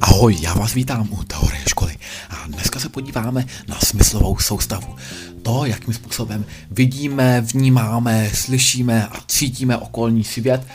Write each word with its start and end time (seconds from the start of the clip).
Ahoj, 0.00 0.36
já 0.40 0.54
vás 0.54 0.74
vítám 0.74 1.08
u 1.10 1.24
Teorie 1.24 1.62
školy 1.68 1.96
a 2.30 2.46
dneska 2.46 2.80
se 2.80 2.88
podíváme 2.88 3.44
na 3.68 3.78
smyslovou 3.84 4.38
soustavu. 4.38 4.96
To, 5.42 5.64
jakým 5.64 5.94
způsobem 5.94 6.44
vidíme, 6.70 7.40
vnímáme, 7.40 8.30
slyšíme 8.34 9.06
a 9.06 9.20
cítíme 9.26 9.76
okolní 9.76 10.24
svět, 10.24 10.66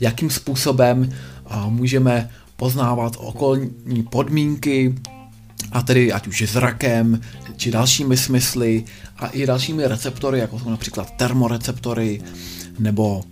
jakým 0.00 0.30
způsobem 0.30 1.12
můžeme 1.68 2.30
poznávat 2.56 3.12
okolní 3.18 4.02
podmínky, 4.10 4.94
a 5.72 5.82
tedy 5.82 6.12
ať 6.12 6.26
už 6.26 6.42
zrakem, 6.46 7.20
či 7.56 7.70
dalšími 7.70 8.16
smysly 8.16 8.84
a 9.16 9.26
i 9.26 9.46
dalšími 9.46 9.86
receptory, 9.86 10.38
jako 10.38 10.58
jsou 10.58 10.70
například 10.70 11.10
termoreceptory 11.16 12.22
nebo 12.78 13.24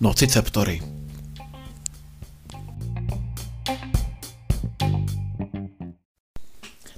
nociceptory. 0.00 0.82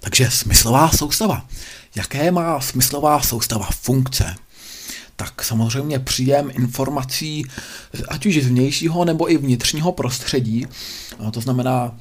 Takže 0.00 0.30
smyslová 0.30 0.88
soustava. 0.88 1.46
Jaké 1.95 2.30
má 2.30 2.60
smyslová 2.60 3.20
soustava 3.20 3.68
funkce? 3.70 4.34
Tak 5.16 5.45
samozřejmě 5.45 5.98
příjem 5.98 6.50
informací, 6.54 7.45
ať 8.09 8.26
už 8.26 8.34
z 8.34 8.46
vnějšího 8.46 9.04
nebo 9.04 9.30
i 9.30 9.37
vnitřního 9.37 9.92
prostředí, 9.92 10.66
to 11.30 11.40
znamená 11.40 11.96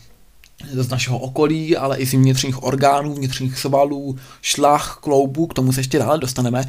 z 0.73 0.89
našeho 0.89 1.19
okolí, 1.19 1.77
ale 1.77 1.97
i 1.97 2.05
z 2.05 2.13
vnitřních 2.13 2.63
orgánů, 2.63 3.13
vnitřních 3.13 3.57
svalů, 3.59 4.17
šlach, 4.41 4.99
kloubů, 5.01 5.47
k 5.47 5.53
tomu 5.53 5.73
se 5.73 5.79
ještě 5.79 5.99
dále 5.99 6.17
dostaneme. 6.17 6.65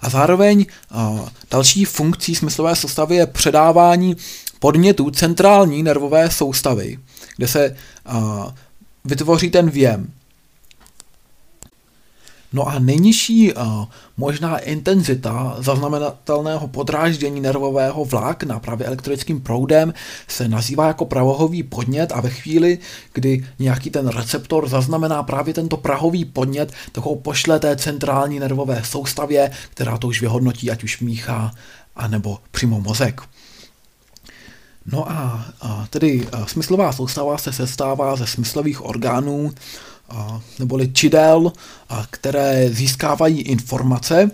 A 0.00 0.10
zároveň 0.10 0.66
další 1.50 1.84
funkcí 1.84 2.34
smyslové 2.34 2.76
soustavy 2.76 3.16
je 3.16 3.26
předávání 3.26 4.16
podnětů 4.58 5.10
centrální 5.10 5.82
nervové 5.82 6.30
soustavy, 6.30 6.98
kde 7.36 7.48
se 7.48 7.76
vytvoří 9.04 9.50
ten 9.50 9.70
věm. 9.70 10.12
No 12.52 12.68
a 12.68 12.78
nejnižší 12.78 13.52
uh, 13.52 13.84
možná 14.16 14.58
intenzita 14.58 15.56
zaznamenatelného 15.58 16.68
podráždění 16.68 17.40
nervového 17.40 18.04
vlákna 18.04 18.60
právě 18.60 18.86
elektrickým 18.86 19.40
proudem 19.40 19.94
se 20.28 20.48
nazývá 20.48 20.86
jako 20.86 21.04
pravohový 21.04 21.62
podnět 21.62 22.12
a 22.12 22.20
ve 22.20 22.30
chvíli, 22.30 22.78
kdy 23.12 23.46
nějaký 23.58 23.90
ten 23.90 24.08
receptor 24.08 24.68
zaznamená 24.68 25.22
právě 25.22 25.54
tento 25.54 25.76
prahový 25.76 26.24
podnět, 26.24 26.72
tak 26.92 27.04
ho 27.04 27.16
pošle 27.16 27.60
té 27.60 27.76
centrální 27.76 28.38
nervové 28.38 28.82
soustavě, 28.84 29.50
která 29.70 29.98
to 29.98 30.06
už 30.06 30.20
vyhodnotí, 30.20 30.70
ať 30.70 30.84
už 30.84 31.00
míchá, 31.00 31.50
anebo 31.96 32.38
přímo 32.50 32.80
mozek. 32.80 33.20
No 34.86 35.10
a, 35.10 35.46
tedy 35.90 36.28
a 36.32 36.46
smyslová 36.46 36.92
soustava 36.92 37.38
se 37.38 37.52
sestává 37.52 38.16
ze 38.16 38.26
smyslových 38.26 38.84
orgánů, 38.84 39.52
neboli 40.58 40.92
čidel, 40.92 41.52
které 42.10 42.70
získávají 42.70 43.42
informace. 43.42 44.30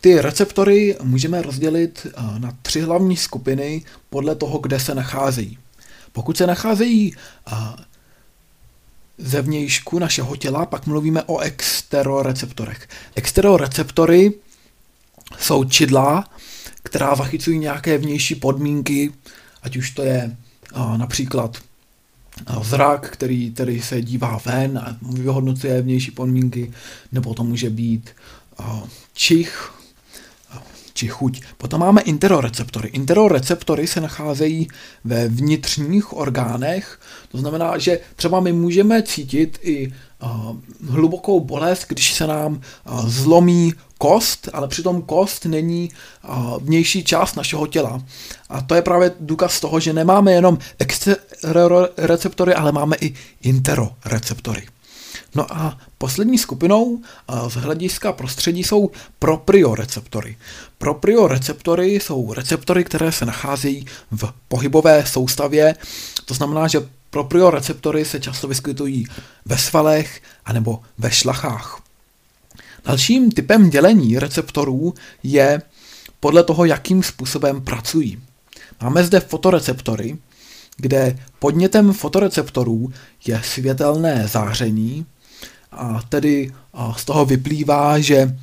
Ty 0.00 0.20
receptory 0.20 0.96
můžeme 1.02 1.42
rozdělit 1.42 2.06
na 2.38 2.56
tři 2.62 2.80
hlavní 2.80 3.16
skupiny 3.16 3.84
podle 4.10 4.34
toho, 4.34 4.58
kde 4.58 4.80
se 4.80 4.94
nacházejí. 4.94 5.58
Pokud 6.12 6.36
se 6.36 6.46
nacházejí 6.46 7.14
zevnějšku 9.18 9.98
našeho 9.98 10.36
těla, 10.36 10.66
pak 10.66 10.86
mluvíme 10.86 11.22
o 11.22 11.38
exteroreceptorech. 11.38 12.88
Exteroreceptory 13.14 14.32
jsou 15.38 15.64
čidla, 15.64 16.24
která 16.82 17.14
zachycují 17.14 17.58
nějaké 17.58 17.98
vnější 17.98 18.34
podmínky, 18.34 19.12
ať 19.62 19.76
už 19.76 19.90
to 19.90 20.02
je 20.02 20.36
například 20.96 21.56
zrak, 22.62 23.10
který, 23.10 23.50
který 23.50 23.80
se 23.82 24.02
dívá 24.02 24.40
ven 24.46 24.78
a 24.78 24.96
vyhodnocuje 25.02 25.82
vnější 25.82 26.10
podmínky, 26.10 26.72
nebo 27.12 27.34
to 27.34 27.44
může 27.44 27.70
být 27.70 28.10
čich, 29.12 29.72
či 31.00 31.08
chuť. 31.08 31.56
Potom 31.56 31.80
máme 31.80 32.04
interoreceptory. 32.04 32.92
Interoreceptory 32.92 33.86
se 33.88 34.00
nacházejí 34.00 34.68
ve 35.04 35.28
vnitřních 35.28 36.12
orgánech, 36.12 37.00
to 37.32 37.38
znamená, 37.38 37.78
že 37.78 38.00
třeba 38.16 38.40
my 38.40 38.52
můžeme 38.52 39.02
cítit 39.02 39.58
i 39.62 39.92
hlubokou 40.88 41.40
bolest, 41.40 41.88
když 41.88 42.14
se 42.14 42.26
nám 42.26 42.60
zlomí 43.06 43.72
kost, 43.98 44.48
ale 44.52 44.68
přitom 44.68 45.02
kost 45.02 45.44
není 45.44 45.88
vnější 46.60 47.04
část 47.04 47.36
našeho 47.36 47.66
těla. 47.66 48.04
A 48.48 48.60
to 48.60 48.74
je 48.74 48.82
právě 48.82 49.12
důkaz 49.20 49.60
toho, 49.60 49.80
že 49.80 49.92
nemáme 49.92 50.32
jenom 50.32 50.58
exteroreceptory, 50.78 52.54
ale 52.54 52.72
máme 52.72 52.96
i 53.00 53.14
interoreceptory. 53.42 54.68
No 55.34 55.46
a 55.48 55.78
poslední 56.02 56.38
skupinou 56.38 57.00
z 57.48 57.54
hlediska 57.54 58.12
prostředí 58.12 58.64
jsou 58.64 58.90
proprioreceptory. 59.18 60.36
Proprioreceptory 60.78 61.94
jsou 61.94 62.32
receptory, 62.34 62.84
které 62.84 63.12
se 63.12 63.26
nacházejí 63.26 63.86
v 64.10 64.32
pohybové 64.48 65.06
soustavě, 65.06 65.74
to 66.24 66.34
znamená, 66.34 66.68
že 66.68 66.88
proprioreceptory 67.10 68.04
se 68.04 68.20
často 68.20 68.48
vyskytují 68.48 69.06
ve 69.44 69.58
svalech 69.58 70.22
anebo 70.44 70.80
ve 70.98 71.10
šlachách. 71.10 71.82
Dalším 72.84 73.32
typem 73.32 73.70
dělení 73.70 74.18
receptorů 74.18 74.94
je 75.22 75.62
podle 76.20 76.44
toho, 76.44 76.64
jakým 76.64 77.02
způsobem 77.02 77.60
pracují. 77.60 78.22
Máme 78.82 79.04
zde 79.04 79.20
fotoreceptory, 79.20 80.18
kde 80.76 81.18
podnětem 81.38 81.92
fotoreceptorů 81.92 82.92
je 83.26 83.40
světelné 83.44 84.28
záření, 84.28 85.06
tedy 86.08 86.52
z 86.96 87.04
toho 87.04 87.24
vyplývá, 87.24 87.98
že 87.98 88.36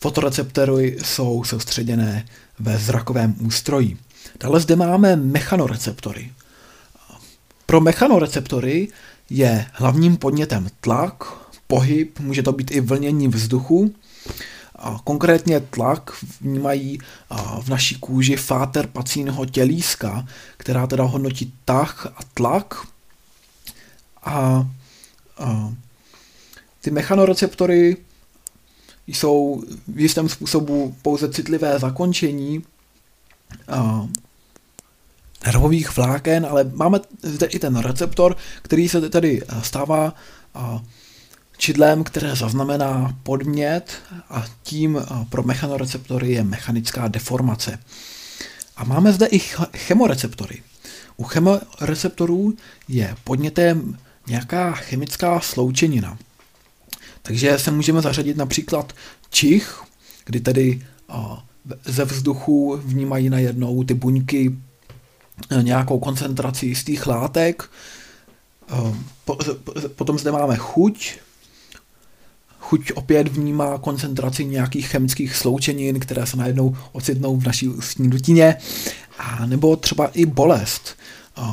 fotoreceptory 0.00 0.98
jsou 1.02 1.44
soustředěné 1.44 2.26
ve 2.58 2.78
zrakovém 2.78 3.34
ústroji. 3.40 3.96
Dále 4.40 4.60
zde 4.60 4.76
máme 4.76 5.16
mechanoreceptory. 5.16 6.32
Pro 7.66 7.80
mechanoreceptory 7.80 8.88
je 9.30 9.66
hlavním 9.72 10.16
podnětem 10.16 10.68
tlak, 10.80 11.24
pohyb, 11.66 12.20
může 12.20 12.42
to 12.42 12.52
být 12.52 12.70
i 12.70 12.80
vlnění 12.80 13.28
vzduchu. 13.28 13.94
A 14.76 15.00
konkrétně 15.04 15.60
tlak 15.60 16.10
vnímají 16.40 16.98
v 17.60 17.68
naší 17.68 17.94
kůži 17.94 18.36
fáter 18.36 18.86
pacíného 18.86 19.46
tělíska, 19.46 20.26
která 20.56 20.86
teda 20.86 21.04
hodnotí 21.04 21.52
tah 21.64 22.06
a 22.06 22.20
tlak. 22.34 22.86
A, 24.24 24.66
ty 26.80 26.90
mechanoreceptory 26.90 27.96
jsou 29.06 29.62
v 29.88 30.00
jistém 30.00 30.28
způsobu 30.28 30.96
pouze 31.02 31.32
citlivé 31.32 31.78
zakončení 31.78 32.62
nervových 35.46 35.96
vláken, 35.96 36.46
ale 36.50 36.64
máme 36.74 37.00
zde 37.22 37.46
i 37.46 37.58
ten 37.58 37.76
receptor, 37.76 38.36
který 38.62 38.88
se 38.88 39.08
tedy 39.08 39.42
stává 39.62 40.14
čidlem, 41.56 42.04
které 42.04 42.36
zaznamená 42.36 43.16
podmět 43.22 43.92
a 44.30 44.44
tím 44.62 45.00
pro 45.28 45.42
mechanoreceptory 45.42 46.32
je 46.32 46.44
mechanická 46.44 47.08
deformace. 47.08 47.78
A 48.76 48.84
máme 48.84 49.12
zde 49.12 49.26
i 49.26 49.38
chemoreceptory. 49.76 50.62
U 51.16 51.24
chemoreceptorů 51.24 52.54
je 52.88 53.16
podnětem 53.24 53.98
nějaká 54.26 54.72
chemická 54.72 55.40
sloučenina. 55.40 56.18
Takže 57.22 57.58
se 57.58 57.70
můžeme 57.70 58.02
zařadit 58.02 58.36
například 58.36 58.92
čich, 59.30 59.82
kdy 60.24 60.40
tedy 60.40 60.82
ze 61.84 62.04
vzduchu 62.04 62.80
vnímají 62.84 63.30
najednou 63.30 63.84
ty 63.84 63.94
buňky 63.94 64.56
e, 65.50 65.62
nějakou 65.62 65.98
koncentraci 65.98 66.66
jistých 66.66 67.06
látek. 67.06 67.70
E, 68.70 69.88
potom 69.88 70.18
zde 70.18 70.32
máme 70.32 70.56
chuť, 70.56 71.18
chuť 72.60 72.92
opět 72.92 73.28
vnímá 73.28 73.78
koncentraci 73.78 74.44
nějakých 74.44 74.88
chemických 74.88 75.36
sloučenin, 75.36 76.00
které 76.00 76.26
se 76.26 76.36
najednou 76.36 76.76
ocitnou 76.92 77.36
v 77.36 77.46
naší 77.46 77.68
ústní 77.68 78.10
dutině, 78.10 78.56
a 79.18 79.46
nebo 79.46 79.76
třeba 79.76 80.06
i 80.06 80.26
bolest. 80.26 80.96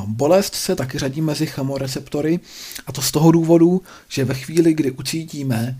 Bolest 0.06 0.54
se 0.54 0.76
taky 0.76 0.98
řadí 0.98 1.20
mezi 1.20 1.46
chemoreceptory 1.46 2.40
a 2.86 2.92
to 2.92 3.02
z 3.02 3.10
toho 3.10 3.32
důvodu, 3.32 3.82
že 4.08 4.24
ve 4.24 4.34
chvíli, 4.34 4.74
kdy 4.74 4.90
ucítíme 4.90 5.78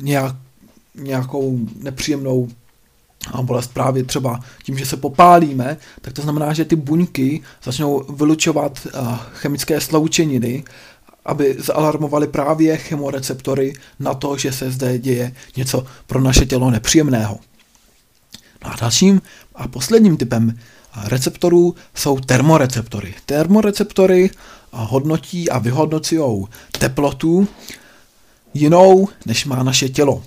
nějak, 0.00 0.36
nějakou 0.94 1.58
nepříjemnou 1.82 2.48
bolest 3.42 3.74
právě 3.74 4.04
třeba 4.04 4.40
tím, 4.62 4.78
že 4.78 4.86
se 4.86 4.96
popálíme, 4.96 5.76
tak 6.00 6.12
to 6.12 6.22
znamená, 6.22 6.52
že 6.52 6.64
ty 6.64 6.76
buňky 6.76 7.42
začnou 7.64 8.04
vylučovat 8.14 8.86
chemické 9.32 9.80
sloučeniny 9.80 10.64
aby 11.24 11.56
zalarmovali 11.58 12.28
právě 12.28 12.76
chemoreceptory 12.76 13.72
na 13.98 14.14
to, 14.14 14.36
že 14.36 14.52
se 14.52 14.70
zde 14.70 14.98
děje 14.98 15.34
něco 15.56 15.86
pro 16.06 16.20
naše 16.20 16.46
tělo 16.46 16.70
nepříjemného. 16.70 17.38
No 18.64 18.72
A 18.72 18.76
dalším 18.80 19.22
a 19.54 19.68
posledním 19.68 20.16
typem 20.16 20.58
receptorů 21.04 21.74
jsou 21.94 22.20
termoreceptory. 22.20 23.14
Termoreceptory 23.26 24.30
hodnotí 24.72 25.50
a 25.50 25.58
vyhodnocují 25.58 26.46
teplotu 26.78 27.48
jinou, 28.54 29.08
než 29.26 29.44
má 29.44 29.62
naše 29.62 29.88
tělo. 29.88 30.22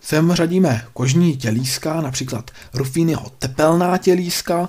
Sem 0.00 0.32
řadíme 0.32 0.84
kožní 0.92 1.36
tělíska, 1.36 2.00
například 2.00 2.50
Ruffiniho 2.74 3.26
tepelná 3.38 3.98
tělíska, 3.98 4.68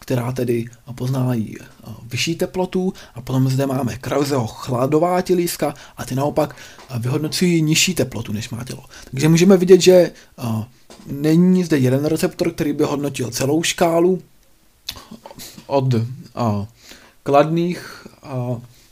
která 0.00 0.32
tedy 0.32 0.66
poznávají 0.94 1.56
vyšší 2.04 2.34
teplotu 2.34 2.92
a 3.14 3.20
potom 3.20 3.48
zde 3.48 3.66
máme 3.66 3.98
Krauseho 3.98 4.46
chladová 4.46 5.20
tělíska 5.20 5.74
a 5.96 6.04
ty 6.04 6.14
naopak 6.14 6.56
vyhodnocují 6.98 7.62
nižší 7.62 7.94
teplotu, 7.94 8.32
než 8.32 8.50
má 8.50 8.64
tělo. 8.64 8.84
Takže 9.10 9.28
můžeme 9.28 9.56
vidět, 9.56 9.80
že 9.80 10.10
není 11.06 11.64
zde 11.64 11.78
jeden 11.78 12.04
receptor, 12.04 12.52
který 12.52 12.72
by 12.72 12.84
hodnotil 12.84 13.30
celou 13.30 13.62
škálu 13.62 14.22
od 15.66 15.94
kladných 17.22 18.06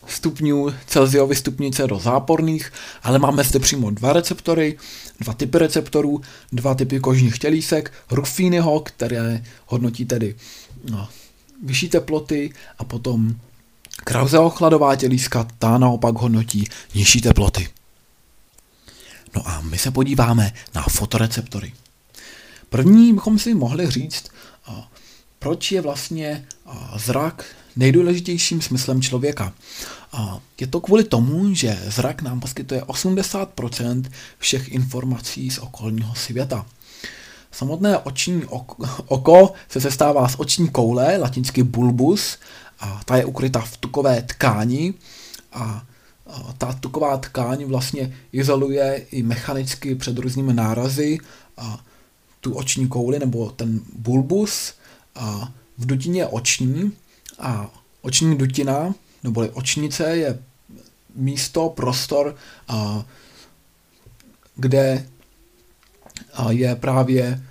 stupňů 0.06 0.74
Celsiovy 0.86 1.36
stupnice 1.36 1.86
do 1.86 1.98
záporných, 1.98 2.72
ale 3.02 3.18
máme 3.18 3.44
zde 3.44 3.58
přímo 3.58 3.90
dva 3.90 4.12
receptory, 4.12 4.78
dva 5.20 5.32
typy 5.34 5.58
receptorů, 5.58 6.20
dva 6.52 6.74
typy 6.74 7.00
kožních 7.00 7.38
tělísek, 7.38 7.92
Ruffiniho, 8.10 8.80
které 8.80 9.44
hodnotí 9.66 10.04
tedy 10.04 10.34
no, 10.90 11.08
vyšší 11.64 11.88
teploty 11.88 12.52
a 12.78 12.84
potom 12.84 13.34
Krauseho 14.04 14.50
chladová 14.50 14.96
tělíska, 14.96 15.46
ta 15.58 15.78
naopak 15.78 16.14
hodnotí 16.14 16.68
nižší 16.94 17.20
teploty. 17.20 17.68
No 19.36 19.48
a 19.48 19.60
my 19.60 19.78
se 19.78 19.90
podíváme 19.90 20.52
na 20.74 20.82
fotoreceptory. 20.82 21.72
První 22.70 23.12
bychom 23.12 23.38
si 23.38 23.54
mohli 23.54 23.90
říct, 23.90 24.28
proč 25.38 25.72
je 25.72 25.80
vlastně 25.80 26.46
zrak 26.96 27.44
nejdůležitějším 27.76 28.62
smyslem 28.62 29.02
člověka. 29.02 29.52
Je 30.60 30.66
to 30.66 30.80
kvůli 30.80 31.04
tomu, 31.04 31.54
že 31.54 31.78
zrak 31.86 32.22
nám 32.22 32.40
poskytuje 32.40 32.80
80% 32.80 34.04
všech 34.38 34.68
informací 34.68 35.50
z 35.50 35.58
okolního 35.58 36.14
světa. 36.14 36.66
Samotné 37.52 37.98
oční 37.98 38.44
oko 39.06 39.52
se 39.68 39.80
sestává 39.80 40.28
z 40.28 40.34
oční 40.38 40.68
koule, 40.68 41.16
latinsky 41.16 41.62
bulbus, 41.62 42.38
a 42.80 43.00
ta 43.04 43.16
je 43.16 43.24
ukryta 43.24 43.60
v 43.60 43.76
tukové 43.76 44.22
tkáni 44.22 44.94
a 45.52 45.84
ta 46.58 46.72
tuková 46.72 47.16
tkáň 47.16 47.64
vlastně 47.64 48.16
izoluje 48.32 49.06
i 49.10 49.22
mechanicky 49.22 49.94
před 49.94 50.18
různými 50.18 50.54
nárazy 50.54 51.18
a 51.56 51.84
tu 52.40 52.54
oční 52.54 52.88
kouli 52.88 53.18
nebo 53.18 53.50
ten 53.50 53.80
bulbus 53.92 54.74
a 55.14 55.52
v 55.78 55.86
dutině 55.86 56.26
oční 56.26 56.92
a 57.38 57.70
oční 58.02 58.38
dutina 58.38 58.94
neboli 59.24 59.50
očnice 59.50 60.16
je 60.16 60.38
místo, 61.14 61.68
prostor, 61.68 62.36
a, 62.68 63.04
kde 64.56 65.08
a 66.34 66.50
je 66.50 66.76
právě 66.76 67.42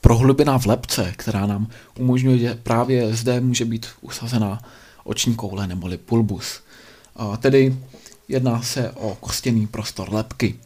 prohlubina 0.00 0.58
v 0.58 0.66
lepce, 0.66 1.12
která 1.16 1.46
nám 1.46 1.68
umožňuje, 1.98 2.38
že 2.38 2.54
právě 2.54 3.16
zde 3.16 3.40
může 3.40 3.64
být 3.64 3.86
usazená 4.00 4.62
oční 5.04 5.34
koule 5.34 5.66
neboli 5.66 5.96
pulbus. 5.96 6.60
A 7.16 7.36
tedy 7.36 7.78
jedná 8.28 8.62
se 8.62 8.90
o 8.90 9.14
kostěný 9.20 9.66
prostor 9.66 10.12
lepky. 10.12 10.58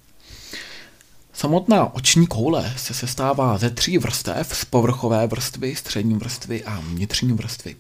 Samotná 1.35 1.95
oční 1.95 2.27
koule 2.27 2.75
se 2.77 2.95
sestává 2.95 3.59
ze 3.59 3.71
tří 3.71 3.99
vrstev, 3.99 4.57
z 4.57 4.65
povrchové 4.65 5.27
vrstvy, 5.27 5.77
střední 5.77 6.15
vrstvy 6.15 6.65
a 6.65 6.81
vnitřní 6.81 7.33
vrstvy. 7.33 7.77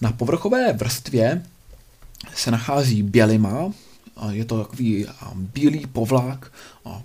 Na 0.00 0.12
povrchové 0.12 0.72
vrstvě 0.72 1.42
se 2.34 2.50
nachází 2.50 3.02
bělima, 3.02 3.72
je 4.30 4.44
to 4.44 4.62
takový 4.64 5.06
bílý 5.34 5.86
povlak 5.86 6.52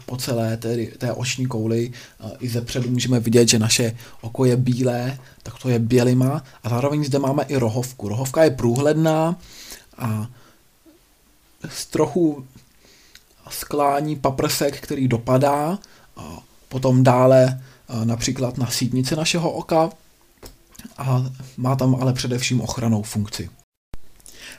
po 0.06 0.18
celé 0.18 0.58
té, 0.58 0.86
té 0.86 1.14
oční 1.14 1.46
kouli. 1.46 1.92
I 2.40 2.50
ze 2.50 2.62
předu 2.62 2.90
můžeme 2.90 3.20
vidět, 3.20 3.50
že 3.50 3.60
naše 3.60 3.98
oko 4.22 4.46
je 4.46 4.58
bílé, 4.58 5.20
tak 5.44 5.54
to 5.62 5.70
je 5.70 5.80
bělima. 5.80 6.44
A 6.64 6.70
zároveň 6.70 7.04
zde 7.04 7.20
máme 7.20 7.44
i 7.44 7.58
rohovku. 7.58 8.10
Rohovka 8.10 8.44
je 8.44 8.52
průhledná 8.52 9.36
a 9.98 10.28
z 11.70 11.86
trochu 11.86 12.46
sklání 13.52 14.16
paprsek, 14.16 14.82
který 14.82 15.08
dopadá, 15.08 15.80
potom 16.70 17.04
dále 17.04 17.62
například 18.04 18.58
na 18.58 18.68
sítnici 18.68 19.16
našeho 19.16 19.52
oka 19.52 19.90
a 20.98 21.26
má 21.58 21.76
tam 21.76 21.96
ale 21.96 22.14
především 22.14 22.62
ochranou 22.62 23.04
funkci. 23.04 23.50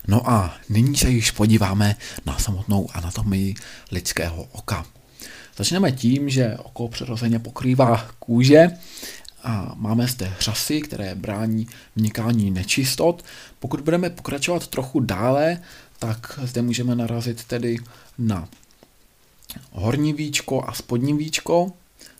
No 0.08 0.30
a 0.30 0.54
nyní 0.68 0.96
se 0.96 1.10
již 1.10 1.30
podíváme 1.30 1.96
na 2.26 2.38
samotnou 2.38 2.88
anatomii 2.94 3.54
lidského 3.90 4.42
oka. 4.52 4.86
Začneme 5.56 5.92
tím, 5.92 6.30
že 6.30 6.56
oko 6.62 6.88
přirozeně 6.88 7.38
pokrývá 7.38 8.06
kůže 8.18 8.70
a 9.44 9.72
máme 9.76 10.06
zde 10.06 10.32
řasy, 10.40 10.80
které 10.80 11.14
brání 11.14 11.66
vnikání 11.96 12.50
nečistot. 12.50 13.24
Pokud 13.58 13.80
budeme 13.80 14.10
pokračovat 14.10 14.66
trochu 14.66 15.00
dále, 15.00 15.58
tak 15.98 16.38
zde 16.42 16.62
můžeme 16.62 16.94
narazit 16.94 17.44
tedy 17.44 17.76
na 18.18 18.48
horní 19.72 20.12
víčko 20.12 20.64
a 20.66 20.72
spodní 20.72 21.12
víčko, 21.12 21.72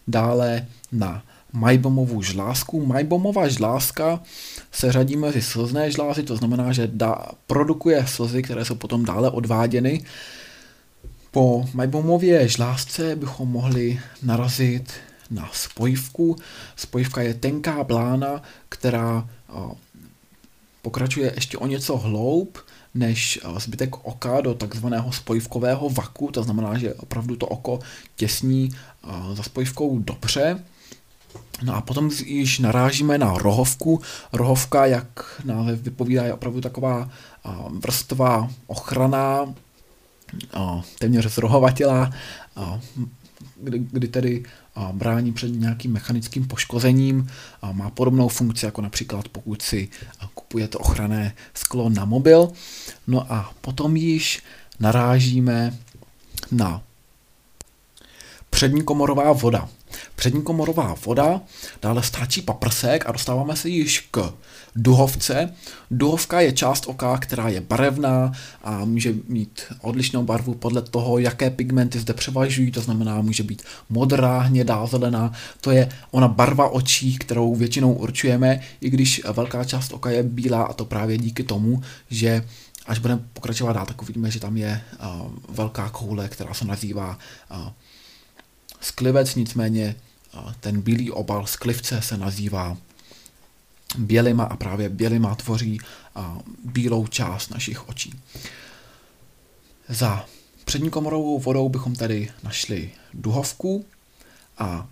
dále 0.08 0.66
na 0.92 1.22
Majbomovu 1.52 2.22
žlázku. 2.22 2.86
Majbomová 2.86 3.48
žlázka 3.48 4.22
se 4.72 4.92
řadí 4.92 5.16
mezi 5.16 5.42
slzné 5.42 5.90
žlázy, 5.90 6.22
to 6.22 6.36
znamená, 6.36 6.72
že 6.72 6.86
da, 6.92 7.26
produkuje 7.46 8.06
slzy, 8.06 8.42
které 8.42 8.64
jsou 8.64 8.74
potom 8.74 9.04
dále 9.04 9.30
odváděny. 9.30 10.04
Po 11.30 11.68
Majbomově 11.74 12.48
žlázce 12.48 13.16
bychom 13.16 13.48
mohli 13.48 14.00
narazit 14.22 14.92
na 15.30 15.50
spojivku. 15.52 16.36
Spojivka 16.76 17.22
je 17.22 17.34
tenká 17.34 17.84
blána, 17.84 18.42
která 18.68 19.28
pokračuje 20.82 21.32
ještě 21.34 21.58
o 21.58 21.66
něco 21.66 21.96
hloub 21.96 22.58
než 22.94 23.40
zbytek 23.58 23.96
oka 24.04 24.40
do 24.40 24.54
takzvaného 24.54 25.12
spojivkového 25.12 25.90
vaku, 25.90 26.30
to 26.32 26.42
znamená, 26.42 26.78
že 26.78 26.94
opravdu 26.94 27.36
to 27.36 27.46
oko 27.46 27.78
těsní 28.16 28.70
za 29.32 29.42
spojivkou 29.42 29.98
dobře. 29.98 30.64
No 31.62 31.74
a 31.74 31.80
potom 31.80 32.10
již 32.24 32.58
narážíme 32.58 33.18
na 33.18 33.38
rohovku. 33.38 34.00
Rohovka, 34.32 34.86
jak 34.86 35.40
název 35.44 35.80
vypovídá, 35.80 36.24
je 36.24 36.34
opravdu 36.34 36.60
taková 36.60 37.10
vrstva 37.70 38.50
ochrana, 38.66 39.54
téměř 40.98 41.26
zrohovatělá, 41.26 42.10
kdy, 43.62 43.78
kdy 43.78 44.08
tedy 44.08 44.44
brání 44.92 45.32
před 45.32 45.48
nějakým 45.48 45.92
mechanickým 45.92 46.48
poškozením. 46.48 47.30
Má 47.72 47.90
podobnou 47.90 48.28
funkci, 48.28 48.66
jako 48.66 48.82
například 48.82 49.28
pokud 49.28 49.62
si 49.62 49.88
kupujete 50.50 50.82
ochranné 50.82 51.38
sklo 51.54 51.86
na 51.86 52.02
mobil. 52.04 52.50
No 53.06 53.22
a 53.32 53.54
potom 53.60 53.96
již 53.96 54.42
narážíme 54.80 55.78
na 56.50 56.82
přední 58.50 58.82
komorová 58.82 59.32
voda. 59.32 59.68
Přední 60.16 60.42
komorová 60.42 60.94
voda, 61.04 61.40
dále 61.82 62.02
stáčí 62.02 62.42
paprsek 62.42 63.06
a 63.06 63.12
dostáváme 63.12 63.56
se 63.56 63.68
již 63.68 64.08
k 64.10 64.32
duhovce. 64.76 65.54
Duhovka 65.90 66.40
je 66.40 66.52
část 66.52 66.86
oka, 66.86 67.18
která 67.18 67.48
je 67.48 67.60
barevná 67.60 68.32
a 68.62 68.84
může 68.84 69.14
mít 69.28 69.62
odlišnou 69.80 70.22
barvu 70.22 70.54
podle 70.54 70.82
toho, 70.82 71.18
jaké 71.18 71.50
pigmenty 71.50 71.98
zde 71.98 72.14
převažují, 72.14 72.70
to 72.70 72.80
znamená, 72.80 73.20
může 73.22 73.42
být 73.42 73.62
modrá, 73.88 74.38
hnědá, 74.38 74.86
zelená. 74.86 75.32
To 75.60 75.70
je 75.70 75.88
ona 76.10 76.28
barva 76.28 76.68
očí, 76.68 77.18
kterou 77.18 77.54
většinou 77.54 77.92
určujeme, 77.92 78.60
i 78.80 78.90
když 78.90 79.22
velká 79.32 79.64
část 79.64 79.92
oka 79.92 80.10
je 80.10 80.22
bílá 80.22 80.62
a 80.62 80.72
to 80.72 80.84
právě 80.84 81.18
díky 81.18 81.42
tomu, 81.42 81.82
že 82.10 82.44
až 82.86 82.98
budeme 82.98 83.20
pokračovat 83.32 83.72
dál, 83.72 83.86
tak 83.86 84.02
uvidíme, 84.02 84.30
že 84.30 84.40
tam 84.40 84.56
je 84.56 84.80
uh, 85.00 85.30
velká 85.48 85.88
koule, 85.88 86.28
která 86.28 86.54
se 86.54 86.64
nazývá 86.64 87.18
uh, 87.50 87.68
sklivec, 88.80 89.34
nicméně 89.34 89.96
ten 90.60 90.80
bílý 90.80 91.10
obal 91.10 91.46
sklivce 91.46 92.02
se 92.02 92.16
nazývá 92.16 92.76
bělima 93.98 94.44
a 94.44 94.56
právě 94.56 94.88
bělima 94.88 95.34
tvoří 95.34 95.78
bílou 96.64 97.06
část 97.06 97.50
našich 97.50 97.88
očí. 97.88 98.20
Za 99.88 100.26
přední 100.64 100.90
komorovou 100.90 101.38
vodou 101.38 101.68
bychom 101.68 101.94
tady 101.94 102.30
našli 102.42 102.90
duhovku 103.14 103.84
a 104.58 104.88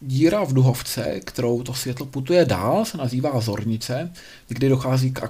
díra 0.00 0.44
v 0.44 0.52
duhovce, 0.52 1.20
kterou 1.24 1.62
to 1.62 1.74
světlo 1.74 2.06
putuje 2.06 2.44
dál, 2.44 2.84
se 2.84 2.98
nazývá 2.98 3.40
zornice, 3.40 4.12
kdy 4.48 4.68
dochází 4.68 5.12
k 5.12 5.22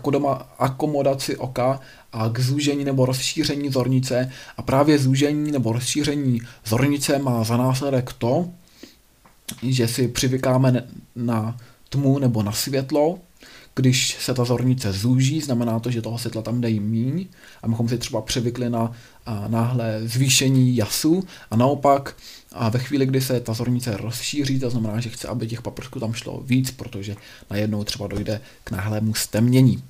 akomodaci 0.59 1.37
oka 1.37 1.81
a 2.13 2.29
k 2.29 2.41
zúžení 2.41 2.85
nebo 2.85 3.07
rozšíření 3.07 3.71
zornice. 3.71 4.33
A 4.57 4.63
právě 4.63 4.99
zúžení 4.99 5.53
nebo 5.53 5.73
rozšíření 5.73 6.41
zornice 6.67 7.19
má 7.19 7.45
za 7.45 7.57
následek 7.57 8.13
to, 8.13 8.49
že 9.63 9.89
si 9.89 10.09
přivykáme 10.09 10.87
na 11.17 11.57
tmu 11.89 12.19
nebo 12.19 12.43
na 12.43 12.53
světlo, 12.53 13.19
když 13.75 14.17
se 14.21 14.35
ta 14.35 14.45
zornice 14.45 14.93
zúží, 14.93 15.41
znamená 15.41 15.81
to, 15.81 15.91
že 15.91 16.03
toho 16.03 16.19
světla 16.19 16.43
tam 16.43 16.61
dají 16.61 16.81
míň, 16.81 17.27
abychom 17.63 17.89
si 17.89 17.99
třeba 17.99 18.21
přivykli 18.21 18.71
na 18.71 18.93
náhle 19.49 20.01
zvýšení 20.05 20.77
jasu. 20.77 21.25
A 21.51 21.57
naopak 21.57 22.17
a 22.53 22.69
ve 22.69 22.79
chvíli, 22.79 23.07
kdy 23.07 23.21
se 23.21 23.41
ta 23.41 23.53
zornice 23.53 23.97
rozšíří, 23.97 24.61
to 24.61 24.71
znamená, 24.71 25.01
že 25.01 25.09
chce, 25.09 25.29
aby 25.29 25.47
těch 25.47 25.63
paprsků 25.63 26.01
tam 26.01 26.13
šlo 26.13 26.43
víc, 26.45 26.71
protože 26.71 27.17
najednou 27.51 27.85
třeba 27.85 28.07
dojde 28.07 28.41
k 28.65 28.71
náhlému 28.71 29.15
stemnění. 29.15 29.83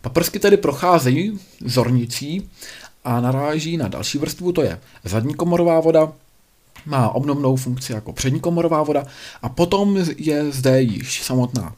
Paprsky 0.00 0.38
tedy 0.38 0.56
procházejí 0.56 1.38
zornicí 1.64 2.50
a 3.04 3.20
naráží 3.20 3.76
na 3.76 3.88
další 3.88 4.18
vrstvu, 4.18 4.52
to 4.52 4.62
je 4.62 4.80
zadní 5.04 5.34
komorová 5.34 5.80
voda, 5.80 6.12
má 6.86 7.08
obnovnou 7.08 7.56
funkci 7.56 7.92
jako 7.92 8.12
přední 8.12 8.40
komorová 8.40 8.82
voda. 8.82 9.06
A 9.42 9.48
potom 9.48 10.04
je 10.16 10.52
zde 10.52 10.82
již 10.82 11.22
samotná 11.22 11.74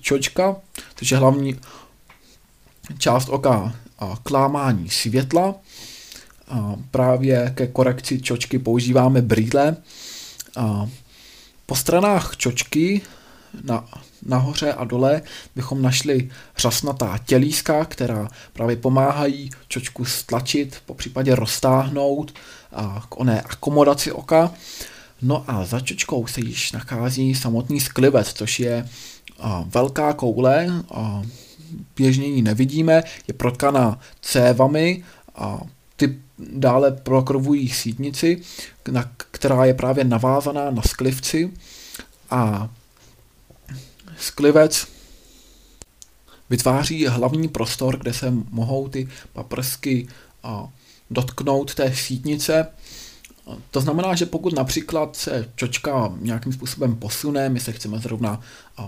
čočka, 0.00 0.56
což 0.96 1.10
je 1.10 1.16
hlavní 1.16 1.60
část 2.98 3.28
oka 3.28 3.74
klámání 4.22 4.90
světla. 4.90 5.54
A 6.48 6.76
právě 6.90 7.52
ke 7.54 7.66
korekci 7.66 8.20
čočky 8.20 8.58
používáme 8.58 9.22
brýle. 9.22 9.76
A 10.56 10.88
po 11.66 11.76
stranách 11.76 12.36
čočky 12.36 13.00
na, 13.64 13.88
nahoře 14.22 14.72
a 14.72 14.84
dole 14.84 15.22
bychom 15.56 15.82
našli 15.82 16.30
řasnatá 16.56 17.18
tělíska, 17.26 17.84
která 17.84 18.28
právě 18.52 18.76
pomáhají 18.76 19.50
čočku 19.68 20.04
stlačit, 20.04 20.82
po 20.86 20.94
případě 20.94 21.34
roztáhnout 21.34 22.34
a 22.72 23.06
k 23.08 23.20
oné 23.20 23.42
akomodaci 23.42 24.12
oka. 24.12 24.52
No 25.22 25.44
a 25.46 25.64
za 25.64 25.80
čočkou 25.80 26.26
se 26.26 26.40
již 26.40 26.72
nachází 26.72 27.34
samotný 27.34 27.80
sklivec, 27.80 28.32
což 28.32 28.60
je 28.60 28.88
velká 29.64 30.12
koule, 30.12 30.66
a, 30.94 31.22
běžně 31.96 32.26
ji 32.26 32.42
nevidíme, 32.42 33.02
je 33.28 33.34
protkaná 33.34 34.00
cévami 34.20 35.04
a 35.34 35.60
ty 35.96 36.18
dále 36.38 36.90
prokrvují 36.90 37.68
sítnici, 37.68 38.42
na, 38.90 39.10
která 39.30 39.64
je 39.64 39.74
právě 39.74 40.04
navázaná 40.04 40.70
na 40.70 40.82
sklivci 40.82 41.50
a 42.30 42.70
sklivec 44.18 44.86
vytváří 46.50 47.06
hlavní 47.06 47.48
prostor, 47.48 47.98
kde 47.98 48.12
se 48.12 48.30
mohou 48.50 48.88
ty 48.88 49.08
paprsky 49.32 50.08
a, 50.42 50.68
dotknout 51.10 51.74
té 51.74 51.94
sítnice. 51.94 52.66
To 53.70 53.80
znamená, 53.80 54.14
že 54.14 54.26
pokud 54.26 54.52
například 54.52 55.16
se 55.16 55.48
čočka 55.54 56.12
nějakým 56.20 56.52
způsobem 56.52 56.96
posune, 56.96 57.48
my 57.48 57.60
se 57.60 57.72
chceme 57.72 57.98
zrovna 57.98 58.40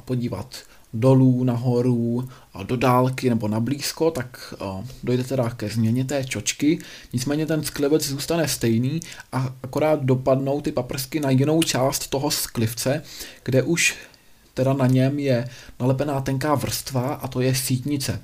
podívat 0.04 0.56
dolů, 0.94 1.44
nahoru, 1.44 2.28
do 2.62 2.76
dálky 2.76 3.28
nebo 3.28 3.48
na 3.48 3.60
blízko, 3.60 4.10
tak 4.10 4.54
dojde 5.02 5.24
teda 5.24 5.50
ke 5.50 5.68
změně 5.68 6.04
té 6.04 6.24
čočky. 6.24 6.78
Nicméně 7.12 7.46
ten 7.46 7.62
sklivec 7.62 8.08
zůstane 8.08 8.48
stejný 8.48 9.00
a 9.32 9.54
akorát 9.62 10.04
dopadnou 10.04 10.60
ty 10.60 10.72
paprsky 10.72 11.20
na 11.20 11.30
jinou 11.30 11.62
část 11.62 12.08
toho 12.08 12.30
sklivce, 12.30 13.02
kde 13.44 13.62
už 13.62 13.96
teda 14.54 14.72
na 14.72 14.86
něm 14.86 15.18
je 15.18 15.48
nalepená 15.80 16.20
tenká 16.20 16.54
vrstva 16.54 17.14
a 17.14 17.28
to 17.28 17.40
je 17.40 17.54
sítnice. 17.54 18.22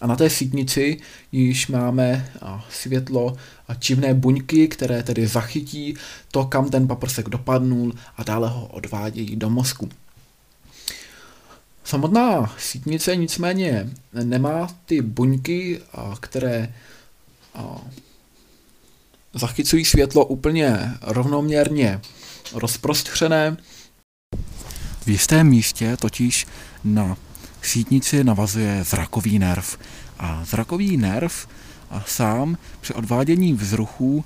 A 0.00 0.06
na 0.06 0.16
té 0.16 0.30
sítnici 0.30 1.00
již 1.32 1.66
máme 1.68 2.32
světlo 2.70 3.36
a 3.68 3.74
čivné 3.74 4.14
buňky, 4.14 4.68
které 4.68 5.02
tedy 5.02 5.26
zachytí 5.26 5.94
to, 6.30 6.44
kam 6.44 6.70
ten 6.70 6.88
paprsek 6.88 7.28
dopadnul 7.28 7.92
a 8.16 8.22
dále 8.22 8.48
ho 8.48 8.66
odvádějí 8.66 9.36
do 9.36 9.50
mozku. 9.50 9.88
Samotná 11.84 12.54
sítnice 12.58 13.16
nicméně 13.16 13.90
nemá 14.12 14.68
ty 14.86 15.02
buňky, 15.02 15.80
které 16.20 16.74
zachycují 19.34 19.84
světlo 19.84 20.24
úplně 20.24 20.92
rovnoměrně 21.02 22.00
rozprostřené. 22.54 23.56
Jistém 25.10 25.46
místě 25.46 25.96
totiž 25.96 26.46
na 26.84 27.16
sítnici 27.62 28.24
navazuje 28.24 28.84
zrakový 28.84 29.38
nerv. 29.38 29.78
A 30.18 30.40
zrakový 30.44 30.96
nerv 30.96 31.46
sám 32.06 32.58
při 32.80 32.94
odvádění 32.94 33.52
vzruchů 33.52 34.24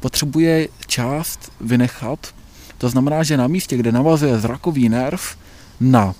potřebuje 0.00 0.68
část 0.86 1.52
vynechat. 1.60 2.34
To 2.78 2.88
znamená, 2.88 3.22
že 3.22 3.36
na 3.36 3.46
místě, 3.46 3.76
kde 3.76 3.92
navazuje 3.92 4.38
zrakový 4.38 4.88
nerv 4.88 5.36
na 5.80 6.14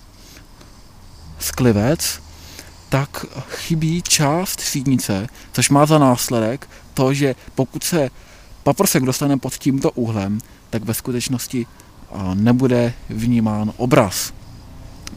sklivec, 1.39 2.23
tak 2.89 3.27
chybí 3.49 4.03
část 4.03 4.61
sídnice, 4.61 5.27
což 5.53 5.71
má 5.71 5.87
za 5.87 5.99
následek 5.99 6.69
to, 6.95 7.15
že 7.15 7.35
pokud 7.55 7.85
se 7.85 8.11
paprsek 8.63 9.03
dostane 9.03 9.37
pod 9.37 9.55
tímto 9.55 9.91
úhlem, 9.91 10.39
tak 10.71 10.85
ve 10.85 10.95
skutečnosti 10.95 11.67
nebude 12.35 12.93
vnímán 13.09 13.73
obraz. 13.77 14.33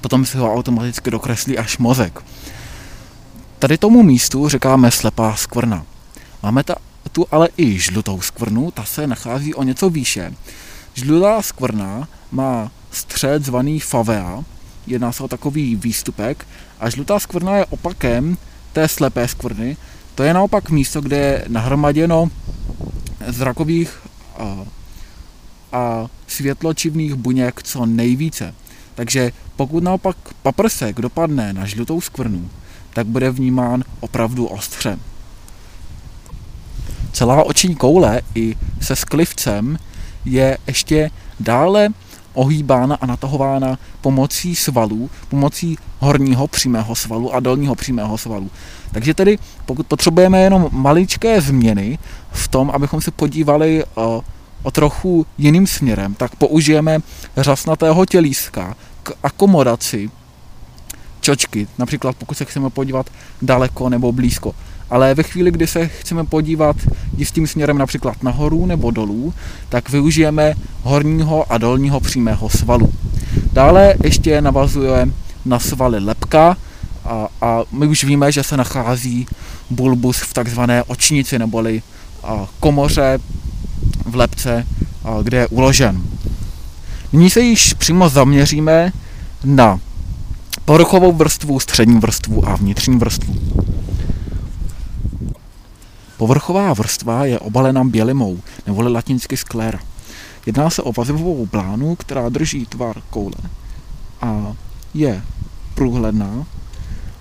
Potom 0.02 0.26
si 0.26 0.38
ho 0.38 0.54
automaticky 0.54 1.12
dokreslí 1.12 1.58
až 1.58 1.78
mozek. 1.78 2.20
Tady 3.60 3.78
tomu 3.78 4.04
místu 4.04 4.50
říkáme 4.50 4.92
slepá 4.92 5.36
skvrna. 5.36 5.86
Máme 6.44 6.64
ta, 6.64 6.76
tu 7.12 7.26
ale 7.32 7.50
i 7.58 7.80
žlutou 7.80 8.22
skvrnu, 8.22 8.72
ta 8.72 8.84
se 8.84 9.08
nachází 9.08 9.54
o 9.54 9.64
něco 9.64 9.90
výše. 9.90 10.34
Žlutá 10.94 11.42
skvrna 11.42 12.08
má 12.32 12.72
střed 12.92 13.46
zvaný 13.46 13.80
favea, 13.80 14.44
jedná 14.88 15.12
se 15.12 15.24
o 15.24 15.28
takový 15.28 15.76
výstupek 15.76 16.48
a 16.80 16.90
žlutá 16.90 17.20
skvrna 17.20 17.56
je 17.56 17.66
opakem 17.66 18.38
té 18.74 18.88
slepé 18.88 19.28
skvrny. 19.28 19.78
To 20.16 20.24
je 20.24 20.34
naopak 20.34 20.70
místo, 20.70 21.02
kde 21.02 21.18
je 21.18 21.46
nahromaděno 21.48 22.30
zrakových 23.28 24.00
a, 25.72 26.08
světločivných 26.28 27.16
buněk 27.16 27.64
co 27.64 27.86
nejvíce. 27.86 28.54
Takže 28.96 29.32
pokud 29.56 29.84
naopak 29.84 30.18
paprsek 30.42 31.02
dopadne 31.02 31.54
na 31.54 31.66
žlutou 31.66 32.02
skvrnu, 32.02 32.50
tak 32.94 33.08
bude 33.08 33.32
vnímán 33.32 33.84
opravdu 34.00 34.46
ostře. 34.46 35.00
Celá 37.12 37.44
oční 37.44 37.76
koule 37.76 38.22
i 38.36 38.56
se 38.82 38.96
sklivcem 38.96 39.78
je 40.26 40.58
ještě 40.68 41.12
dále 41.40 41.90
ohýbána 42.34 42.96
a 42.96 43.06
natahována 43.06 43.80
pomocí 44.02 44.56
svalů, 44.56 45.10
pomocí 45.30 45.78
horního 46.00 46.48
přímého 46.48 46.96
svalu 46.96 47.34
a 47.34 47.40
dolního 47.40 47.76
přímého 47.76 48.18
svalu. 48.18 48.50
Takže 48.92 49.14
tedy, 49.14 49.40
pokud 49.66 49.88
potřebujeme 49.88 50.42
jenom 50.42 50.70
maličké 50.72 51.42
změny 51.42 52.00
v 52.32 52.48
tom, 52.48 52.72
abychom 52.72 53.02
se 53.02 53.12
podívali 53.12 53.84
o, 54.68 54.72
trochu 54.72 55.26
jiným 55.38 55.68
směrem, 55.68 56.14
tak 56.14 56.36
použijeme 56.36 57.00
řasnatého 57.38 58.06
tělíska 58.06 58.76
k 59.04 59.12
akomodaci 59.24 60.10
čočky, 61.22 61.68
například 61.78 62.16
pokud 62.16 62.38
se 62.38 62.46
chceme 62.46 62.70
podívat 62.70 63.10
daleko 63.42 63.90
nebo 63.90 64.12
blízko. 64.12 64.56
Ale 64.90 65.16
ve 65.16 65.24
chvíli, 65.24 65.52
kdy 65.52 65.68
se 65.68 65.88
chceme 65.88 66.24
podívat 66.24 66.76
jistým 67.18 67.48
směrem 67.48 67.78
například 67.78 68.24
nahoru 68.24 68.66
nebo 68.66 68.92
dolů, 68.92 69.34
tak 69.70 69.90
využijeme 69.90 70.54
horního 70.84 71.52
a 71.52 71.58
dolního 71.58 72.00
přímého 72.00 72.50
svalu. 72.50 72.94
Dále 73.54 73.96
ještě 74.04 74.42
navazuje 74.42 75.08
na 75.46 75.60
svaly 75.60 76.00
lepka 76.00 76.58
a, 77.06 77.28
a 77.42 77.64
my 77.72 77.88
už 77.88 78.04
víme, 78.04 78.32
že 78.32 78.44
se 78.44 78.58
nachází 78.58 79.28
bulbus 79.70 80.18
v 80.18 80.34
takzvané 80.34 80.84
očnici 80.84 81.40
neboli 81.40 81.82
a, 82.24 82.48
komoře 82.60 83.20
v 84.08 84.16
lepce, 84.16 84.68
a, 85.04 85.22
kde 85.22 85.38
je 85.38 85.48
uložen. 85.48 86.02
Nyní 87.14 87.30
se 87.30 87.42
již 87.42 87.74
přímo 87.74 88.10
zaměříme 88.10 88.92
na 89.44 89.80
povrchovou 90.66 91.12
vrstvu, 91.12 91.60
střední 91.60 92.00
vrstvu 92.00 92.50
a 92.50 92.56
vnitřní 92.56 92.98
vrstvu. 92.98 93.36
Povrchová 96.18 96.74
vrstva 96.74 97.26
je 97.26 97.40
obalena 97.40 97.84
bělimou, 97.84 98.40
neboli 98.68 98.92
latinsky 98.92 99.38
skléra. 99.38 99.80
Jedná 100.46 100.70
se 100.70 100.82
o 100.82 100.92
vazivovou 100.92 101.46
blánu, 101.46 101.96
která 101.96 102.30
drží 102.30 102.66
tvar 102.66 103.02
koule 103.10 103.36
a 104.22 104.54
je 104.94 105.22
průhledná, 105.76 106.46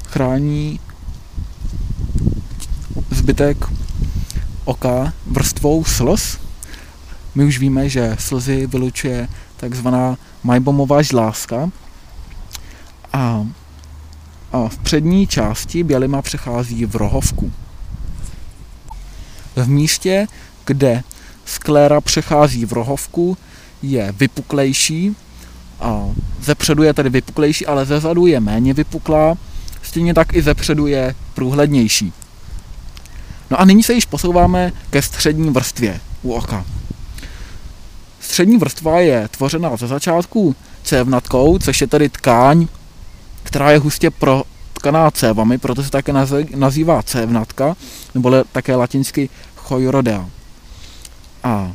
chrání 0.07 0.81
zbytek 3.11 3.65
oka 4.65 5.13
vrstvou 5.27 5.85
slz. 5.85 6.46
My 7.37 7.45
už 7.45 7.59
víme, 7.59 7.89
že 7.89 8.17
slzy 8.19 8.67
vylučuje 8.67 9.29
takzvaná 9.57 10.19
majbomová 10.43 11.03
žlázka. 11.03 11.71
A, 13.13 13.47
a 14.53 14.69
v 14.69 14.79
přední 14.79 15.27
části 15.27 15.83
bělima 15.83 16.23
přechází 16.23 16.87
v 16.87 16.97
rohovku. 16.97 17.53
V 19.57 19.69
místě, 19.69 20.27
kde 20.65 21.03
skléra 21.45 22.01
přechází 22.01 22.65
v 22.65 22.73
rohovku, 22.73 23.37
je 23.83 24.13
vypuklejší. 24.13 25.17
A 25.81 26.05
zepředu 26.41 26.83
je 26.83 26.95
tedy 26.95 27.11
vypuklejší, 27.11 27.67
ale 27.67 27.87
zezadu 27.87 28.27
je 28.27 28.41
méně 28.41 28.75
vypuklá. 28.75 29.35
Stejně 29.83 30.15
tak 30.15 30.35
i 30.35 30.43
zepředu 30.43 30.87
je 30.87 31.15
průhlednější. 31.35 32.13
No 33.51 33.61
a 33.61 33.65
nyní 33.65 33.83
se 33.83 33.95
již 33.95 34.05
posouváme 34.05 34.73
ke 34.91 35.03
střední 35.03 35.51
vrstvě 35.51 36.01
u 36.23 36.33
oka. 36.33 36.65
Střední 38.21 38.57
vrstva 38.57 39.01
je 39.01 39.29
tvořena 39.29 39.77
ze 39.77 39.87
začátku 39.87 40.57
cévnatkou, 40.83 41.59
což 41.59 41.81
je 41.81 41.87
tedy 41.87 42.09
tkáň, 42.09 42.67
která 43.43 43.71
je 43.71 43.79
hustě 43.79 44.11
protkaná 44.11 45.11
cévami, 45.11 45.59
proto 45.59 45.83
se 45.83 45.91
také 45.91 46.13
nazývá 46.55 47.03
cévnatka, 47.03 47.77
nebo 48.15 48.33
také 48.53 48.77
latinsky 48.77 49.29
choirodea. 49.57 50.29
A 51.45 51.73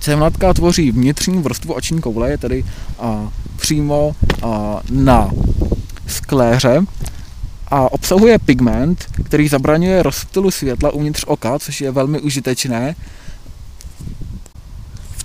cévnatka 0.00 0.54
tvoří 0.54 0.90
vnitřní 0.90 1.42
vrstvu 1.42 1.74
oční 1.74 2.00
koule, 2.00 2.30
je 2.30 2.38
tedy 2.38 2.64
a, 2.98 3.28
přímo 3.56 4.12
a, 4.42 4.80
na 4.90 5.30
skléře 6.06 6.80
a 7.68 7.92
obsahuje 7.92 8.38
pigment, 8.38 9.06
který 9.24 9.48
zabraňuje 9.48 10.02
rozptylu 10.02 10.50
světla 10.50 10.90
uvnitř 10.90 11.24
oka, 11.26 11.58
což 11.58 11.80
je 11.80 11.90
velmi 11.90 12.20
užitečné 12.20 12.94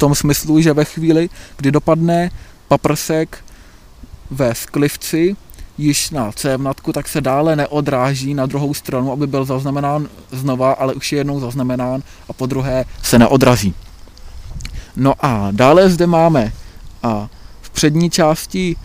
tom 0.01 0.15
smyslu, 0.15 0.61
že 0.61 0.73
ve 0.73 0.85
chvíli, 0.85 1.29
kdy 1.57 1.71
dopadne 1.71 2.31
paprsek 2.67 3.45
ve 4.31 4.55
sklivci 4.55 5.35
již 5.77 6.09
na 6.09 6.31
cévnatku, 6.31 6.93
tak 6.93 7.07
se 7.07 7.21
dále 7.21 7.55
neodráží 7.55 8.33
na 8.33 8.45
druhou 8.45 8.73
stranu, 8.73 9.11
aby 9.11 9.27
byl 9.27 9.45
zaznamenán 9.45 10.09
znova, 10.31 10.73
ale 10.73 10.93
už 10.93 11.11
je 11.11 11.17
jednou 11.17 11.39
zaznamenán 11.39 12.01
a 12.29 12.33
po 12.33 12.45
druhé 12.45 12.85
se 13.03 13.19
neodrazí. 13.19 13.73
No 14.95 15.13
a 15.19 15.47
dále 15.51 15.89
zde 15.89 16.07
máme 16.07 16.53
a 17.03 17.29
v 17.61 17.69
přední 17.69 18.09
části 18.09 18.75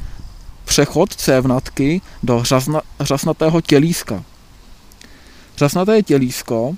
přechod 0.64 1.14
cévnatky 1.14 2.00
do 2.22 2.44
řasna, 2.44 2.80
řasnatého 3.00 3.60
tělíska. 3.60 4.24
Řasnaté 5.56 6.02
tělísko 6.02 6.76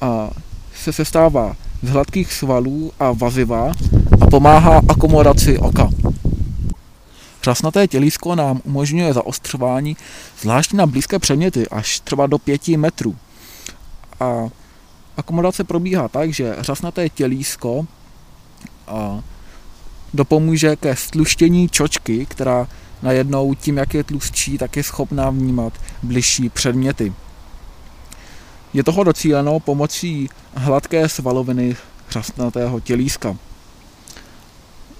a, 0.00 0.30
se 0.74 0.92
sestává 0.92 1.56
z 1.82 1.90
hladkých 1.90 2.32
svalů 2.32 2.92
a 3.00 3.12
vaziva 3.12 3.72
a 4.20 4.26
pomáhá 4.26 4.80
akomodaci 4.88 5.58
oka. 5.58 5.90
Řasnaté 7.42 7.86
tělísko 7.86 8.34
nám 8.34 8.60
umožňuje 8.64 9.12
zaostřování 9.12 9.96
zvláště 10.40 10.76
na 10.76 10.86
blízké 10.86 11.18
předměty 11.18 11.68
až 11.68 12.00
třeba 12.00 12.26
do 12.26 12.38
5 12.38 12.68
metrů. 12.68 13.16
A 14.20 14.48
akomodace 15.16 15.64
probíhá 15.64 16.08
tak, 16.08 16.32
že 16.32 16.56
řasnaté 16.60 17.08
tělísko 17.08 17.86
dopomůže 20.14 20.76
ke 20.76 20.96
stluštění 20.96 21.68
čočky, 21.68 22.26
která 22.26 22.68
najednou 23.02 23.54
tím, 23.54 23.76
jak 23.76 23.94
je 23.94 24.04
tlustší, 24.04 24.58
tak 24.58 24.76
je 24.76 24.82
schopná 24.82 25.30
vnímat 25.30 25.72
bližší 26.02 26.48
předměty. 26.48 27.12
Je 28.72 28.84
toho 28.84 29.04
docíleno 29.04 29.60
pomocí 29.60 30.28
hladké 30.54 31.08
svaloviny 31.08 31.76
řastnatého 32.10 32.80
tělíska. 32.80 33.36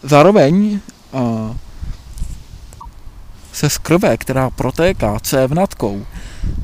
Zároveň 0.03 0.81
a, 1.13 1.55
se 3.53 3.71
z 3.71 3.79
krve, 3.79 4.17
která 4.17 4.51
protéká 4.51 5.21
cévnatkou, 5.21 6.07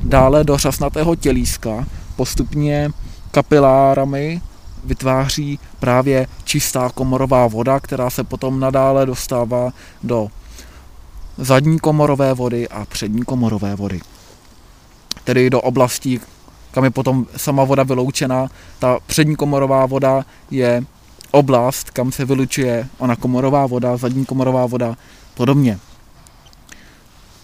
dále 0.03 0.43
do 0.43 0.57
řasnatého 0.57 1.15
tělíska 1.15 1.85
postupně 2.15 2.89
kapilárami 3.31 4.41
vytváří 4.83 5.59
právě 5.79 6.27
čistá 6.43 6.89
komorová 6.89 7.47
voda, 7.47 7.79
která 7.79 8.09
se 8.09 8.23
potom 8.23 8.59
nadále 8.59 9.05
dostává 9.05 9.73
do 10.03 10.27
zadní 11.37 11.79
komorové 11.79 12.33
vody 12.33 12.69
a 12.69 12.85
přední 12.85 13.23
komorové 13.23 13.75
vody. 13.75 14.01
Tedy 15.23 15.49
do 15.49 15.61
oblastí, 15.61 16.19
kam 16.75 16.83
je 16.83 16.91
potom 16.91 17.25
sama 17.37 17.63
voda 17.63 17.83
vyloučena. 17.83 18.47
Ta 18.79 18.99
přední 19.07 19.35
komorová 19.35 19.85
voda 19.85 20.25
je 20.51 20.83
oblast, 21.31 21.89
kam 21.89 22.11
se 22.11 22.25
vylučuje 22.25 22.87
ona 22.97 23.15
komorová 23.15 23.65
voda, 23.65 23.97
zadní 23.97 24.25
komorová 24.25 24.65
voda, 24.65 24.97
podobně. 25.33 25.79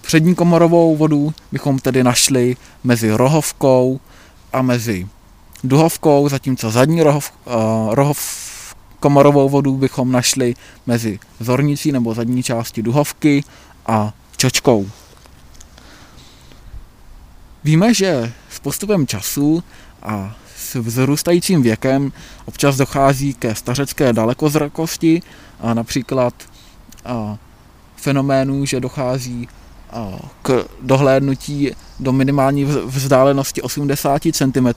Přední 0.02 0.36
komorovou 0.36 0.98
vodu 0.98 1.34
bychom 1.52 1.80
tedy 1.80 2.04
našli 2.04 2.56
mezi 2.84 3.12
rohovkou 3.12 4.00
a 4.54 4.62
mezi 4.62 5.08
duhovkou, 5.64 6.30
zatímco 6.30 6.72
zadní 6.72 7.04
rohov, 7.04 7.32
uh, 7.46 7.54
rohov 7.96 8.20
komorovou 9.00 9.50
vodu 9.50 9.78
bychom 9.78 10.12
našli 10.12 10.56
mezi 10.86 11.20
zornicí 11.40 11.92
nebo 11.92 12.14
zadní 12.14 12.44
části 12.44 12.82
duhovky 12.82 13.44
a 13.86 14.14
čočkou. 14.38 14.90
Víme, 17.64 17.94
že 17.94 18.34
postupem 18.62 19.08
času 19.08 19.64
a 20.04 20.36
s 20.58 20.76
vzrůstajícím 20.76 21.62
věkem 21.62 22.12
občas 22.46 22.78
dochází 22.78 23.34
ke 23.34 23.56
stařecké 23.56 24.14
dalekozrakosti 24.14 25.22
a 25.60 25.74
například 25.74 26.34
a, 27.06 27.38
fenoménu, 27.96 28.66
že 28.66 28.80
dochází 28.80 29.48
a, 29.92 30.20
k 30.42 30.66
dohlédnutí 30.82 31.72
do 32.00 32.12
minimální 32.12 32.66
vzdálenosti 32.66 33.62
80 33.62 34.22
cm. 34.34 34.68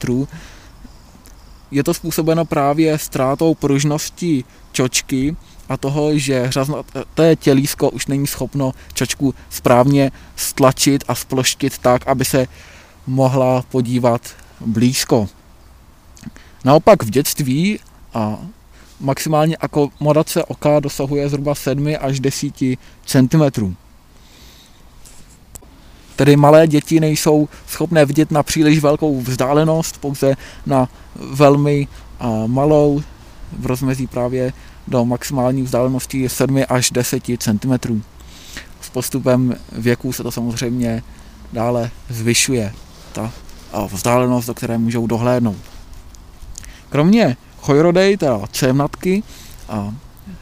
Je 1.70 1.85
to 1.85 1.94
způsobeno 1.94 2.44
právě 2.44 2.99
ztrátou 2.99 3.55
pružnosti 3.55 4.44
čočky 4.73 5.37
a 5.68 5.77
toho, 5.77 6.18
že 6.18 6.47
řaznaté 6.51 7.37
tělísko 7.37 7.90
už 7.90 8.07
není 8.07 8.27
schopno 8.27 8.73
čočku 8.94 9.35
správně 9.51 10.12
stlačit 10.37 11.05
a 11.09 11.14
sploštit 11.14 11.79
tak, 11.79 12.07
aby 12.07 12.25
se 12.25 12.47
mohla 13.06 13.62
podívat 13.62 14.20
blízko. 14.60 15.28
Naopak 16.64 17.02
v 17.02 17.10
dětství 17.10 17.78
a 18.14 18.38
maximálně 19.00 19.56
akomodace 19.56 20.44
oka 20.44 20.80
dosahuje 20.80 21.28
zhruba 21.28 21.54
7 21.54 21.88
až 22.00 22.20
10 22.20 22.54
cm. 23.06 23.74
Tedy 26.16 26.36
malé 26.36 26.66
děti 26.66 27.00
nejsou 27.00 27.48
schopné 27.66 28.04
vidět 28.04 28.30
na 28.30 28.42
příliš 28.42 28.78
velkou 28.78 29.20
vzdálenost, 29.20 29.98
pouze 30.00 30.36
na 30.66 30.88
velmi 31.30 31.88
malou 32.46 33.02
v 33.58 33.66
rozmezí 33.66 34.06
právě 34.06 34.52
do 34.88 35.04
maximální 35.04 35.62
vzdálenosti 35.62 36.28
7 36.28 36.62
až 36.68 36.90
10 36.90 37.22
cm. 37.38 38.02
S 38.80 38.90
postupem 38.90 39.56
věku 39.72 40.12
se 40.12 40.22
to 40.22 40.30
samozřejmě 40.30 41.02
dále 41.52 41.90
zvyšuje, 42.08 42.72
ta 43.14 43.33
vzdálenost, 43.87 44.46
do 44.46 44.55
které 44.55 44.79
můžou 44.79 45.07
dohlédnout. 45.07 45.57
Kromě 46.90 47.37
chojrodej, 47.61 48.16
teda 48.16 48.40
cévnatky, 48.53 49.22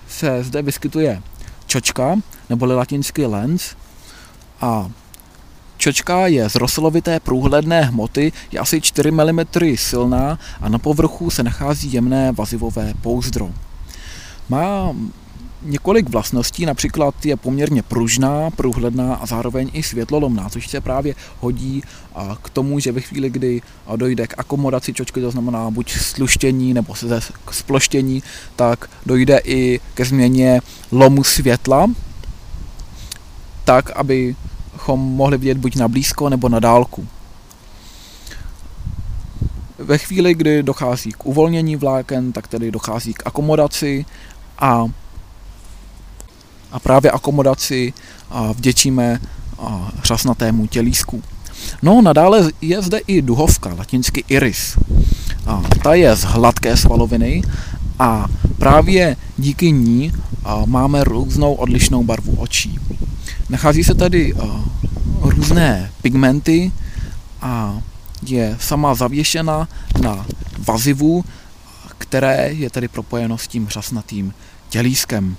se 0.08 0.44
zde 0.44 0.62
vyskytuje 0.62 1.22
čočka, 1.66 2.16
neboli 2.50 2.74
latinsky 2.74 3.26
lens, 3.26 3.76
a 4.60 4.90
Čočka 5.76 6.26
je 6.26 6.50
z 6.50 6.54
rosolovité 6.54 7.20
průhledné 7.20 7.82
hmoty, 7.82 8.32
je 8.52 8.58
asi 8.58 8.80
4 8.80 9.10
mm 9.10 9.40
silná 9.74 10.38
a 10.60 10.68
na 10.68 10.78
povrchu 10.78 11.30
se 11.30 11.42
nachází 11.42 11.92
jemné 11.92 12.32
vazivové 12.32 12.94
pouzdro. 13.00 13.50
Má 14.48 14.94
několik 15.64 16.08
vlastností, 16.08 16.66
například 16.66 17.26
je 17.26 17.36
poměrně 17.36 17.82
pružná, 17.82 18.50
průhledná 18.50 19.14
a 19.14 19.26
zároveň 19.26 19.70
i 19.72 19.82
světlolomná, 19.82 20.48
což 20.48 20.68
se 20.68 20.80
právě 20.80 21.14
hodí 21.40 21.82
k 22.42 22.50
tomu, 22.50 22.78
že 22.78 22.92
ve 22.92 23.00
chvíli, 23.00 23.30
kdy 23.30 23.62
dojde 23.96 24.26
k 24.26 24.38
akomodaci 24.38 24.92
čočky, 24.92 25.20
to 25.20 25.30
znamená 25.30 25.70
buď 25.70 25.92
sluštění 25.92 26.74
nebo 26.74 26.94
se 26.94 27.20
k 27.44 27.52
sploštění, 27.54 28.22
tak 28.56 28.90
dojde 29.06 29.40
i 29.44 29.80
ke 29.94 30.04
změně 30.04 30.60
lomu 30.92 31.24
světla, 31.24 31.90
tak, 33.64 33.90
abychom 33.90 35.00
mohli 35.00 35.38
vidět 35.38 35.58
buď 35.58 35.76
na 35.76 35.88
blízko 35.88 36.28
nebo 36.28 36.48
na 36.48 36.60
dálku. 36.60 37.08
Ve 39.78 39.98
chvíli, 39.98 40.34
kdy 40.34 40.62
dochází 40.62 41.12
k 41.12 41.26
uvolnění 41.26 41.76
vláken, 41.76 42.32
tak 42.32 42.48
tedy 42.48 42.70
dochází 42.70 43.14
k 43.14 43.26
akomodaci 43.26 44.04
a, 44.58 44.84
a 46.72 46.80
právě 46.80 47.10
akomodaci 47.10 47.92
vděčíme 48.54 49.20
a 49.58 49.92
řasnatému 50.04 50.66
tělísku. 50.66 51.22
No, 51.82 52.02
nadále 52.02 52.50
je 52.60 52.82
zde 52.82 52.98
i 52.98 53.22
duhovka, 53.22 53.74
latinsky 53.78 54.24
iris. 54.28 54.78
A 55.46 55.62
ta 55.82 55.94
je 55.94 56.16
z 56.16 56.22
hladké 56.22 56.76
svaloviny 56.76 57.42
a 57.98 58.26
právě 58.58 59.16
díky 59.38 59.72
ní 59.72 60.12
máme 60.66 61.04
různou 61.04 61.54
odlišnou 61.54 62.04
barvu 62.04 62.34
očí. 62.36 62.78
Nachází 63.48 63.84
se 63.84 63.94
tady 63.94 64.34
různé 65.20 65.90
pigmenty 66.02 66.72
a 67.40 67.78
je 68.26 68.56
sama 68.60 68.94
zavěšena 68.94 69.68
na 70.00 70.26
vazivu, 70.58 71.24
které 71.98 72.48
je 72.52 72.70
tedy 72.70 72.88
propojeno 72.88 73.38
s 73.38 73.48
tím 73.48 73.68
řasnatým 73.68 74.34
tělískem. 74.68 75.36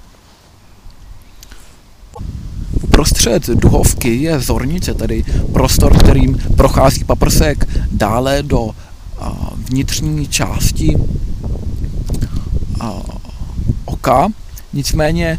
Uprostřed 2.93 3.47
duhovky 3.47 4.15
je 4.15 4.39
zornice, 4.39 4.93
tedy 4.93 5.23
prostor, 5.53 5.97
kterým 6.03 6.37
prochází 6.57 7.03
paprsek 7.03 7.67
dále 7.91 8.43
do 8.43 8.69
vnitřní 9.55 10.27
části 10.27 10.93
oka. 13.85 14.27
Nicméně 14.73 15.37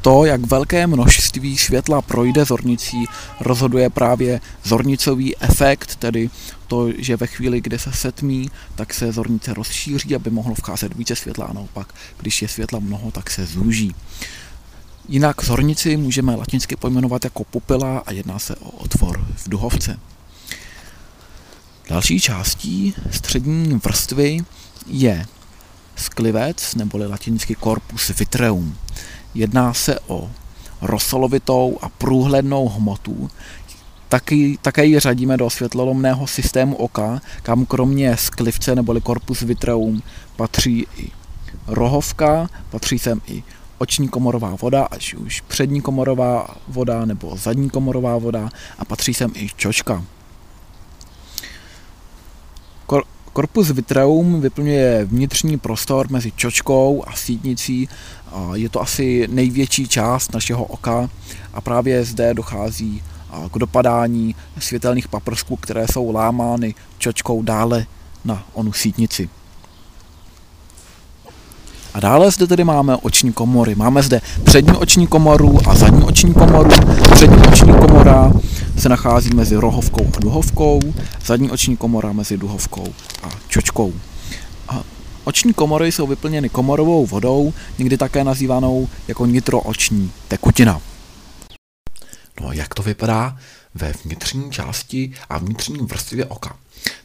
to, 0.00 0.24
jak 0.24 0.40
velké 0.46 0.86
množství 0.86 1.58
světla 1.58 2.02
projde 2.02 2.44
zornicí, 2.44 3.04
rozhoduje 3.40 3.90
právě 3.90 4.40
zornicový 4.64 5.36
efekt, 5.36 5.96
tedy 5.96 6.30
to, 6.66 6.88
že 6.98 7.16
ve 7.16 7.26
chvíli, 7.26 7.60
kdy 7.60 7.78
se 7.78 7.92
setmí, 7.92 8.50
tak 8.74 8.94
se 8.94 9.12
zornice 9.12 9.54
rozšíří, 9.54 10.14
aby 10.14 10.30
mohlo 10.30 10.54
vcházet 10.54 10.94
více 10.96 11.16
světla 11.16 11.46
a 11.46 11.52
naopak, 11.52 11.94
když 12.20 12.42
je 12.42 12.48
světla 12.48 12.78
mnoho, 12.78 13.10
tak 13.10 13.30
se 13.30 13.46
zúží. 13.46 13.94
Jinak 15.08 15.44
zornici 15.44 15.96
můžeme 15.96 16.34
latinsky 16.34 16.76
pojmenovat 16.76 17.24
jako 17.24 17.44
pupila 17.44 17.98
a 17.98 18.12
jedná 18.12 18.38
se 18.38 18.56
o 18.56 18.70
otvor 18.70 19.26
v 19.36 19.48
duhovce. 19.48 19.98
Další 21.88 22.20
částí 22.20 22.94
střední 23.10 23.80
vrstvy 23.84 24.38
je 24.86 25.26
sklivec, 25.96 26.74
neboli 26.74 27.06
latinsky 27.06 27.56
corpus 27.64 28.08
vitreum. 28.18 28.76
Jedná 29.34 29.74
se 29.74 30.00
o 30.00 30.30
rosolovitou 30.80 31.78
a 31.82 31.88
průhlednou 31.88 32.68
hmotu, 32.68 33.30
Taky, 34.12 34.58
také 34.62 34.84
ji 34.84 34.98
řadíme 34.98 35.36
do 35.36 35.50
světlolomného 35.50 36.26
systému 36.26 36.76
oka, 36.76 37.20
kam 37.42 37.66
kromě 37.66 38.16
sklivce 38.16 38.74
neboli 38.74 39.00
corpus 39.00 39.40
vitreum 39.40 40.02
patří 40.36 40.86
i 40.96 41.10
rohovka, 41.66 42.48
patří 42.70 42.98
sem 42.98 43.20
i 43.26 43.42
oční 43.82 44.08
komorová 44.08 44.56
voda, 44.60 44.84
až 44.84 45.14
už 45.14 45.40
přední 45.40 45.80
komorová 45.80 46.56
voda 46.68 47.04
nebo 47.04 47.36
zadní 47.36 47.70
komorová 47.70 48.18
voda 48.18 48.48
a 48.78 48.84
patří 48.84 49.14
sem 49.14 49.30
i 49.34 49.48
čočka. 49.56 50.04
Korpus 53.32 53.70
vitreum 53.70 54.40
vyplňuje 54.40 55.04
vnitřní 55.04 55.58
prostor 55.58 56.10
mezi 56.10 56.32
čočkou 56.32 57.04
a 57.06 57.16
sítnicí. 57.16 57.88
Je 58.54 58.68
to 58.68 58.80
asi 58.80 59.28
největší 59.30 59.88
část 59.88 60.34
našeho 60.34 60.64
oka 60.64 61.10
a 61.54 61.60
právě 61.60 62.04
zde 62.04 62.34
dochází 62.34 63.02
k 63.52 63.58
dopadání 63.58 64.34
světelných 64.58 65.08
paprsků, 65.08 65.56
které 65.56 65.86
jsou 65.92 66.12
lámány 66.12 66.74
čočkou 66.98 67.42
dále 67.42 67.86
na 68.24 68.46
onu 68.52 68.72
sítnici. 68.72 69.28
A 71.94 72.00
dále 72.00 72.30
zde 72.30 72.46
tedy 72.46 72.64
máme 72.64 72.96
oční 72.96 73.32
komory. 73.32 73.74
Máme 73.74 74.02
zde 74.02 74.20
přední 74.44 74.72
oční 74.72 75.06
komoru 75.06 75.58
a 75.66 75.74
zadní 75.74 76.02
oční 76.02 76.34
komoru. 76.34 76.70
Přední 77.12 77.36
oční 77.36 77.72
komora 77.72 78.32
se 78.78 78.88
nachází 78.88 79.30
mezi 79.34 79.56
rohovkou 79.56 80.06
a 80.16 80.20
duhovkou, 80.20 80.80
zadní 81.24 81.50
oční 81.50 81.76
komora 81.76 82.12
mezi 82.12 82.36
duhovkou 82.36 82.86
a 83.22 83.28
čočkou. 83.48 83.92
A 84.68 84.82
oční 85.24 85.52
komory 85.52 85.92
jsou 85.92 86.06
vyplněny 86.06 86.48
komorovou 86.48 87.06
vodou, 87.06 87.52
někdy 87.78 87.96
také 87.96 88.24
nazývanou 88.24 88.88
jako 89.08 89.26
nitrooční 89.26 90.10
tekutina. 90.28 90.80
No 92.42 92.52
jak 92.52 92.74
to 92.74 92.82
vypadá 92.82 93.38
ve 93.74 93.92
vnitřní 93.92 94.50
části 94.50 95.12
a 95.28 95.38
vnitřní 95.38 95.78
vrstvě 95.78 96.24
oka? 96.24 96.56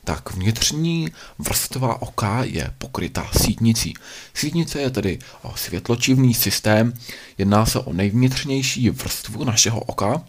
tak 0.04 0.32
vnitřní 0.32 1.12
vrstva 1.40 2.02
oka 2.02 2.44
je 2.44 2.74
pokryta 2.78 3.30
sítnicí. 3.42 3.94
Sítnice 4.34 4.82
je 4.82 4.90
tedy 4.90 5.20
světločivný 5.56 6.34
systém, 6.34 6.94
jedná 7.38 7.66
se 7.66 7.80
o 7.80 7.94
nejvnitřnější 7.94 8.90
vrstvu 8.90 9.44
našeho 9.44 9.80
oka 9.80 10.24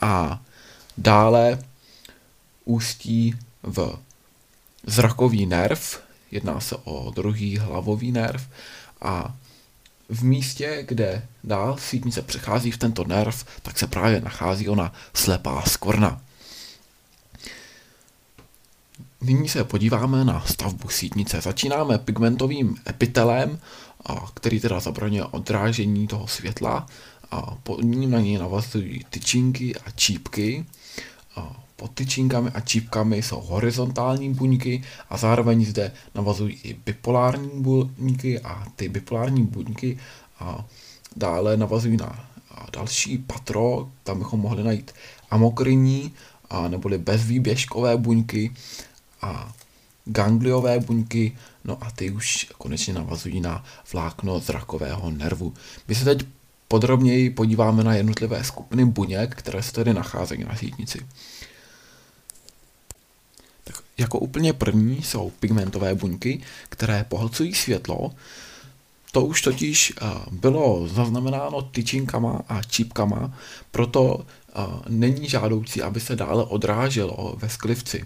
a 0.00 0.42
dále 0.98 1.58
ústí 2.64 3.34
v 3.62 3.98
zrakový 4.86 5.46
nerv, 5.46 6.00
jedná 6.30 6.60
se 6.60 6.76
o 6.84 7.10
druhý 7.10 7.58
hlavový 7.58 8.12
nerv 8.12 8.48
a 9.02 9.34
v 10.08 10.24
místě, 10.24 10.84
kde 10.88 11.26
dál 11.44 11.76
sítnice 11.78 12.22
přechází 12.22 12.70
v 12.70 12.78
tento 12.78 13.04
nerv, 13.04 13.44
tak 13.62 13.78
se 13.78 13.86
právě 13.86 14.20
nachází 14.20 14.68
ona 14.68 14.92
slepá 15.14 15.62
skvrna. 15.62 16.20
Nyní 19.20 19.48
se 19.48 19.64
podíváme 19.64 20.24
na 20.24 20.40
stavbu 20.46 20.88
sítnice. 20.88 21.40
Začínáme 21.40 21.98
pigmentovým 21.98 22.76
epitelem, 22.88 23.58
který 24.34 24.60
teda 24.60 24.80
zabraňuje 24.80 25.24
odrážení 25.24 26.06
toho 26.06 26.26
světla. 26.26 26.86
Pod 27.62 27.82
ním 27.82 28.10
na 28.10 28.20
něj 28.20 28.38
navazují 28.38 29.04
tyčinky 29.10 29.74
a 29.76 29.90
čípky. 29.90 30.66
Pod 31.76 31.90
tyčinkami 31.94 32.50
a 32.54 32.60
čípkami 32.60 33.22
jsou 33.22 33.40
horizontální 33.40 34.34
buňky 34.34 34.82
a 35.10 35.16
zároveň 35.16 35.64
zde 35.64 35.92
navazují 36.14 36.54
i 36.62 36.74
bipolární 36.86 37.50
buňky 37.62 38.40
a 38.40 38.66
ty 38.76 38.88
bipolární 38.88 39.42
buňky 39.42 39.98
a 40.38 40.64
dále 41.16 41.56
navazují 41.56 41.96
na 41.96 42.28
další 42.72 43.18
patro, 43.18 43.88
tam 44.02 44.18
bychom 44.18 44.40
mohli 44.40 44.62
najít 44.62 44.94
amokrinní 45.30 46.12
a 46.50 46.68
neboli 46.68 46.98
bezvýběžkové 46.98 47.96
buňky 47.96 48.50
a 49.22 49.52
gangliové 50.04 50.80
buňky, 50.80 51.36
no 51.64 51.78
a 51.80 51.90
ty 51.90 52.10
už 52.10 52.46
konečně 52.58 52.94
navazují 52.94 53.40
na 53.40 53.64
vlákno 53.92 54.40
zrakového 54.40 55.10
nervu. 55.10 55.54
My 55.88 55.94
se 55.94 56.04
teď 56.04 56.26
podrobněji 56.68 57.30
podíváme 57.30 57.84
na 57.84 57.94
jednotlivé 57.94 58.44
skupiny 58.44 58.84
buněk, 58.84 59.34
které 59.34 59.62
se 59.62 59.72
tady 59.72 59.94
nacházejí 59.94 60.44
na 60.44 60.56
sítnici. 60.56 61.06
Jako 63.98 64.18
úplně 64.18 64.52
první 64.52 65.02
jsou 65.02 65.30
pigmentové 65.40 65.94
buňky, 65.94 66.40
které 66.68 67.04
pohlcují 67.08 67.54
světlo. 67.54 68.12
To 69.12 69.24
už 69.24 69.42
totiž 69.42 69.92
bylo 70.30 70.88
zaznamenáno 70.88 71.62
tyčinkama 71.62 72.40
a 72.48 72.62
čípkama, 72.62 73.38
proto 73.70 74.26
není 74.88 75.28
žádoucí, 75.28 75.82
aby 75.82 76.00
se 76.00 76.16
dále 76.16 76.44
odráželo 76.44 77.36
ve 77.38 77.48
sklivci. 77.48 78.04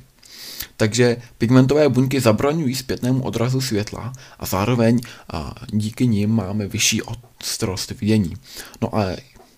Takže 0.77 1.17
pigmentové 1.39 1.89
buňky 1.89 2.21
zabraňují 2.21 2.75
zpětnému 2.75 3.25
odrazu 3.25 3.61
světla 3.61 4.13
a 4.39 4.47
zároveň 4.47 5.01
a 5.33 5.55
díky 5.73 6.07
nim 6.07 6.31
máme 6.31 6.67
vyšší 6.67 7.03
ostrost 7.03 7.91
vidění. 7.91 8.37
No 8.83 8.97
a 8.97 9.07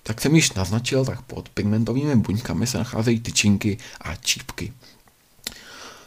tak 0.02 0.20
jsem 0.20 0.34
již 0.34 0.52
naznačil, 0.52 1.04
tak 1.04 1.22
pod 1.22 1.48
pigmentovými 1.48 2.16
buňkami 2.16 2.66
se 2.66 2.78
nacházejí 2.78 3.20
tyčinky 3.20 3.78
a 4.00 4.14
čípky. 4.14 4.72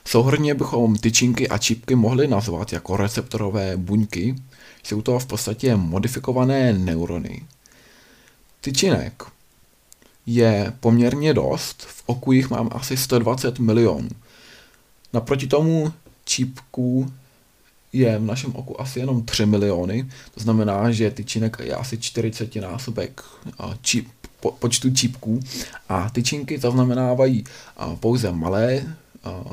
Souhrně 0.05 0.53
bychom 0.53 0.95
tyčinky 0.95 1.49
a 1.49 1.57
čípky 1.57 1.95
mohli 1.95 2.27
nazvat 2.27 2.73
jako 2.73 2.97
receptorové 2.97 3.77
buňky. 3.77 4.35
Jsou 4.83 5.01
to 5.01 5.19
v 5.19 5.25
podstatě 5.25 5.75
modifikované 5.75 6.73
neurony. 6.73 7.43
Tyčinek 8.61 9.23
je 10.25 10.73
poměrně 10.79 11.33
dost, 11.33 11.81
v 11.81 12.03
oku 12.05 12.31
jich 12.31 12.49
mám 12.49 12.69
asi 12.71 12.97
120 12.97 13.59
milionů. 13.59 14.09
Naproti 15.13 15.47
tomu 15.47 15.93
čípků 16.25 17.13
je 17.93 18.19
v 18.19 18.23
našem 18.23 18.55
oku 18.55 18.81
asi 18.81 18.99
jenom 18.99 19.23
3 19.23 19.45
miliony, 19.45 20.09
to 20.33 20.39
znamená, 20.39 20.91
že 20.91 21.11
tyčinek 21.11 21.57
je 21.63 21.75
asi 21.75 21.97
40 21.97 22.55
násobek 22.55 23.23
číp, 23.81 24.07
po, 24.39 24.51
počtu 24.51 24.93
čípků 24.93 25.39
a 25.89 26.09
tyčinky 26.09 26.59
zaznamenávají 26.59 27.43
pouze 27.99 28.31
malé 28.31 28.95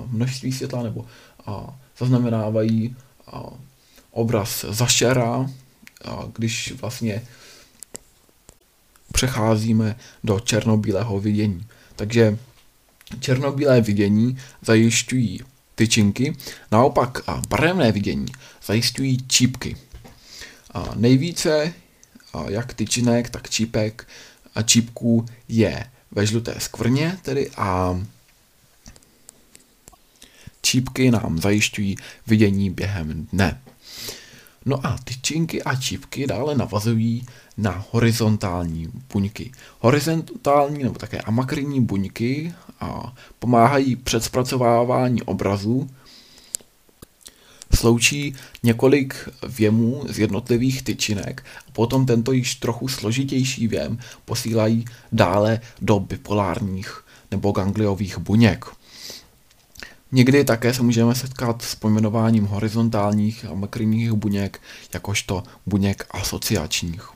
množství 0.07 0.53
světla 0.53 0.83
nebo 0.83 1.07
zaznamenávají 1.99 2.97
obraz 4.11 4.65
zašera, 4.69 5.51
když 6.35 6.73
vlastně 6.73 7.23
přecházíme 9.13 9.97
do 10.25 10.41
černobílého 10.41 11.21
vidění. 11.21 11.67
Takže 11.97 12.39
černobílé 13.21 13.81
vidění 13.81 14.39
zajišťují 14.63 15.41
tyčinky, 15.75 16.37
naopak 16.73 17.19
barevné 17.49 17.93
vidění 17.93 18.27
zajišťují 18.65 19.19
čípky. 19.27 19.77
A 20.75 20.93
nejvíce 20.95 21.73
jak 22.49 22.75
tyčinek, 22.75 23.31
tak 23.31 23.51
čípek 23.51 24.09
a 24.55 24.63
čípků 24.63 25.27
je 25.49 25.91
ve 26.11 26.27
žluté 26.27 26.55
skvrně 26.59 27.19
tedy 27.23 27.51
a 27.57 28.01
čípky 30.63 31.11
nám 31.11 31.39
zajišťují 31.39 31.97
vidění 32.27 32.71
během 32.71 33.27
dne. 33.33 33.61
No 34.65 34.87
a 34.87 34.99
tyčinky 35.05 35.63
a 35.63 35.77
čípky 35.77 36.27
dále 36.27 36.55
navazují 36.55 37.27
na 37.57 37.85
horizontální 37.91 38.89
buňky. 39.13 39.53
Horizontální 39.79 40.83
nebo 40.85 40.99
také 40.99 41.21
amakrinní 41.21 41.81
buňky 41.81 42.55
a 42.81 43.15
pomáhají 43.39 43.97
před 43.97 44.25
zpracovávání 44.25 45.23
obrazu, 45.23 45.91
sloučí 47.75 48.35
několik 48.63 49.29
věmů 49.49 50.05
z 50.09 50.19
jednotlivých 50.19 50.83
tyčinek 50.83 51.45
a 51.69 51.71
potom 51.71 52.07
tento 52.07 52.33
již 52.33 52.55
trochu 52.55 52.89
složitější 52.89 53.69
věm 53.69 53.99
posílají 54.25 54.85
dále 55.13 55.61
do 55.83 56.01
bipolárních 56.01 57.05
nebo 57.31 57.53
gangliových 57.53 58.19
buněk. 58.19 58.65
Někdy 60.13 60.45
také 60.45 60.75
se 60.75 60.83
můžeme 60.83 61.15
setkat 61.15 61.63
s 61.63 61.75
pojmenováním 61.75 62.45
horizontálních 62.45 63.45
a 63.45 63.55
makrinních 63.55 64.13
buněk 64.13 64.61
jakožto 64.95 65.43
buněk 65.67 66.07
asociačních. 66.11 67.09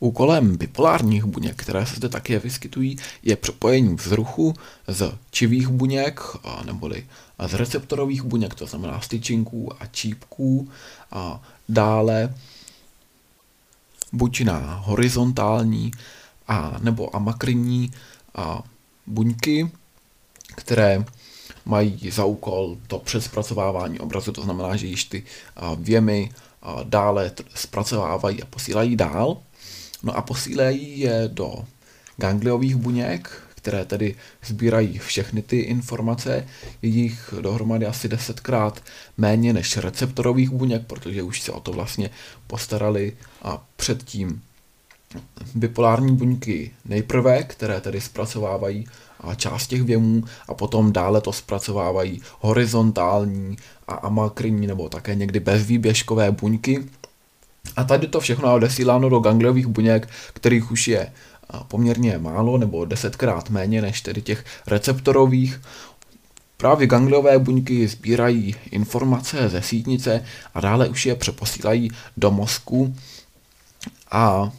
Úkolem 0.00 0.56
bipolárních 0.56 1.24
buněk, 1.24 1.62
které 1.62 1.86
se 1.86 1.96
zde 1.96 2.08
také 2.08 2.38
vyskytují, 2.38 2.96
je 3.22 3.36
přepojení 3.36 3.94
vzruchu 3.94 4.54
z 4.88 5.12
čivých 5.30 5.68
buněk, 5.68 6.20
neboli 6.64 7.06
z 7.46 7.54
receptorových 7.54 8.22
buněk, 8.22 8.54
to 8.54 8.66
znamená 8.66 9.00
styčinků 9.00 9.82
a 9.82 9.86
čípků, 9.86 10.68
a 11.10 11.42
dále 11.68 12.34
buď 14.12 14.40
na 14.40 14.74
horizontální 14.84 15.90
a 16.48 16.76
nebo 16.80 17.16
amakrinní 17.16 17.92
a 18.34 18.62
buňky, 19.06 19.70
které 20.54 21.04
mají 21.64 22.10
za 22.10 22.24
úkol 22.24 22.78
to 22.86 22.98
přespracovávání 22.98 24.00
obrazu, 24.00 24.32
to 24.32 24.42
znamená, 24.42 24.76
že 24.76 24.86
již 24.86 25.04
ty 25.04 25.22
věmy 25.78 26.30
dále 26.84 27.32
zpracovávají 27.54 28.42
a 28.42 28.46
posílají 28.46 28.96
dál. 28.96 29.36
No 30.02 30.16
a 30.16 30.22
posílají 30.22 31.00
je 31.00 31.28
do 31.32 31.64
gangliových 32.16 32.76
buněk, 32.76 33.42
které 33.54 33.84
tedy 33.84 34.14
sbírají 34.44 34.98
všechny 34.98 35.42
ty 35.42 35.58
informace, 35.58 36.46
je 36.82 36.88
jich 36.88 37.34
dohromady 37.40 37.86
asi 37.86 38.08
desetkrát 38.08 38.82
méně 39.16 39.52
než 39.52 39.76
receptorových 39.76 40.50
buněk, 40.50 40.86
protože 40.86 41.22
už 41.22 41.40
se 41.40 41.52
o 41.52 41.60
to 41.60 41.72
vlastně 41.72 42.10
postarali 42.46 43.16
a 43.42 43.64
předtím 43.76 44.42
bipolární 45.54 46.16
buňky 46.16 46.70
nejprve, 46.84 47.42
které 47.42 47.80
tedy 47.80 48.00
zpracovávají 48.00 48.86
část 49.36 49.66
těch 49.66 49.82
věmů 49.82 50.24
a 50.48 50.54
potom 50.54 50.92
dále 50.92 51.20
to 51.20 51.32
zpracovávají 51.32 52.22
horizontální 52.40 53.56
a 53.88 53.94
amakrinní 53.94 54.66
nebo 54.66 54.88
také 54.88 55.14
někdy 55.14 55.40
bezvýběžkové 55.40 56.30
buňky. 56.30 56.84
A 57.76 57.84
tady 57.84 58.06
to 58.06 58.20
všechno 58.20 58.48
je 58.48 58.54
odesíláno 58.54 59.08
do 59.08 59.18
gangliových 59.18 59.66
buněk, 59.66 60.08
kterých 60.32 60.70
už 60.70 60.88
je 60.88 61.12
poměrně 61.68 62.18
málo 62.18 62.58
nebo 62.58 62.84
desetkrát 62.84 63.50
méně 63.50 63.82
než 63.82 64.00
tedy 64.00 64.22
těch 64.22 64.44
receptorových. 64.66 65.60
Právě 66.56 66.86
gangliové 66.86 67.38
buňky 67.38 67.88
sbírají 67.88 68.54
informace 68.70 69.48
ze 69.48 69.62
sítnice 69.62 70.24
a 70.54 70.60
dále 70.60 70.88
už 70.88 71.06
je 71.06 71.14
přeposílají 71.14 71.90
do 72.16 72.30
mozku 72.30 72.96
a 74.10 74.52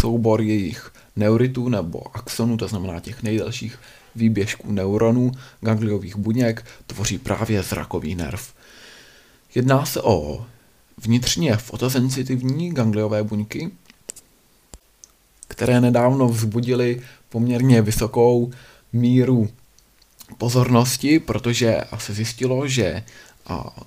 soubor 0.00 0.40
jejich 0.40 0.92
neuritů 1.16 1.68
nebo 1.68 2.16
axonů, 2.16 2.56
to 2.56 2.68
znamená 2.68 3.00
těch 3.00 3.22
nejdelších 3.22 3.78
výběžků 4.14 4.72
neuronů, 4.72 5.32
gangliových 5.60 6.16
buněk, 6.16 6.64
tvoří 6.86 7.18
právě 7.18 7.62
zrakový 7.62 8.14
nerv. 8.14 8.52
Jedná 9.54 9.86
se 9.86 10.02
o 10.02 10.46
vnitřně 10.98 11.56
fotosensitivní 11.56 12.72
gangliové 12.72 13.22
buňky, 13.22 13.70
které 15.48 15.80
nedávno 15.80 16.28
vzbudily 16.28 17.02
poměrně 17.28 17.82
vysokou 17.82 18.50
míru 18.92 19.48
pozornosti, 20.38 21.18
protože 21.18 21.80
se 21.98 22.14
zjistilo, 22.14 22.68
že 22.68 23.04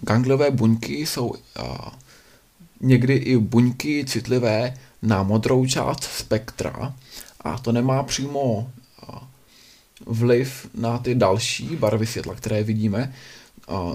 gangliové 0.02 0.52
buňky 0.52 0.94
jsou 0.94 1.34
někdy 2.82 3.14
i 3.14 3.38
buňky 3.38 4.06
citlivé 4.06 4.74
na 5.02 5.24
modrou 5.24 5.66
část 5.66 6.04
spektra 6.04 6.94
a 7.42 7.58
to 7.58 7.72
nemá 7.72 8.04
přímo 8.04 8.70
vliv 10.06 10.68
na 10.74 10.98
ty 10.98 11.16
další 11.16 11.76
barvy 11.76 12.06
světla, 12.06 12.36
které 12.36 12.64
vidíme. 12.64 13.14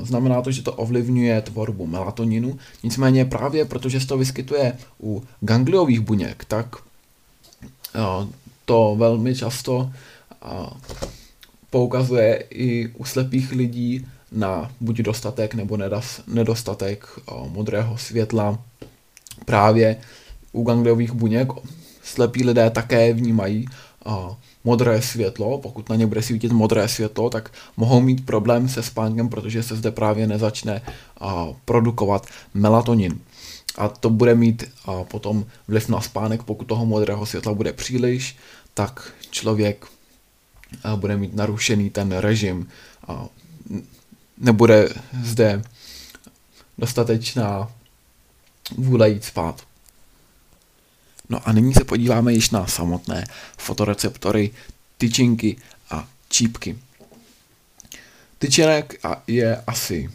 Znamená 0.02 0.42
to, 0.42 0.50
že 0.50 0.62
to 0.62 0.72
ovlivňuje 0.72 1.42
tvorbu 1.42 1.86
melatoninu, 1.86 2.58
nicméně 2.82 3.24
právě 3.24 3.64
protože 3.64 4.00
se 4.00 4.06
to 4.06 4.18
vyskytuje 4.18 4.78
u 5.02 5.24
gangliových 5.40 6.00
buněk, 6.00 6.44
tak 6.44 6.76
to 8.64 8.96
velmi 8.98 9.34
často 9.34 9.92
poukazuje 11.70 12.44
i 12.50 12.88
u 12.88 13.04
slepých 13.04 13.52
lidí 13.52 14.06
na 14.32 14.70
buď 14.80 14.98
dostatek 14.98 15.54
nebo 15.54 15.78
nedostatek 16.26 17.06
modrého 17.48 17.98
světla 17.98 18.58
právě 19.44 19.96
u 20.56 20.62
gangliových 20.62 21.12
buněk 21.12 21.48
slepí 22.02 22.44
lidé 22.44 22.70
také 22.70 23.12
vnímají 23.12 23.66
modré 24.64 25.02
světlo. 25.02 25.58
Pokud 25.58 25.88
na 25.88 25.96
ně 25.96 26.06
bude 26.06 26.22
svítit 26.22 26.52
modré 26.52 26.88
světlo, 26.88 27.30
tak 27.30 27.52
mohou 27.76 28.00
mít 28.00 28.26
problém 28.26 28.68
se 28.68 28.82
spánkem, 28.82 29.28
protože 29.28 29.62
se 29.62 29.76
zde 29.76 29.90
právě 29.90 30.26
nezačne 30.26 30.82
produkovat 31.64 32.26
melatonin. 32.54 33.20
A 33.78 33.88
to 33.88 34.10
bude 34.10 34.34
mít 34.34 34.64
potom 35.10 35.46
vliv 35.68 35.88
na 35.88 36.00
spánek, 36.00 36.42
pokud 36.42 36.64
toho 36.64 36.86
modrého 36.86 37.26
světla 37.26 37.54
bude 37.54 37.72
příliš, 37.72 38.36
tak 38.74 39.12
člověk 39.30 39.86
bude 40.96 41.16
mít 41.16 41.34
narušený 41.34 41.90
ten 41.90 42.12
režim. 42.12 42.68
Nebude 44.38 44.88
zde 45.24 45.62
dostatečná 46.78 47.70
vůle 48.76 49.10
jít 49.10 49.24
spát. 49.24 49.65
No 51.28 51.48
a 51.48 51.52
nyní 51.52 51.74
se 51.74 51.84
podíváme 51.84 52.32
již 52.32 52.50
na 52.50 52.66
samotné 52.66 53.26
fotoreceptory, 53.58 54.50
tyčinky 54.98 55.56
a 55.90 56.08
čípky. 56.28 56.78
Tyčinek 58.38 59.00
je 59.26 59.62
asi 59.66 60.10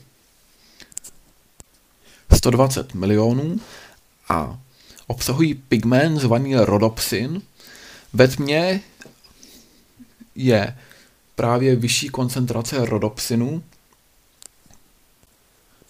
120 2.34 2.94
milionů 2.94 3.60
a 4.30 4.60
obsahují 5.08 5.54
pigment 5.54 6.20
zvaný 6.20 6.56
rodopsin. 6.56 7.42
Ve 8.14 8.28
tmě 8.28 8.82
je 10.36 10.78
právě 11.36 11.76
vyšší 11.76 12.10
koncentrace 12.10 12.86
rodopsinu, 12.86 13.64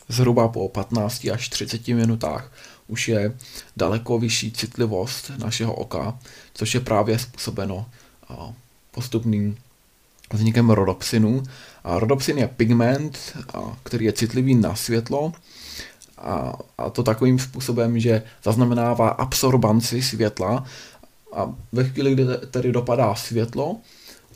zhruba 0.07 0.47
po 0.47 0.69
15 0.69 1.25
až 1.25 1.49
30 1.49 1.87
minutách 1.87 2.51
už 2.91 3.07
je 3.07 3.37
daleko 3.77 4.19
vyšší 4.19 4.51
citlivost 4.51 5.31
našeho 5.37 5.73
oka, 5.73 6.19
což 6.53 6.73
je 6.73 6.79
právě 6.79 7.19
způsobeno 7.19 7.85
postupným 8.91 9.57
vznikem 10.33 10.69
rodopsinu. 10.69 11.43
A 11.83 11.99
rodopsin 11.99 12.37
je 12.37 12.47
pigment, 12.47 13.37
který 13.83 14.05
je 14.05 14.13
citlivý 14.13 14.55
na 14.55 14.75
světlo 14.75 15.33
a, 16.17 16.53
a 16.77 16.89
to 16.89 17.03
takovým 17.03 17.39
způsobem, 17.39 17.99
že 17.99 18.23
zaznamenává 18.43 19.09
absorbanci 19.09 20.01
světla 20.01 20.65
a 21.33 21.53
ve 21.71 21.83
chvíli, 21.83 22.13
kdy 22.13 22.23
tedy 22.51 22.71
dopadá 22.71 23.15
světlo, 23.15 23.77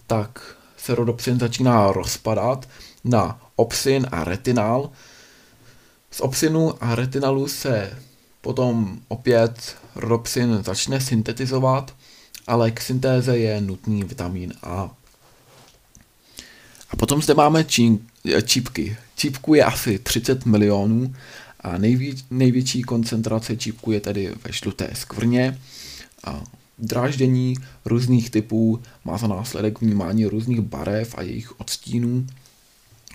tak 0.07 0.55
se 0.77 0.95
rodopsin 0.95 1.39
začíná 1.39 1.91
rozpadat 1.91 2.69
na 3.03 3.41
opsin 3.55 4.07
a 4.11 4.23
retinál. 4.23 4.89
Z 6.11 6.19
opsinu 6.19 6.83
a 6.83 6.95
retinalu 6.95 7.47
se 7.47 7.97
Potom 8.45 8.99
opět 9.08 9.75
rodopsin 9.95 10.60
začne 10.65 11.01
syntetizovat, 11.01 11.95
ale 12.47 12.71
k 12.71 12.81
syntéze 12.81 13.38
je 13.38 13.62
nutný 13.62 14.03
vitamin 14.03 14.53
A. 14.63 14.95
A 16.89 16.95
potom 16.95 17.21
zde 17.21 17.34
máme 17.34 17.63
čín, 17.63 17.99
čípky. 18.45 18.97
Čípku 19.15 19.53
je 19.53 19.63
asi 19.63 19.99
30 19.99 20.45
milionů 20.45 21.15
a 21.60 21.77
nejví, 21.77 22.23
největší 22.31 22.81
koncentrace 22.81 23.58
čípku 23.58 23.91
je 23.91 23.99
tedy 23.99 24.34
ve 24.43 24.51
žluté 24.51 24.89
skvrně. 24.93 25.60
A 26.23 26.43
dráždění 26.77 27.55
různých 27.86 28.29
typů 28.29 28.81
má 29.05 29.17
za 29.17 29.27
následek 29.27 29.81
vnímání 29.81 30.25
různých 30.25 30.62
barev 30.62 31.15
a 31.17 31.21
jejich 31.21 31.60
odstínů. 31.60 32.27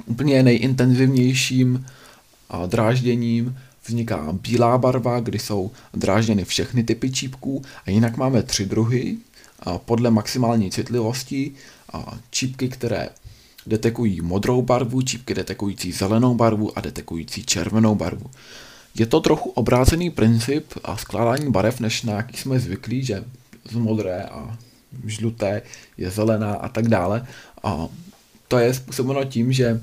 Úplně 0.07 0.43
nejintenzivnějším 0.43 1.87
drážděním 2.67 3.59
vzniká 3.91 4.33
bílá 4.33 4.79
barva, 4.79 5.21
kdy 5.21 5.39
jsou 5.39 5.71
drážděny 5.95 6.45
všechny 6.45 6.83
typy 6.85 7.11
čípků 7.11 7.63
a 7.87 7.91
jinak 7.91 8.17
máme 8.17 8.43
tři 8.43 8.67
druhy 8.67 9.17
podle 9.85 10.11
maximální 10.11 10.71
citlivosti 10.71 11.53
čípky, 12.31 12.69
které 12.69 13.09
detekují 13.67 14.21
modrou 14.21 14.63
barvu, 14.63 15.03
čípky 15.03 15.35
detekující 15.35 15.93
zelenou 15.93 16.35
barvu 16.35 16.79
a 16.79 16.81
detekující 16.81 17.45
červenou 17.45 17.95
barvu. 17.95 18.31
Je 18.95 19.07
to 19.07 19.21
trochu 19.21 19.51
obrácený 19.51 20.11
princip 20.11 20.73
a 20.85 20.97
skládání 20.97 21.51
barev, 21.53 21.81
než 21.81 22.03
na 22.03 22.13
jaký 22.13 22.37
jsme 22.37 22.61
zvyklí, 22.61 23.05
že 23.05 23.25
z 23.71 23.75
modré 23.75 24.25
a 24.25 24.59
žluté 25.05 25.63
je 25.99 26.11
zelená 26.11 26.55
a 26.55 26.69
tak 26.69 26.89
dále. 26.89 27.27
A 27.63 27.89
to 28.49 28.59
je 28.59 28.75
způsobeno 28.75 29.25
tím, 29.25 29.53
že 29.53 29.81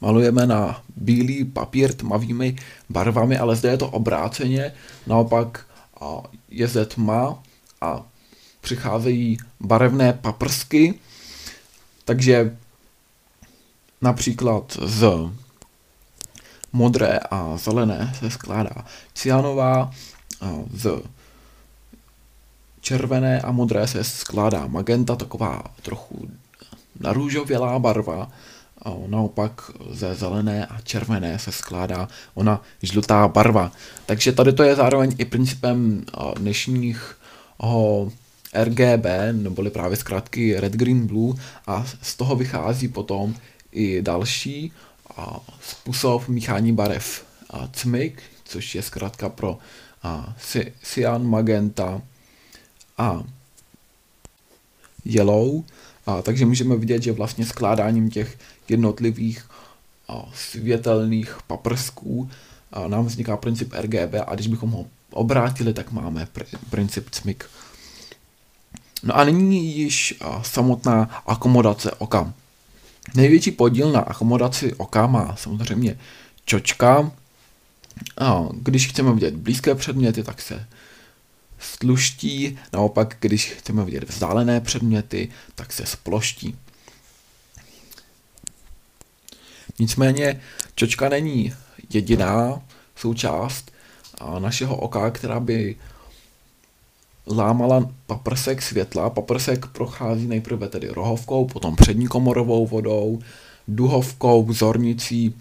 malujeme 0.00 0.46
na 0.46 0.82
bílý 0.96 1.44
papír 1.44 1.94
tmavými 1.94 2.56
barvami, 2.88 3.38
ale 3.38 3.56
zde 3.56 3.68
je 3.68 3.76
to 3.76 3.88
obráceně, 3.88 4.72
naopak 5.06 5.66
je 6.48 6.68
zde 6.68 6.86
tma 6.86 7.42
a 7.80 8.02
přicházejí 8.60 9.38
barevné 9.60 10.12
paprsky, 10.12 10.94
takže 12.04 12.56
například 14.02 14.78
z 14.82 15.30
modré 16.72 17.18
a 17.30 17.56
zelené 17.56 18.12
se 18.18 18.30
skládá 18.30 18.84
cyanová, 19.14 19.90
z 20.74 21.02
červené 22.80 23.40
a 23.40 23.52
modré 23.52 23.86
se 23.86 24.04
skládá 24.04 24.66
magenta, 24.66 25.16
taková 25.16 25.62
trochu 25.82 26.28
narůžovělá 27.00 27.78
barva, 27.78 28.30
a 28.86 28.94
naopak 29.06 29.70
ze 29.90 30.14
zelené 30.14 30.66
a 30.66 30.80
červené 30.80 31.38
se 31.38 31.52
skládá 31.52 32.08
ona 32.34 32.62
žlutá 32.82 33.28
barva. 33.28 33.72
Takže 34.06 34.32
tady 34.32 34.52
to 34.52 34.62
je 34.62 34.74
zároveň 34.74 35.14
i 35.18 35.24
principem 35.24 36.04
dnešních 36.38 37.16
RGB, 38.54 39.06
neboli 39.32 39.70
právě 39.70 39.96
zkrátky 39.96 40.60
Red, 40.60 40.72
Green, 40.72 41.06
Blue 41.06 41.34
a 41.66 41.86
z 42.02 42.16
toho 42.16 42.36
vychází 42.36 42.88
potom 42.88 43.34
i 43.72 44.02
další 44.02 44.72
způsob 45.60 46.28
míchání 46.28 46.72
barev. 46.72 47.26
CMYK, 47.72 48.22
což 48.44 48.74
je 48.74 48.82
zkrátka 48.82 49.28
pro 49.28 49.58
cyan, 50.82 51.26
magenta 51.26 52.02
a 52.98 53.22
yellow. 55.04 55.62
A, 56.06 56.22
takže 56.22 56.46
můžeme 56.46 56.76
vidět, 56.76 57.02
že 57.02 57.12
vlastně 57.12 57.46
skládáním 57.46 58.10
těch 58.10 58.38
jednotlivých 58.68 59.44
světelných 60.34 61.36
paprsků 61.46 62.30
nám 62.86 63.06
vzniká 63.06 63.36
princip 63.36 63.72
RGB 63.80 64.14
a 64.26 64.34
když 64.34 64.46
bychom 64.46 64.70
ho 64.70 64.86
obrátili, 65.10 65.72
tak 65.72 65.92
máme 65.92 66.28
pr- 66.34 66.58
princip 66.70 67.10
CMYK. 67.10 67.50
No 69.02 69.16
a 69.16 69.24
nyní 69.24 69.76
již 69.76 70.14
samotná 70.42 71.22
akomodace 71.26 71.90
oka. 71.90 72.32
Největší 73.14 73.50
podíl 73.50 73.92
na 73.92 74.00
akomodaci 74.00 74.74
oka 74.74 75.06
má 75.06 75.36
samozřejmě 75.36 75.98
čočka. 76.44 77.12
A 78.18 78.48
když 78.52 78.88
chceme 78.88 79.12
vidět 79.12 79.34
blízké 79.34 79.74
předměty, 79.74 80.22
tak 80.22 80.40
se 80.40 80.66
stluští, 81.58 82.58
naopak 82.72 83.16
když 83.20 83.52
chceme 83.52 83.84
vidět 83.84 84.08
vzdálené 84.08 84.60
předměty, 84.60 85.28
tak 85.54 85.72
se 85.72 85.86
sploští. 85.86 86.56
Nicméně 89.78 90.40
čočka 90.74 91.08
není 91.08 91.52
jediná 91.90 92.62
součást 92.96 93.72
našeho 94.38 94.76
oka, 94.76 95.10
která 95.10 95.40
by 95.40 95.76
lámala 97.26 97.90
paprsek 98.06 98.62
světla. 98.62 99.10
Paprsek 99.10 99.66
prochází 99.66 100.26
nejprve 100.26 100.68
tedy 100.68 100.88
rohovkou, 100.88 101.44
potom 101.44 101.76
přední 101.76 102.06
komorovou 102.06 102.66
vodou, 102.66 103.18
duhovkou, 103.68 104.52
zornicí. 104.52 105.34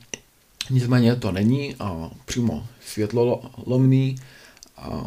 Nicméně 0.69 1.15
to 1.15 1.32
není 1.32 1.76
a 1.80 2.12
přímo 2.26 2.67
světlolomný 2.86 4.15
a 4.78 5.06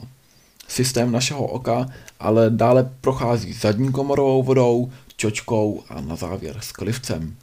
systém 0.68 1.12
našeho 1.12 1.46
oka, 1.46 1.88
ale 2.20 2.50
dále 2.50 2.90
prochází 3.00 3.52
zadní 3.52 3.92
komorovou 3.92 4.42
vodou, 4.42 4.92
čočkou 5.16 5.82
a 5.88 6.00
na 6.00 6.16
závěr 6.16 6.56
sklivcem. 6.60 7.36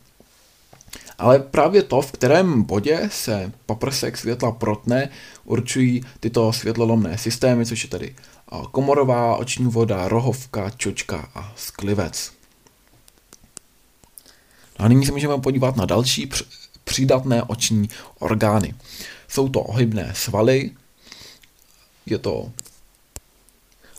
Ale 1.17 1.39
právě 1.39 1.84
to, 1.84 2.01
v 2.01 2.12
kterém 2.12 2.63
bodě 2.63 3.10
se 3.12 3.51
paprsek 3.65 4.17
světla 4.17 4.51
protne, 4.51 5.10
určují 5.45 6.04
tyto 6.19 6.54
světlolomné 6.54 7.17
systémy, 7.17 7.65
což 7.65 7.84
je 7.84 7.89
tedy 7.89 8.15
komorová 8.71 9.36
oční 9.36 9.65
voda, 9.65 10.08
rohovka, 10.08 10.69
čočka 10.69 11.30
a 11.36 11.54
sklivec. 11.56 12.32
No 14.80 14.86
a 14.86 14.88
nyní 14.88 15.06
se 15.06 15.12
můžeme 15.12 15.38
podívat 15.38 15.75
na 15.75 15.86
další 15.86 16.30
přídatné 16.84 17.43
oční 17.43 17.89
orgány. 18.19 18.73
Jsou 19.28 19.49
to 19.49 19.62
ohybné 19.62 20.13
svaly, 20.15 20.71
je 22.06 22.17
to 22.17 22.51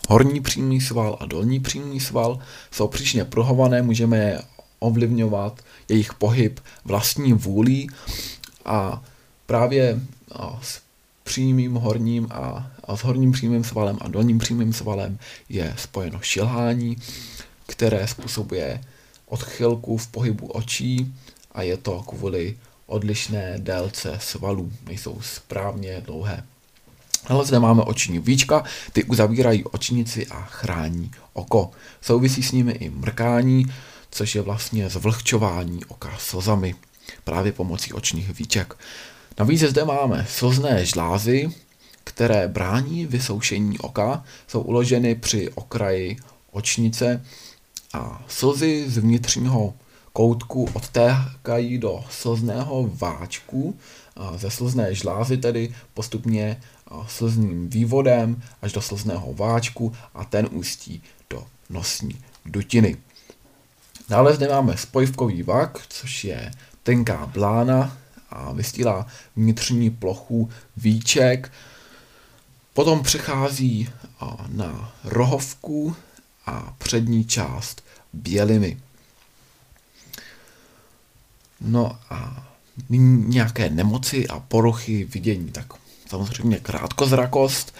horní 0.09 0.40
přímý 0.40 0.81
sval 0.81 1.18
a 1.20 1.26
dolní 1.26 1.61
přímý 1.61 2.00
sval, 2.00 2.38
jsou 2.70 2.88
příšně 2.88 3.24
prohované, 3.24 3.83
můžeme 3.83 4.18
je 4.18 4.42
ovlivňovat, 4.87 5.61
jejich 5.88 6.14
pohyb 6.14 6.61
vlastní 6.85 7.33
vůlí 7.33 7.90
a 8.64 9.03
právě 9.46 10.01
s 10.62 10.81
přímým 11.25 11.75
horním 11.75 12.29
a, 12.31 12.70
a 12.85 12.96
s 12.96 13.01
horním 13.01 13.33
přímým 13.33 13.64
svalem 13.64 13.99
a 14.01 14.09
dolním 14.09 14.38
přímým 14.38 14.72
svalem 14.72 15.18
je 15.49 15.75
spojeno 15.79 16.20
šilhání, 16.22 16.96
které 17.66 18.07
způsobuje 18.07 18.81
odchylku 19.27 19.96
v 19.96 20.07
pohybu 20.07 20.46
očí 20.46 21.14
a 21.53 21.62
je 21.62 21.77
to 21.77 22.03
kvůli 22.03 22.57
odlišné 22.87 23.55
délce 23.59 24.18
svalů, 24.20 24.72
nejsou 24.87 25.18
správně 25.20 26.03
dlouhé. 26.05 26.44
Ale 27.27 27.44
zde 27.44 27.59
máme 27.59 27.83
oční 27.83 28.18
víčka, 28.18 28.64
ty 28.92 29.05
uzavírají 29.05 29.64
očnici 29.64 30.27
a 30.27 30.42
chrání 30.42 31.11
oko. 31.33 31.70
Souvisí 32.01 32.42
s 32.42 32.53
nimi 32.53 32.72
i 32.72 32.90
mrkání, 32.90 33.66
což 34.16 34.35
je 34.35 34.42
vlastně 34.42 34.90
zvlhčování 34.90 35.85
oka 35.85 36.16
slzami 36.18 36.74
právě 37.24 37.52
pomocí 37.52 37.92
očních 37.92 38.38
víček. 38.38 38.74
Navíc 39.38 39.61
zde 39.61 39.85
máme 39.85 40.26
slzné 40.29 40.87
žlázy, 40.87 41.50
které 42.05 42.48
brání 42.48 43.07
vysoušení 43.07 43.79
oka, 43.79 44.24
jsou 44.48 44.61
uloženy 44.61 45.14
při 45.14 45.50
okraji 45.50 46.16
očnice 46.50 47.24
a 47.92 48.24
slzy 48.29 48.85
z 48.88 48.98
vnitřního 48.98 49.74
koutku 50.12 50.68
odtékají 50.72 51.79
do 51.79 52.05
slzného 52.11 52.90
váčku, 52.94 53.79
ze 54.37 54.50
slzné 54.50 54.94
žlázy 54.94 55.37
tedy 55.37 55.74
postupně 55.94 56.61
slzným 57.09 57.68
vývodem 57.68 58.42
až 58.62 58.72
do 58.72 58.81
slzného 58.81 59.35
váčku 59.35 59.92
a 60.14 60.24
ten 60.24 60.48
ústí 60.52 61.02
do 61.31 61.44
nosní 61.70 62.20
dutiny. 62.46 62.96
Dále 64.09 64.35
zde 64.35 64.49
máme 64.49 64.77
spojivkový 64.77 65.42
vak, 65.42 65.87
což 65.88 66.25
je 66.25 66.51
tenká 66.83 67.27
blána 67.27 67.97
a 68.31 68.53
vystílá 68.53 69.07
vnitřní 69.37 69.90
plochu 69.90 70.51
víček. 70.77 71.53
Potom 72.73 73.03
přechází 73.03 73.88
na 74.49 74.92
rohovku 75.05 75.97
a 76.47 76.75
přední 76.79 77.25
část 77.25 77.85
běliny. 78.12 78.81
No 81.61 81.99
a 82.11 82.47
nějaké 82.88 83.71
nemoci 83.71 84.29
a 84.29 84.40
poruchy 84.40 85.05
vidění, 85.05 85.51
tak 85.51 85.66
samozřejmě 86.07 86.59
krátkozrakost, 86.59 87.75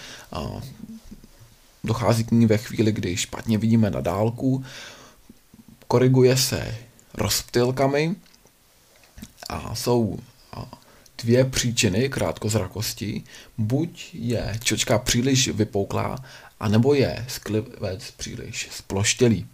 dochází 1.83 2.23
k 2.23 2.31
ní 2.31 2.45
ve 2.45 2.57
chvíli, 2.57 2.91
kdy 2.91 3.17
špatně 3.17 3.57
vidíme 3.57 3.89
na 3.89 4.01
dálku, 4.01 4.65
koriguje 5.87 6.37
se 6.37 6.77
rozptylkami 7.13 8.15
a 9.49 9.75
jsou 9.75 10.19
dvě 11.17 11.45
příčiny 11.45 12.09
krátkozrakosti. 12.09 13.23
Buď 13.57 14.09
je 14.13 14.59
čočka 14.63 14.99
příliš 14.99 15.47
vypouklá, 15.47 16.25
anebo 16.59 16.93
je 16.93 17.25
sklivec 17.29 18.11
příliš 18.11 18.69
sploštělý. 18.71 19.47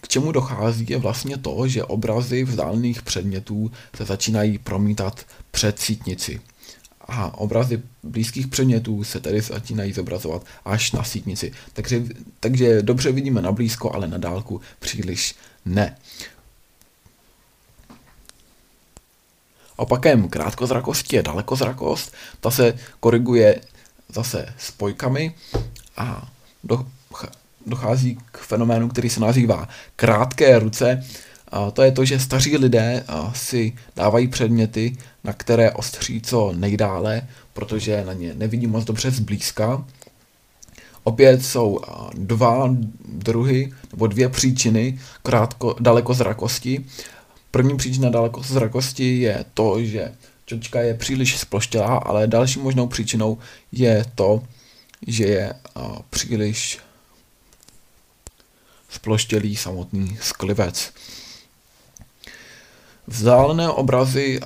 K 0.00 0.08
čemu 0.08 0.32
dochází 0.32 0.86
je 0.88 0.98
vlastně 0.98 1.36
to, 1.36 1.68
že 1.68 1.84
obrazy 1.84 2.44
vzdálených 2.44 3.02
předmětů 3.02 3.72
se 3.96 4.04
začínají 4.04 4.58
promítat 4.58 5.26
před 5.50 5.78
sítnici 5.78 6.40
a 7.10 7.38
obrazy 7.38 7.82
blízkých 8.02 8.46
předmětů 8.46 9.04
se 9.04 9.20
tedy 9.20 9.40
začínají 9.40 9.92
zobrazovat 9.92 10.46
až 10.64 10.92
na 10.92 11.04
sítnici. 11.04 11.52
Takže, 11.72 12.02
takže 12.40 12.82
dobře 12.82 13.12
vidíme 13.12 13.42
na 13.42 13.52
blízko, 13.52 13.92
ale 13.94 14.08
na 14.08 14.18
dálku 14.18 14.60
příliš 14.78 15.34
ne. 15.64 15.96
Opakem 19.76 20.28
krátkozrakosti 20.28 21.16
je 21.16 21.22
dalekozrakost. 21.22 22.12
Ta 22.40 22.50
se 22.50 22.78
koriguje 23.00 23.60
zase 24.08 24.54
spojkami 24.58 25.34
a 25.96 26.28
dochází 27.66 28.18
k 28.32 28.38
fenoménu, 28.38 28.88
který 28.88 29.10
se 29.10 29.20
nazývá 29.20 29.68
krátké 29.96 30.58
ruce. 30.58 31.04
A 31.48 31.70
to 31.70 31.82
je 31.82 31.92
to, 31.92 32.04
že 32.04 32.20
staří 32.20 32.56
lidé 32.56 33.04
si 33.34 33.76
dávají 33.96 34.28
předměty, 34.28 34.96
na 35.24 35.32
které 35.32 35.72
ostří 35.72 36.20
co 36.20 36.52
nejdále, 36.52 37.28
protože 37.52 38.04
na 38.04 38.12
ně 38.12 38.34
nevidí 38.34 38.66
moc 38.66 38.84
dobře 38.84 39.10
zblízka. 39.10 39.84
Opět 41.02 41.44
jsou 41.44 41.80
dva 42.14 42.76
druhy 43.04 43.72
nebo 43.90 44.06
dvě 44.06 44.28
příčiny 44.28 45.00
krátko, 45.22 45.76
dalekozrakosti. 45.80 46.86
První 47.50 47.76
příčina 47.76 48.10
dalekozrakosti 48.10 49.20
je 49.20 49.44
to, 49.54 49.84
že 49.84 50.14
čočka 50.46 50.80
je 50.80 50.94
příliš 50.94 51.38
sploštělá, 51.38 51.96
ale 51.96 52.26
další 52.26 52.58
možnou 52.58 52.86
příčinou 52.86 53.38
je 53.72 54.04
to, 54.14 54.42
že 55.06 55.24
je 55.24 55.54
příliš 56.10 56.78
sploštělý 58.88 59.56
samotný 59.56 60.18
sklivec. 60.20 60.92
Vzdálené 63.06 63.68
obrazy 63.68 64.40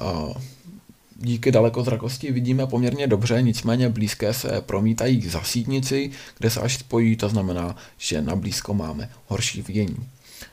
díky 1.16 1.52
dalekozrakosti 1.52 2.32
vidíme 2.32 2.66
poměrně 2.66 3.06
dobře, 3.06 3.42
nicméně 3.42 3.88
blízké 3.88 4.34
se 4.34 4.60
promítají 4.60 5.20
k 5.20 5.30
zasítnici, 5.30 6.10
kde 6.38 6.50
se 6.50 6.60
až 6.60 6.78
spojí, 6.78 7.16
to 7.16 7.28
znamená, 7.28 7.76
že 7.98 8.22
na 8.22 8.36
blízko 8.36 8.74
máme 8.74 9.10
horší 9.26 9.62
vidění. 9.62 9.96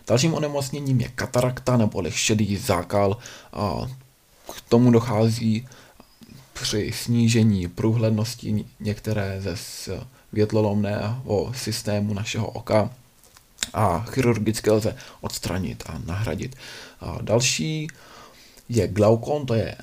Dalším 0.08 0.34
onemocněním 0.34 1.02
je 1.02 1.08
katarakta 1.16 1.78
nebo 1.78 2.04
šedý 2.10 2.58
zákal. 2.58 3.18
A 3.54 3.88
k 4.56 4.62
tomu 4.70 4.92
dochází 4.92 5.68
při 6.54 6.92
snížení 6.96 7.68
průhlednosti 7.68 8.66
některé 8.80 9.42
ze 9.42 9.58
světlolomného 9.58 11.52
systému 11.56 12.14
našeho 12.14 12.48
oka 12.48 12.90
a 13.74 14.00
chirurgicky 14.00 14.72
lze 14.72 14.96
odstranit 15.22 15.84
a 15.86 16.02
nahradit. 16.06 16.56
A 17.02 17.18
další 17.22 17.88
je 18.70 18.88
glaukon, 18.88 19.46
to 19.46 19.54
je 19.54 19.76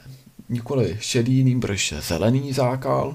nikoli 0.49 0.97
šedý, 1.01 1.45
nýbrž 1.45 1.95
zelený 2.01 2.53
zákal. 2.53 3.15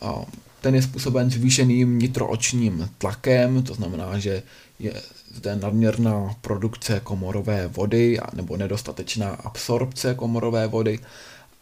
A 0.00 0.14
ten 0.60 0.74
je 0.74 0.82
způsoben 0.82 1.30
zvýšeným 1.30 1.98
nitroočním 1.98 2.90
tlakem, 2.98 3.62
to 3.62 3.74
znamená, 3.74 4.18
že 4.18 4.42
je 4.78 5.02
zde 5.34 5.56
nadměrná 5.56 6.34
produkce 6.40 7.00
komorové 7.04 7.68
vody 7.68 8.18
nebo 8.32 8.56
nedostatečná 8.56 9.28
absorpce 9.28 10.14
komorové 10.14 10.66
vody 10.66 10.98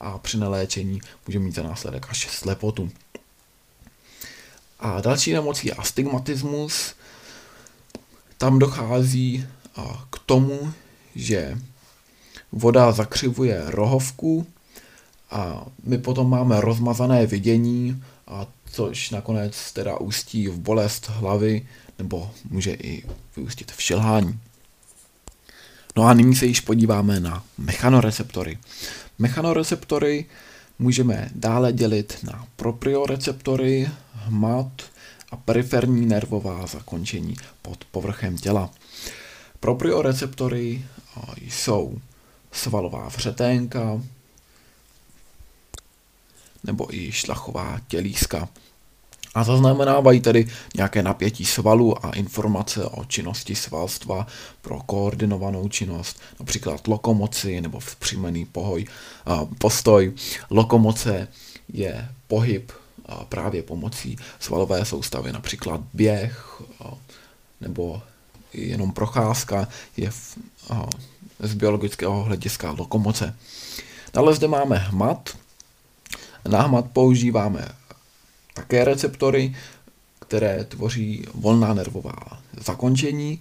a 0.00 0.18
při 0.18 0.38
neléčení 0.38 1.00
může 1.26 1.38
mít 1.38 1.55
za 1.55 1.62
následek 1.62 2.07
až 2.11 2.28
slepotu. 2.30 2.90
A 4.80 5.00
další 5.00 5.32
nemoc 5.32 5.64
je 5.64 5.72
astigmatismus. 5.72 6.94
Tam 8.38 8.59
dochází 8.59 9.46
k 10.11 10.18
tomu, 10.26 10.72
že 11.14 11.59
voda 12.53 12.92
zakřivuje 12.92 13.62
rohovku 13.66 14.46
a 15.33 15.66
my 15.85 15.99
potom 15.99 16.30
máme 16.30 16.61
rozmazané 16.61 17.26
vidění, 17.26 18.03
a 18.26 18.47
což 18.72 19.11
nakonec 19.11 19.72
teda 19.72 20.01
ústí 20.01 20.49
v 20.49 20.59
bolest 20.59 21.09
hlavy 21.09 21.66
nebo 21.99 22.30
může 22.51 22.72
i 22.72 23.05
vyústit 23.37 23.72
v 23.72 23.83
šelhání. 23.83 24.41
No 25.97 26.03
a 26.03 26.14
nyní 26.14 26.37
se 26.37 26.47
již 26.47 26.61
podíváme 26.61 27.20
na 27.20 27.45
mechanoreceptory. 27.59 28.59
Mechanoreceptory 29.18 30.24
můžeme 30.78 31.30
dále 31.35 31.72
dělit 31.72 32.18
na 32.22 32.47
proprioreceptory, 32.57 33.89
hmat 34.12 34.83
a 35.30 35.37
periferní 35.37 36.07
nervová 36.07 36.66
zakončení 36.66 37.37
pod 37.62 37.85
povrchem 37.85 38.39
těla. 38.39 38.70
Proprioreceptory 39.61 40.85
jsou 41.41 41.99
svalová 42.53 43.09
vřeténka 43.09 44.01
nebo 46.65 46.95
i 46.95 47.13
šlachová 47.13 47.81
tělíska 47.89 48.49
a 49.35 49.45
zaznamenávají 49.45 50.21
tedy 50.21 50.49
nějaké 50.77 51.03
napětí 51.03 51.45
svalů 51.45 52.07
a 52.07 52.11
informace 52.11 52.85
o 52.85 53.05
činnosti 53.05 53.55
svalstva 53.55 54.27
pro 54.63 54.81
koordinovanou 54.81 55.69
činnost, 55.69 56.21
například 56.41 56.89
lokomoci 56.89 57.61
nebo 57.61 57.81
vzpřímený 57.81 58.45
pohoj, 58.45 58.85
postoj. 59.59 60.13
Lokomoce 60.51 61.29
je 61.73 62.09
pohyb 62.29 62.73
právě 63.29 63.63
pomocí 63.63 64.17
svalové 64.41 64.85
soustavy, 64.85 65.33
například 65.33 65.81
běh 65.93 66.63
nebo 67.61 68.03
jenom 68.53 68.93
procházka 68.93 69.69
je 69.97 70.11
z 71.41 71.55
biologického 71.55 72.23
hlediska 72.23 72.71
lokomoce. 72.71 73.37
Dále 74.13 74.35
zde 74.35 74.49
máme 74.49 74.77
hmat. 74.77 75.37
Na 76.49 76.62
hmat 76.62 76.90
používáme 76.93 77.68
také 78.55 78.84
receptory, 78.84 79.57
které 80.18 80.64
tvoří 80.64 81.26
volná 81.34 81.74
nervová 81.74 82.43
zakončení. 82.61 83.38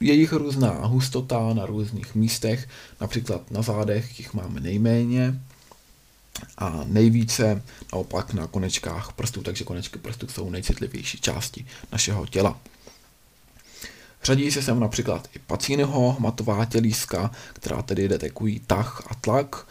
Jejich 0.00 0.32
různá 0.32 0.70
hustota 0.70 1.54
na 1.54 1.66
různých 1.66 2.14
místech, 2.14 2.68
například 3.00 3.50
na 3.50 3.62
zádech 3.62 4.18
jich 4.18 4.34
máme 4.34 4.60
nejméně 4.60 5.40
a 6.58 6.84
nejvíce 6.86 7.62
naopak 7.92 8.34
na 8.34 8.46
konečkách 8.46 9.12
prstů, 9.12 9.42
takže 9.42 9.64
konečky 9.64 9.98
prstů 9.98 10.28
jsou 10.28 10.50
nejcitlivější 10.50 11.20
části 11.20 11.66
našeho 11.92 12.26
těla. 12.26 12.60
Řadí 14.24 14.50
se 14.50 14.62
sem 14.62 14.80
například 14.80 15.28
i 15.36 15.38
pacínyho 15.38 16.12
hmatová 16.12 16.64
tělíska, 16.64 17.30
která 17.52 17.82
tedy 17.82 18.08
detekují 18.08 18.60
tah 18.66 19.02
a 19.10 19.14
tlak, 19.14 19.66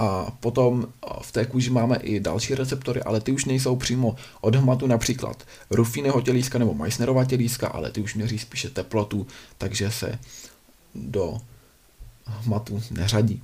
a 0.00 0.30
potom 0.40 0.86
v 1.22 1.32
té 1.32 1.46
kůži 1.46 1.70
máme 1.70 1.96
i 1.96 2.20
další 2.20 2.54
receptory, 2.54 3.02
ale 3.02 3.20
ty 3.20 3.32
už 3.32 3.44
nejsou 3.44 3.76
přímo 3.76 4.16
od 4.40 4.54
hmatu, 4.54 4.86
například 4.86 5.44
Ruffíneho 5.70 6.20
tělíska 6.20 6.58
nebo 6.58 6.74
Meissnerova 6.74 7.24
tělíska, 7.24 7.68
ale 7.68 7.90
ty 7.90 8.00
už 8.00 8.14
měří 8.14 8.38
spíše 8.38 8.70
teplotu, 8.70 9.26
takže 9.58 9.90
se 9.90 10.18
do 10.94 11.38
hmatu 12.26 12.82
neřadí. 12.90 13.42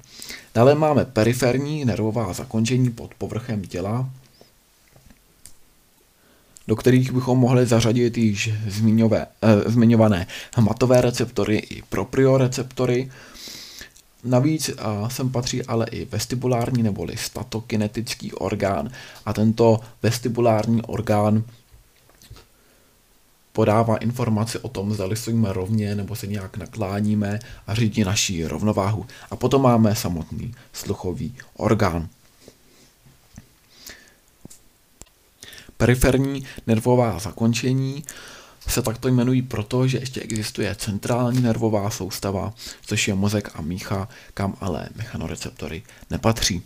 Dále 0.55 0.75
máme 0.75 1.05
periferní 1.05 1.85
nervová 1.85 2.33
zakončení 2.33 2.91
pod 2.91 3.15
povrchem 3.15 3.63
těla, 3.63 4.11
do 6.69 6.77
kterých 6.77 7.13
bychom 7.13 7.39
mohli 7.39 7.67
zařadit 7.67 8.19
již 8.19 8.51
zmiňové, 8.69 9.27
eh, 9.43 9.71
zmiňované 9.71 10.27
hmatové 10.55 11.01
receptory 11.01 11.57
i 11.57 11.83
proprioreceptory, 11.83 13.11
Navíc 14.27 14.71
a 14.79 15.09
sem 15.09 15.31
patří 15.31 15.65
ale 15.65 15.87
i 15.91 16.05
vestibulární 16.05 16.83
neboli 16.83 17.17
statokinetický 17.17 18.33
orgán 18.33 18.91
a 19.25 19.33
tento 19.33 19.81
vestibulární 20.03 20.83
orgán 20.83 21.45
podává 23.53 23.97
informace 23.97 24.59
o 24.59 24.69
tom, 24.69 24.93
zda 24.93 25.05
stojíme 25.15 25.53
rovně 25.53 25.95
nebo 25.95 26.17
se 26.17 26.27
nějak 26.27 26.57
nakláníme 26.57 27.39
a 27.67 27.75
řídí 27.75 28.05
naší 28.05 28.45
rovnováhu. 28.45 29.07
A 29.31 29.37
potom 29.37 29.63
máme 29.63 29.95
samotný 29.95 30.55
sluchový 30.73 31.35
orgán. 31.57 32.09
Periferní 35.77 36.45
nervová 36.67 37.19
zakončení 37.19 38.05
se 38.69 38.83
takto 38.83 39.09
jmenují 39.09 39.43
proto, 39.43 39.89
že 39.89 39.99
ještě 39.99 40.21
existuje 40.21 40.75
centrální 40.75 41.41
nervová 41.41 41.91
soustava, 41.91 42.55
což 42.87 43.09
je 43.09 43.15
mozek 43.15 43.51
a 43.55 43.63
mícha, 43.63 44.09
kam 44.35 44.57
ale 44.61 44.89
mechanoreceptory 44.97 45.83
nepatří. 46.11 46.63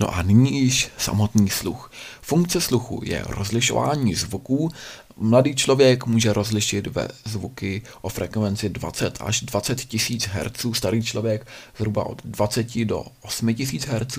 No 0.00 0.14
a 0.14 0.22
nyní 0.22 0.60
již 0.60 0.90
samotný 0.98 1.50
sluch. 1.50 1.92
Funkce 2.22 2.60
sluchu 2.60 3.00
je 3.04 3.24
rozlišování 3.26 4.14
zvuků. 4.14 4.70
Mladý 5.16 5.54
člověk 5.54 6.06
může 6.06 6.32
rozlišit 6.32 6.86
ve 6.86 7.08
zvuky 7.24 7.82
o 8.00 8.08
frekvenci 8.08 8.68
20 8.68 9.18
až 9.20 9.40
20 9.40 9.80
tisíc 9.80 10.26
Hz, 10.26 10.66
starý 10.72 11.02
člověk 11.02 11.46
zhruba 11.76 12.06
od 12.06 12.22
20 12.24 12.84
do 12.84 13.04
8 13.20 13.54
tisíc 13.54 13.86
Hz. 13.86 14.18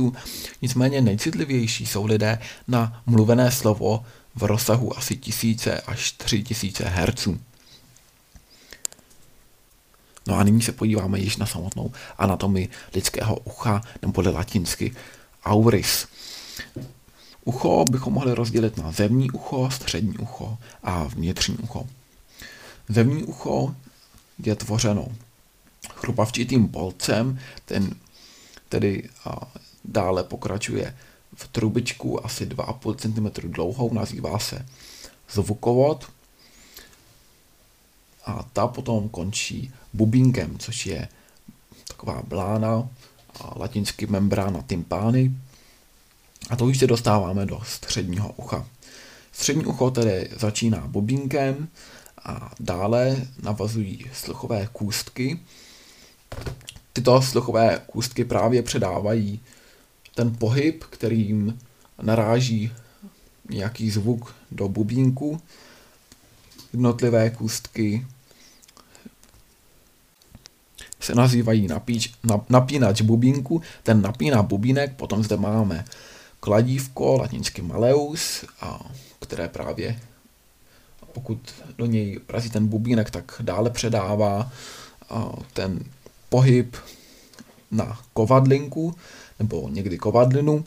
Nicméně 0.62 1.02
nejcitlivější 1.02 1.86
jsou 1.86 2.06
lidé 2.06 2.40
na 2.68 3.02
mluvené 3.06 3.52
slovo 3.52 4.06
v 4.40 4.44
rozsahu 4.44 4.98
asi 4.98 5.18
tisíce 5.18 5.82
až 5.82 6.12
tři 6.12 6.44
tisíce 6.44 6.84
herců. 6.86 7.40
No 10.28 10.36
a 10.36 10.44
nyní 10.44 10.62
se 10.62 10.72
podíváme 10.72 11.20
již 11.20 11.38
na 11.38 11.46
samotnou 11.46 11.92
anatomii 12.18 12.70
lidského 12.96 13.36
ucha, 13.36 13.82
nebo 14.02 14.22
latinsky 14.22 14.96
auris. 15.46 16.08
Ucho 17.46 17.86
bychom 17.92 18.14
mohli 18.14 18.34
rozdělit 18.34 18.78
na 18.78 18.92
zemní 18.92 19.32
ucho, 19.32 19.72
střední 19.72 20.18
ucho 20.18 20.58
a 20.84 21.04
vnitřní 21.04 21.58
ucho. 21.58 21.88
Zemní 22.90 23.24
ucho 23.24 23.76
je 24.44 24.56
tvořeno 24.56 25.08
chrupavčitým 25.96 26.68
polcem, 26.68 27.40
ten 27.66 27.96
tedy 28.70 29.10
a 29.26 29.52
dále 29.86 30.24
pokračuje 30.24 30.98
v 31.36 31.48
trubičku 31.48 32.26
asi 32.26 32.46
2,5 32.46 32.96
cm 32.96 33.52
dlouhou, 33.52 33.94
nazývá 33.94 34.40
se 34.40 34.66
zvukovod 35.32 36.12
a 38.26 38.44
ta 38.54 38.68
potom 38.68 39.10
končí 39.10 39.74
bubínkem, 39.94 40.60
což 40.60 40.86
je 40.86 41.08
taková 41.88 42.22
blána, 42.28 42.90
a 43.40 43.60
latinsky 43.60 44.08
membrána 44.08 44.62
tympány. 44.62 45.32
A 46.50 46.56
to 46.56 46.66
už 46.66 46.78
se 46.78 46.88
dostáváme 46.88 47.46
do 47.46 47.62
středního 47.66 48.32
ucha. 48.32 48.68
Střední 49.32 49.66
ucho 49.66 49.92
tedy 49.92 50.30
začíná 50.38 50.88
bubínkem 50.88 51.68
a 52.24 52.52
dále 52.60 53.28
navazují 53.44 54.06
sluchové 54.14 54.70
kůstky. 54.72 55.40
Tyto 56.94 57.22
sluchové 57.22 57.82
kůstky 57.92 58.26
právě 58.26 58.64
předávají 58.64 59.40
ten 60.20 60.36
pohyb, 60.36 60.84
kterým 60.84 61.60
naráží 62.02 62.72
nějaký 63.50 63.90
zvuk 63.92 64.36
do 64.52 64.68
bubínku. 64.68 65.42
Jednotlivé 66.74 67.30
kůstky 67.30 68.06
se 71.00 71.16
nazývají 71.16 71.68
napíč, 71.68 72.14
napínač 72.50 73.02
bubínku. 73.02 73.62
Ten 73.84 74.02
napíná 74.02 74.44
bubínek, 74.44 74.96
potom 74.96 75.24
zde 75.24 75.38
máme 75.38 75.86
kladívko, 76.40 77.18
latinsky 77.18 77.62
maleus, 77.62 78.46
a 78.62 78.92
které 79.20 79.48
právě 79.48 80.00
pokud 81.14 81.40
do 81.78 81.86
něj 81.86 82.20
razí 82.30 82.50
ten 82.50 82.68
bubínek, 82.68 83.12
tak 83.12 83.32
dále 83.40 83.70
předává 83.70 84.52
ten 85.54 85.80
pohyb 86.30 86.76
na 87.72 88.00
kovadlinku 88.14 88.96
nebo 89.40 89.70
někdy 89.70 89.98
kovadlinu 89.98 90.66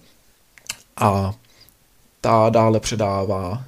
a 0.97 1.35
ta 2.21 2.51
dále 2.51 2.81
předává 2.81 3.65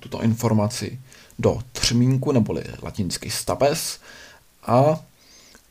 tuto 0.00 0.22
informaci 0.22 1.00
do 1.38 1.58
třmínku 1.72 2.32
neboli 2.32 2.64
latinsky 2.82 3.30
stapes 3.30 4.00
a 4.62 5.00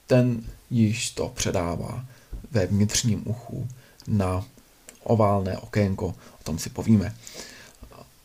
ten 0.07 0.43
již 0.69 1.11
to 1.11 1.29
předává 1.29 2.05
ve 2.51 2.65
vnitřním 2.65 3.23
uchu 3.25 3.67
na 4.07 4.45
oválné 5.03 5.57
okénko. 5.57 6.05
O 6.07 6.43
tom 6.43 6.59
si 6.59 6.69
povíme. 6.69 7.15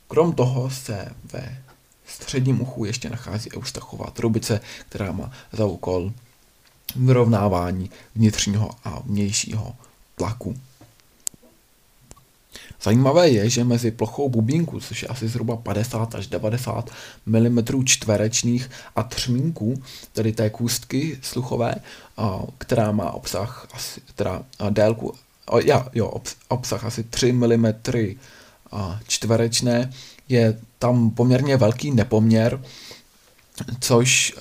Krom 0.08 0.32
toho 0.32 0.70
se 0.70 1.08
ve 1.32 1.62
středním 2.06 2.60
uchu 2.60 2.84
ještě 2.84 3.10
nachází 3.10 3.50
Eustachová 3.52 4.10
trubice, 4.10 4.60
která 4.88 5.12
má 5.12 5.32
za 5.52 5.66
úkol 5.66 6.12
vyrovnávání 6.96 7.90
vnitřního 8.14 8.70
a 8.84 8.98
vnějšího 9.04 9.76
tlaku. 10.14 10.56
Zajímavé 12.82 13.28
je, 13.28 13.50
že 13.50 13.64
mezi 13.64 13.90
plochou 13.90 14.28
bubínku, 14.28 14.80
což 14.80 15.02
je 15.02 15.08
asi 15.08 15.28
zhruba 15.28 15.56
50 15.56 16.14
až 16.14 16.26
90 16.26 16.90
mm 17.26 17.58
čtverečných 17.84 18.70
a 18.96 19.02
třmínku, 19.02 19.82
tedy 20.12 20.32
té 20.32 20.50
kůstky 20.50 21.18
sluchové, 21.22 21.74
která 22.58 22.92
má 22.92 23.10
obsah, 23.10 23.68
asi, 23.72 24.00
teda 24.14 24.42
délku, 24.70 25.14
ja, 25.64 25.88
jo, 25.94 26.12
obsah 26.48 26.84
asi 26.84 27.04
3 27.04 27.32
mm 27.32 27.66
čtverečné, 29.08 29.92
je 30.28 30.60
tam 30.78 31.10
poměrně 31.10 31.56
velký 31.56 31.90
nepoměr, 31.90 32.62
což 33.80 34.34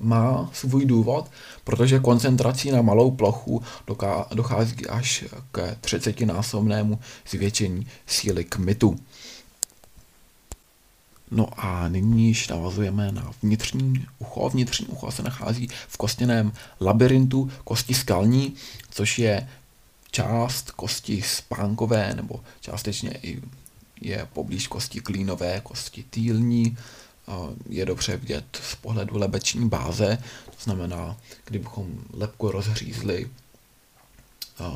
má 0.00 0.50
svůj 0.52 0.86
důvod, 0.86 1.30
protože 1.64 1.98
koncentrací 1.98 2.70
na 2.70 2.82
malou 2.82 3.10
plochu 3.10 3.62
dochází 4.34 4.86
až 4.86 5.24
k 5.52 5.76
30-násobnému 5.80 6.98
zvětšení 7.28 7.86
síly 8.06 8.44
kmitu. 8.44 8.98
No 11.30 11.48
a 11.56 11.88
nyní 11.88 12.28
již 12.28 12.48
navazujeme 12.48 13.12
na 13.12 13.32
vnitřní 13.42 14.06
ucho. 14.18 14.48
Vnitřní 14.48 14.86
ucho 14.86 15.10
se 15.10 15.22
nachází 15.22 15.68
v 15.88 15.96
kostěném 15.96 16.52
labirintu 16.80 17.50
kosti 17.64 17.94
skalní, 17.94 18.54
což 18.90 19.18
je 19.18 19.48
část 20.10 20.70
kosti 20.70 21.22
spánkové 21.22 22.14
nebo 22.14 22.40
částečně 22.60 23.10
i 23.22 23.42
je 24.00 24.28
poblíž 24.32 24.66
kosti 24.66 25.00
klínové, 25.00 25.60
kosti 25.60 26.04
týlní, 26.10 26.76
je 27.68 27.84
dobře 27.84 28.16
vidět 28.16 28.44
z 28.62 28.74
pohledu 28.74 29.18
lebeční 29.18 29.68
báze, 29.68 30.18
to 30.44 30.56
znamená, 30.62 31.16
kdybychom 31.44 31.86
lepku 32.12 32.50
rozřízli 32.50 33.30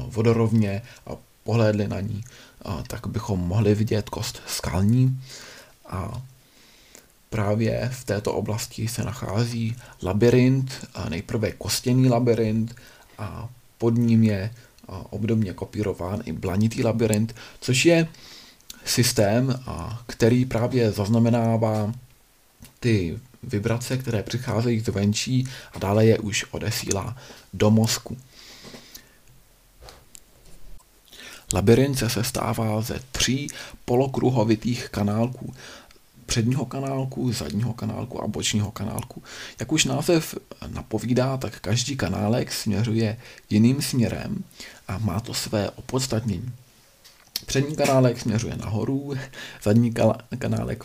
vodorovně 0.06 0.82
a 1.06 1.10
pohlédli 1.44 1.88
na 1.88 2.00
ní, 2.00 2.24
tak 2.86 3.06
bychom 3.06 3.40
mohli 3.40 3.74
vidět 3.74 4.08
kost 4.08 4.42
skalní. 4.46 5.20
A 5.86 6.22
právě 7.30 7.90
v 7.92 8.04
této 8.04 8.32
oblasti 8.32 8.88
se 8.88 9.04
nachází 9.04 9.76
labirint, 10.02 10.88
nejprve 11.08 11.52
kostěný 11.52 12.08
labirint 12.08 12.74
a 13.18 13.48
pod 13.78 13.94
ním 13.94 14.24
je 14.24 14.54
obdobně 15.10 15.52
kopírován 15.52 16.22
i 16.24 16.32
blanitý 16.32 16.82
labirint, 16.82 17.34
což 17.60 17.84
je 17.84 18.08
systém, 18.84 19.64
který 20.06 20.44
právě 20.44 20.92
zaznamenává 20.92 21.92
ty 22.80 23.18
vibrace, 23.42 23.98
které 23.98 24.22
přicházejí 24.22 24.80
zvenčí 24.80 25.48
a 25.72 25.78
dále 25.78 26.06
je 26.06 26.18
už 26.18 26.44
odesílá 26.50 27.16
do 27.52 27.70
mozku. 27.70 28.16
Labirint 31.52 31.98
se 31.98 32.10
sestává 32.10 32.80
ze 32.80 33.00
tří 33.12 33.48
polokruhovitých 33.84 34.88
kanálků. 34.88 35.54
Předního 36.26 36.66
kanálku, 36.66 37.32
zadního 37.32 37.72
kanálku 37.72 38.22
a 38.22 38.26
bočního 38.26 38.70
kanálku. 38.70 39.22
Jak 39.60 39.72
už 39.72 39.84
název 39.84 40.34
napovídá, 40.66 41.36
tak 41.36 41.60
každý 41.60 41.96
kanálek 41.96 42.52
směřuje 42.52 43.16
jiným 43.50 43.82
směrem 43.82 44.44
a 44.88 44.98
má 44.98 45.20
to 45.20 45.34
své 45.34 45.70
opodstatnění. 45.70 46.52
Přední 47.46 47.76
kanálek 47.76 48.20
směřuje 48.20 48.56
nahoru, 48.56 49.14
zadní 49.62 49.94
kanálek 50.38 50.84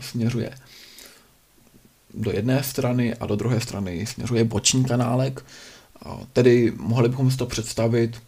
směřuje 0.00 0.58
do 2.14 2.30
jedné 2.30 2.62
strany 2.62 3.14
a 3.14 3.26
do 3.26 3.36
druhé 3.36 3.60
strany 3.60 4.06
směřuje 4.06 4.44
boční 4.44 4.84
kanálek. 4.84 5.44
Tedy 6.32 6.72
mohli 6.76 7.08
bychom 7.08 7.30
si 7.30 7.36
to 7.36 7.46
představit 7.46 8.22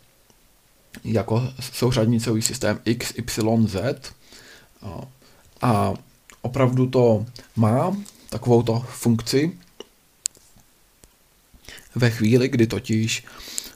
jako 1.05 1.53
souřadnicový 1.61 2.43
systém 2.43 2.81
XYZ. 2.99 3.77
A 5.63 5.95
opravdu 6.43 6.87
to 6.87 7.27
má 7.57 7.97
takovouto 8.29 8.87
funkci 8.89 9.53
ve 11.95 12.11
chvíli, 12.11 12.49
kdy 12.49 12.67
totiž 12.67 13.25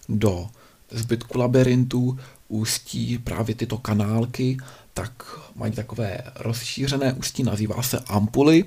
do 0.08 0.50
zbytku 0.90 1.38
labirintu 1.38 2.18
ústí 2.48 3.18
právě 3.18 3.54
tyto 3.54 3.78
kanálky, 3.78 4.56
tak 4.94 5.38
mají 5.54 5.72
takové 5.72 6.18
rozšířené 6.34 7.12
ústí, 7.12 7.42
nazývá 7.42 7.82
se 7.82 7.98
ampuly 7.98 8.64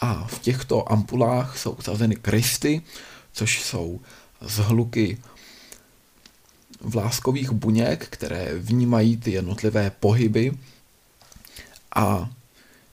a 0.00 0.26
v 0.26 0.38
těchto 0.38 0.92
ampulách 0.92 1.58
jsou 1.58 1.70
usazeny 1.70 2.16
krysty, 2.16 2.82
což 3.32 3.62
jsou 3.62 4.00
zhluky 4.40 5.18
vláskových 6.80 7.50
buněk, 7.50 8.06
které 8.10 8.54
vnímají 8.58 9.16
ty 9.16 9.30
jednotlivé 9.30 9.90
pohyby. 9.90 10.52
A 11.94 12.30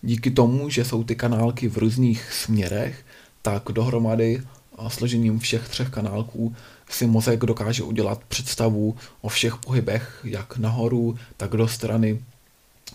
díky 0.01 0.31
tomu, 0.31 0.69
že 0.69 0.85
jsou 0.85 1.03
ty 1.03 1.15
kanálky 1.15 1.67
v 1.67 1.77
různých 1.77 2.33
směrech, 2.33 3.05
tak 3.41 3.63
dohromady 3.63 4.41
složením 4.87 5.39
všech 5.39 5.69
třech 5.69 5.89
kanálků 5.89 6.55
si 6.89 7.07
mozek 7.07 7.39
dokáže 7.39 7.83
udělat 7.83 8.23
představu 8.27 8.97
o 9.21 9.29
všech 9.29 9.55
pohybech, 9.55 10.19
jak 10.23 10.57
nahoru, 10.57 11.17
tak 11.37 11.49
do 11.49 11.67
strany, 11.67 12.21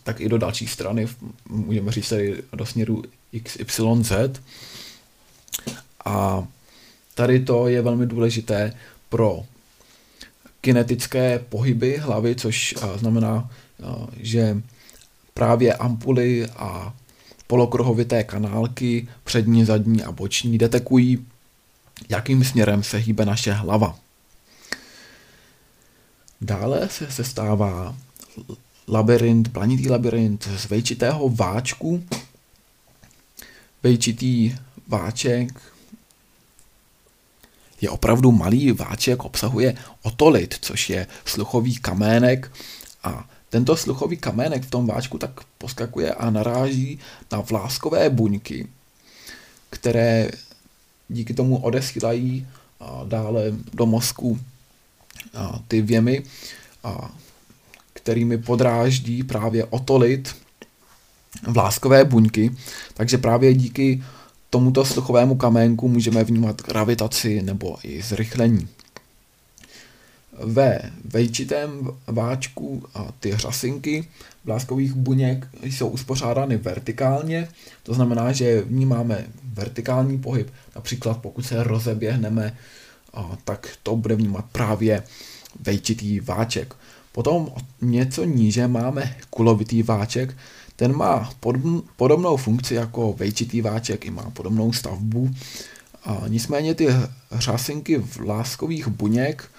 tak 0.03 0.21
i 0.21 0.29
do 0.29 0.39
další 0.39 0.67
strany, 0.67 1.09
můžeme 1.49 1.93
říct 1.93 2.09
tady 2.09 2.43
do 2.53 2.67
směru 2.67 3.03
XYZ. 3.43 4.13
A 6.05 6.47
tady 7.15 7.41
to 7.41 7.69
je 7.69 7.83
velmi 7.83 8.07
důležité 8.07 8.73
pro 9.09 9.43
kinetické 10.61 11.39
pohyby 11.39 11.97
hlavy, 11.97 12.35
což 12.35 12.75
znamená, 12.97 13.51
že 14.17 14.63
právě 15.35 15.75
ampuly 15.75 16.47
a 16.47 16.95
polokruhovité 17.47 18.25
kanálky, 18.25 19.09
přední, 19.25 19.65
zadní 19.65 20.03
a 20.03 20.13
boční, 20.13 20.59
detekují, 20.59 21.27
jakým 22.09 22.45
směrem 22.45 22.83
se 22.83 22.99
hýbe 22.99 23.25
naše 23.25 23.53
hlava. 23.53 23.99
Dále 26.41 26.89
se 26.89 27.11
sestává 27.11 27.97
labirint, 28.89 29.53
planitý 29.53 29.89
labirint 29.89 30.49
z 30.57 30.69
vejčitého 30.69 31.29
váčku, 31.29 32.05
vejčitý 33.83 34.57
váček. 34.89 35.63
Je 37.81 37.91
opravdu 37.91 38.33
malý 38.33 38.73
váček, 38.73 39.25
obsahuje 39.25 39.75
otolit, 40.03 40.55
což 40.61 40.91
je 40.91 41.07
sluchový 41.25 41.77
kamének. 41.77 42.53
A 43.03 43.29
tento 43.49 43.77
sluchový 43.77 44.17
kamének 44.17 44.63
v 44.63 44.71
tom 44.71 44.87
váčku 44.87 45.19
tak 45.19 45.31
poskakuje 45.59 46.15
a 46.15 46.31
naráží 46.31 46.99
na 47.33 47.41
vláskové 47.41 48.11
buňky, 48.11 48.69
které 49.71 50.31
díky 51.09 51.35
tomu 51.35 51.57
odesílají 51.59 52.47
dále 53.05 53.43
do 53.73 53.87
mozku 53.87 54.41
ty 55.69 55.83
věmy, 55.83 56.23
kterými 57.93 58.39
podráždí 58.39 59.23
právě 59.23 59.65
otolit 59.65 60.37
vláskové 61.49 62.05
buňky, 62.05 62.51
takže 62.95 63.19
právě 63.19 63.55
díky 63.55 64.03
tomuto 64.51 64.85
sluchovému 64.85 65.37
kamenku 65.37 65.89
můžeme 65.89 66.25
vnímat 66.25 66.63
gravitaci 66.63 67.43
nebo 67.43 67.77
i 67.83 68.03
zrychlení. 68.03 68.69
Ve 70.45 70.81
vejčitém 71.05 71.91
váčku 72.07 72.83
a 72.95 73.09
ty 73.21 73.37
řasinky 73.37 74.09
vláskových 74.45 74.93
buněk 74.93 75.49
jsou 75.63 75.89
uspořádány 75.89 76.57
vertikálně, 76.57 77.49
to 77.83 77.95
znamená, 77.95 78.33
že 78.33 78.63
vnímáme 78.63 79.25
vertikální 79.45 80.19
pohyb, 80.19 80.53
například 80.77 81.19
pokud 81.19 81.47
se 81.47 81.63
rozeběhneme, 81.63 82.57
tak 83.45 83.69
to 83.83 83.97
bude 83.97 84.15
vnímat 84.15 84.45
právě 84.53 85.03
vejčitý 85.61 86.21
váček. 86.21 86.75
Potom 87.13 87.53
něco 87.81 88.25
níže 88.25 88.69
máme 88.69 89.17
kulovitý 89.31 89.83
váček, 89.83 90.37
ten 90.81 90.97
má 90.97 91.31
podobnou 91.97 92.37
funkci 92.37 92.75
jako 92.75 93.13
vejčitý 93.13 93.61
váček, 93.61 94.05
i 94.05 94.11
má 94.11 94.31
podobnou 94.31 94.73
stavbu. 94.73 95.31
A 96.05 96.23
nicméně 96.29 96.75
ty 96.75 96.89
řasinky 97.33 97.99
vláskových 97.99 98.89
buněk 98.89 99.51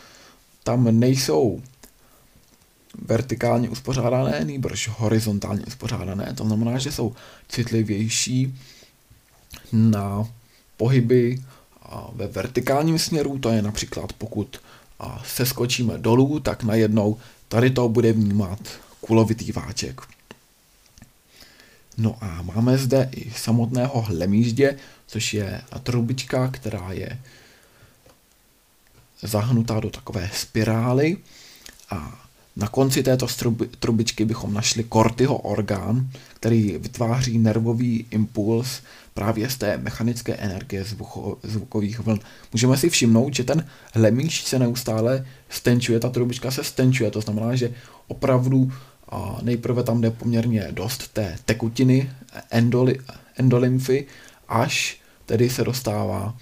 tam 0.64 1.00
nejsou 1.00 1.62
vertikálně 3.06 3.70
uspořádané, 3.70 4.46
nýbrž 4.46 4.90
horizontálně 4.98 5.66
uspořádané. 5.66 6.34
To 6.34 6.46
znamená, 6.46 6.78
že 6.78 6.92
jsou 6.92 7.14
citlivější 7.50 8.60
na 9.72 10.28
pohyby 10.78 11.42
ve 12.14 12.28
vertikálním 12.28 13.00
směru, 13.00 13.40
to 13.40 13.50
je 13.50 13.62
například 13.62 14.14
pokud 14.14 14.62
se 15.26 15.46
skočíme 15.46 15.98
dolů, 15.98 16.40
tak 16.40 16.64
najednou 16.64 17.18
tady 17.48 17.70
to 17.70 17.90
bude 17.90 18.14
vnímat 18.14 18.60
kulovitý 19.02 19.52
váček. 19.52 20.02
No 22.02 22.18
a 22.22 22.42
máme 22.42 22.78
zde 22.78 23.10
i 23.12 23.32
samotného 23.32 24.02
hlemíždě, 24.02 24.78
což 25.08 25.34
je 25.34 25.62
trubička, 25.84 26.48
která 26.48 26.92
je 26.92 27.20
zahnutá 29.22 29.80
do 29.80 29.90
takové 29.90 30.30
spirály 30.34 31.18
a 31.90 32.26
na 32.56 32.68
konci 32.68 33.04
této 33.04 33.28
trubičky 33.80 34.26
bychom 34.26 34.54
našli 34.54 34.84
Cortyho 34.94 35.38
orgán, 35.38 36.10
který 36.34 36.78
vytváří 36.78 37.38
nervový 37.38 38.06
impuls 38.12 38.82
právě 39.14 39.50
z 39.50 39.58
té 39.58 39.78
mechanické 39.78 40.34
energie 40.34 40.84
zvuko, 40.84 41.38
zvukových 41.44 42.00
vln. 42.00 42.20
Můžeme 42.54 42.78
si 42.78 42.90
všimnout, 42.90 43.36
že 43.36 43.44
ten 43.44 43.68
hlemíž 43.94 44.44
se 44.44 44.60
neustále 44.60 45.26
stenčuje, 45.50 46.00
ta 46.00 46.10
trubička 46.10 46.52
se 46.52 46.64
stenčuje, 46.64 47.12
to 47.12 47.22
znamená, 47.22 47.56
že 47.56 47.74
opravdu 48.08 48.72
a 49.12 49.38
nejprve 49.42 49.84
tam 49.84 50.02
jde 50.02 50.12
poměrně 50.12 50.68
dost 50.72 51.08
té 51.08 51.38
tekutiny, 51.46 52.12
endoli, 52.50 53.00
endolymfy, 53.36 54.08
až 54.48 55.02
tedy 55.26 55.50
se 55.50 55.64
dostává 55.64 56.36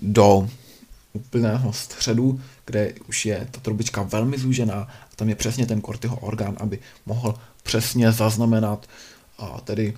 do 0.00 0.48
úplného 1.12 1.72
středu, 1.72 2.40
kde 2.66 2.92
už 3.08 3.26
je 3.26 3.48
ta 3.50 3.60
trubička 3.60 4.02
velmi 4.02 4.38
zúžená 4.38 4.74
a 5.12 5.16
tam 5.16 5.28
je 5.28 5.34
přesně 5.34 5.66
ten 5.66 5.80
kortyho 5.80 6.16
orgán, 6.16 6.56
aby 6.60 6.78
mohl 7.06 7.34
přesně 7.62 8.12
zaznamenat 8.12 8.86
a 9.38 9.60
tedy 9.60 9.94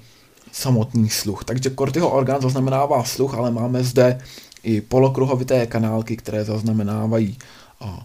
samotný 0.52 1.10
sluch. 1.10 1.44
Takže 1.44 1.70
kortyho 1.70 2.10
orgán 2.10 2.42
zaznamenává 2.42 3.04
sluch, 3.04 3.34
ale 3.34 3.50
máme 3.50 3.84
zde 3.84 4.20
i 4.62 4.80
polokruhovité 4.80 5.66
kanálky, 5.66 6.16
které 6.16 6.44
zaznamenávají 6.44 7.38
a, 7.80 8.04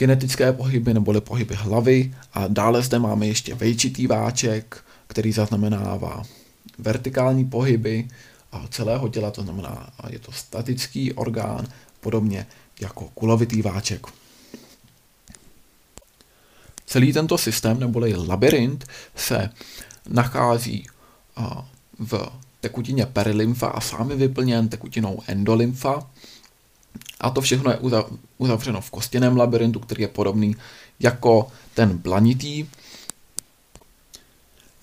kinetické 0.00 0.52
pohyby 0.52 0.94
neboli 0.94 1.20
pohyby 1.20 1.54
hlavy 1.54 2.14
a 2.32 2.48
dále 2.48 2.82
zde 2.82 2.98
máme 2.98 3.26
ještě 3.26 3.54
vejčitý 3.54 4.06
váček, 4.06 4.84
který 5.06 5.32
zaznamenává 5.32 6.22
vertikální 6.78 7.44
pohyby 7.44 8.08
a 8.52 8.66
celého 8.70 9.08
těla, 9.08 9.30
to 9.30 9.42
znamená, 9.42 9.92
je 10.08 10.18
to 10.18 10.32
statický 10.32 11.12
orgán, 11.12 11.66
podobně 12.00 12.46
jako 12.80 13.08
kulovitý 13.14 13.62
váček. 13.62 14.06
Celý 16.86 17.12
tento 17.12 17.38
systém, 17.38 17.80
neboli 17.80 18.14
labirint, 18.14 18.84
se 19.16 19.50
nachází 20.08 20.86
v 21.98 22.32
tekutině 22.60 23.06
perilymfa 23.06 23.68
a 23.68 23.80
sám 23.80 24.10
je 24.10 24.16
vyplněn 24.16 24.68
tekutinou 24.68 25.22
endolymfa. 25.26 26.10
A 27.20 27.30
to 27.30 27.40
všechno 27.40 27.70
je 27.70 27.78
uzavřeno 28.38 28.80
v 28.80 28.90
kostěném 28.90 29.36
labirintu, 29.36 29.80
který 29.80 30.02
je 30.02 30.08
podobný 30.08 30.56
jako 31.00 31.48
ten 31.74 31.98
blanitý. 31.98 32.66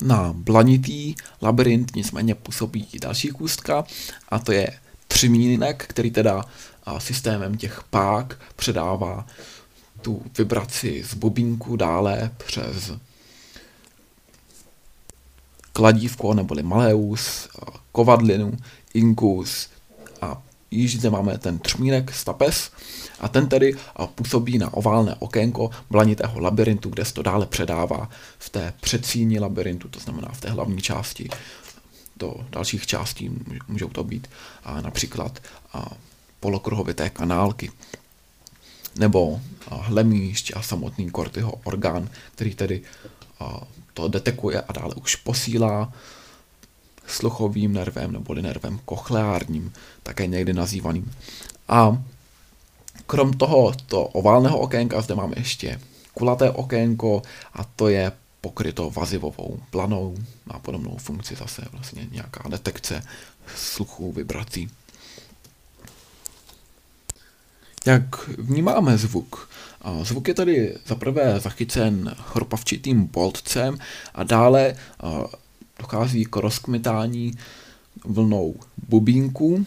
Na 0.01 0.33
blanitý 0.33 1.15
labirint 1.41 1.95
nicméně 1.95 2.35
působí 2.35 2.87
i 2.93 2.99
další 2.99 3.27
kůstka 3.27 3.83
a 4.29 4.39
to 4.39 4.51
je 4.51 4.79
třmínek, 5.07 5.85
který 5.87 6.11
teda 6.11 6.45
systémem 6.97 7.57
těch 7.57 7.83
pák 7.89 8.39
předává 8.55 9.27
tu 10.01 10.23
vibraci 10.37 11.03
z 11.03 11.13
bubínku 11.13 11.75
dále 11.75 12.31
přes 12.37 12.91
kladívko 15.73 16.33
neboli 16.33 16.63
maleus, 16.63 17.49
kovadlinu, 17.91 18.57
inkus 18.93 19.69
již 20.71 20.97
zde 20.97 21.09
máme 21.09 21.37
ten 21.37 21.59
třmínek 21.59 22.13
stapes 22.13 22.71
a 23.19 23.27
ten 23.27 23.47
tedy 23.47 23.73
působí 24.15 24.57
na 24.57 24.73
oválné 24.73 25.15
okénko 25.19 25.69
blanitého 25.89 26.39
labirintu, 26.39 26.89
kde 26.89 27.05
se 27.05 27.13
to 27.13 27.21
dále 27.21 27.45
předává 27.45 28.09
v 28.39 28.49
té 28.49 28.73
předsíni 28.81 29.39
labirintu, 29.39 29.87
to 29.87 29.99
znamená 29.99 30.29
v 30.31 30.41
té 30.41 30.49
hlavní 30.49 30.81
části. 30.81 31.29
Do 32.17 32.35
dalších 32.49 32.87
částí 32.87 33.31
můžou 33.67 33.89
to 33.89 34.03
být 34.03 34.27
a 34.63 34.81
například 34.81 35.39
a 35.73 35.89
polokruhovité 36.39 37.09
kanálky. 37.09 37.71
Nebo 38.95 39.41
hlemíšť 39.69 40.51
a 40.55 40.61
samotný 40.61 41.09
kortyho 41.09 41.53
orgán, 41.63 42.09
který 42.35 42.55
tedy 42.55 42.81
to 43.93 44.07
detekuje 44.07 44.61
a 44.61 44.73
dále 44.73 44.95
už 44.95 45.15
posílá 45.15 45.93
sluchovým 47.07 47.73
nervem 47.73 48.11
neboli 48.11 48.41
nervem 48.41 48.79
kochleárním, 48.85 49.73
také 50.03 50.27
někdy 50.27 50.53
nazývaným. 50.53 51.11
A 51.67 52.03
krom 53.07 53.33
toho 53.33 53.73
to 53.85 54.03
oválného 54.03 54.59
okénka 54.59 55.01
zde 55.01 55.15
máme 55.15 55.33
ještě 55.37 55.79
kulaté 56.13 56.51
okénko 56.51 57.21
a 57.53 57.63
to 57.63 57.87
je 57.87 58.11
pokryto 58.41 58.89
vazivovou 58.89 59.59
planou, 59.69 60.17
má 60.45 60.59
podobnou 60.59 60.97
funkci 60.97 61.35
zase 61.35 61.61
vlastně 61.71 62.07
nějaká 62.11 62.49
detekce 62.49 63.03
sluchu, 63.55 64.11
vibrací. 64.11 64.69
Jak 67.85 68.27
vnímáme 68.27 68.97
zvuk? 68.97 69.49
Zvuk 70.01 70.27
je 70.27 70.33
tady 70.33 70.77
zaprvé 70.85 71.39
zachycen 71.39 72.15
chropavčitým 72.21 73.05
boltcem 73.05 73.77
a 74.13 74.23
dále 74.23 74.75
dochází 75.79 76.25
k 76.25 76.35
rozkmitání 76.35 77.33
vlnou 78.05 78.55
bubínku, 78.89 79.65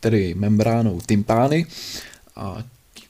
tedy 0.00 0.34
membránou 0.34 1.00
tympány. 1.00 1.66
A 2.36 2.56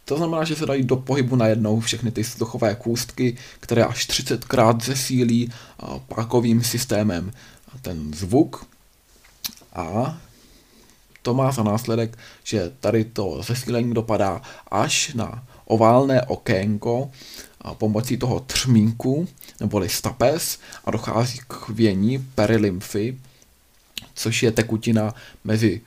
to 0.04 0.16
znamená, 0.16 0.44
že 0.44 0.56
se 0.56 0.66
dají 0.66 0.84
do 0.84 0.96
pohybu 0.96 1.36
najednou 1.36 1.80
všechny 1.80 2.10
ty 2.10 2.22
vzduchové 2.22 2.74
kůstky, 2.74 3.36
které 3.60 3.84
až 3.84 4.08
30krát 4.08 4.84
zesílí 4.84 5.52
pákovým 6.08 6.64
systémem 6.64 7.32
ten 7.82 8.14
zvuk. 8.14 8.66
A 9.72 10.18
to 11.22 11.34
má 11.34 11.52
za 11.52 11.62
následek, 11.62 12.18
že 12.44 12.72
tady 12.80 13.04
to 13.04 13.42
zesílení 13.42 13.94
dopadá 13.94 14.42
až 14.70 15.14
na 15.14 15.44
oválné 15.64 16.22
okénko 16.22 17.10
pomocí 17.74 18.16
toho 18.16 18.40
třmínku 18.40 19.28
neboli 19.60 19.88
stapes 19.88 20.58
a 20.84 20.90
dochází 20.90 21.38
k 21.48 21.68
vění 21.68 22.18
perilymfy, 22.34 23.18
což 24.14 24.42
je 24.42 24.52
tekutina 24.52 25.14
mezi 25.44 25.80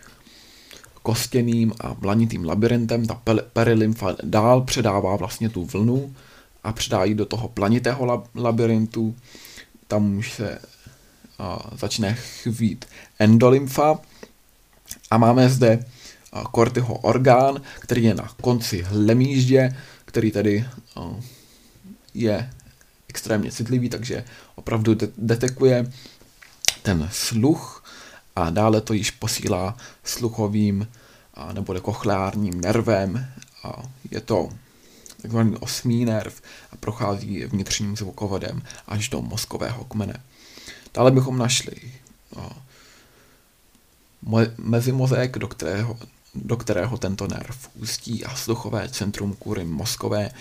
kostěným 1.04 1.74
a 1.80 1.94
blanitým 1.94 2.46
labirintem. 2.46 3.06
Ta 3.06 3.22
perilymfa 3.54 4.16
dál 4.24 4.62
předává 4.62 5.16
vlastně 5.16 5.50
tu 5.50 5.66
vlnu 5.66 6.16
a 6.64 6.74
předá 6.74 7.04
ji 7.04 7.16
do 7.16 7.26
toho 7.26 7.48
planitého 7.48 8.26
labirintu. 8.36 9.16
Tam 9.88 10.18
už 10.18 10.34
se 10.34 10.60
a, 11.40 11.70
začne 11.78 12.14
chvít 12.14 12.86
endolymfa, 13.20 14.00
a 15.12 15.18
máme 15.18 15.50
zde 15.50 15.86
Kortyho 16.52 16.96
orgán, 16.98 17.62
který 17.80 18.04
je 18.04 18.14
na 18.14 18.30
konci 18.42 18.82
hlemíždě, 18.82 19.76
který 20.06 20.32
tedy 20.32 20.66
je 22.14 22.50
extrémně 23.10 23.52
citlivý, 23.52 23.90
takže 23.90 24.26
opravdu 24.56 24.94
de- 24.94 25.12
detekuje 25.18 25.92
ten 26.82 27.10
sluch 27.12 27.84
a 28.36 28.50
dále 28.50 28.82
to 28.82 28.94
již 28.94 29.12
posílá 29.12 29.78
sluchovým 30.04 30.88
a, 31.34 31.54
nebo 31.54 31.80
kochleárním 31.82 32.62
nervem 32.62 33.28
a 33.64 33.84
je 34.12 34.22
to 34.22 34.50
takzvaný 35.22 35.58
osmý 35.58 36.06
nerv 36.06 36.42
a 36.72 36.76
prochází 36.76 37.46
vnitřním 37.46 37.98
zvukovodem 37.98 38.62
až 38.88 39.10
do 39.10 39.22
mozkového 39.22 39.84
kmene. 39.84 40.24
Dále 40.94 41.12
bychom 41.12 41.38
našli 41.38 41.76
mezimozek, 44.58 45.38
do 45.38 45.48
kterého, 45.48 46.00
do 46.36 46.58
kterého 46.58 46.98
tento 46.98 47.28
nerv 47.28 47.70
ústí 47.76 48.26
a 48.26 48.36
sluchové 48.36 48.90
centrum 48.90 49.34
kůry 49.34 49.66
mozkové 49.66 50.32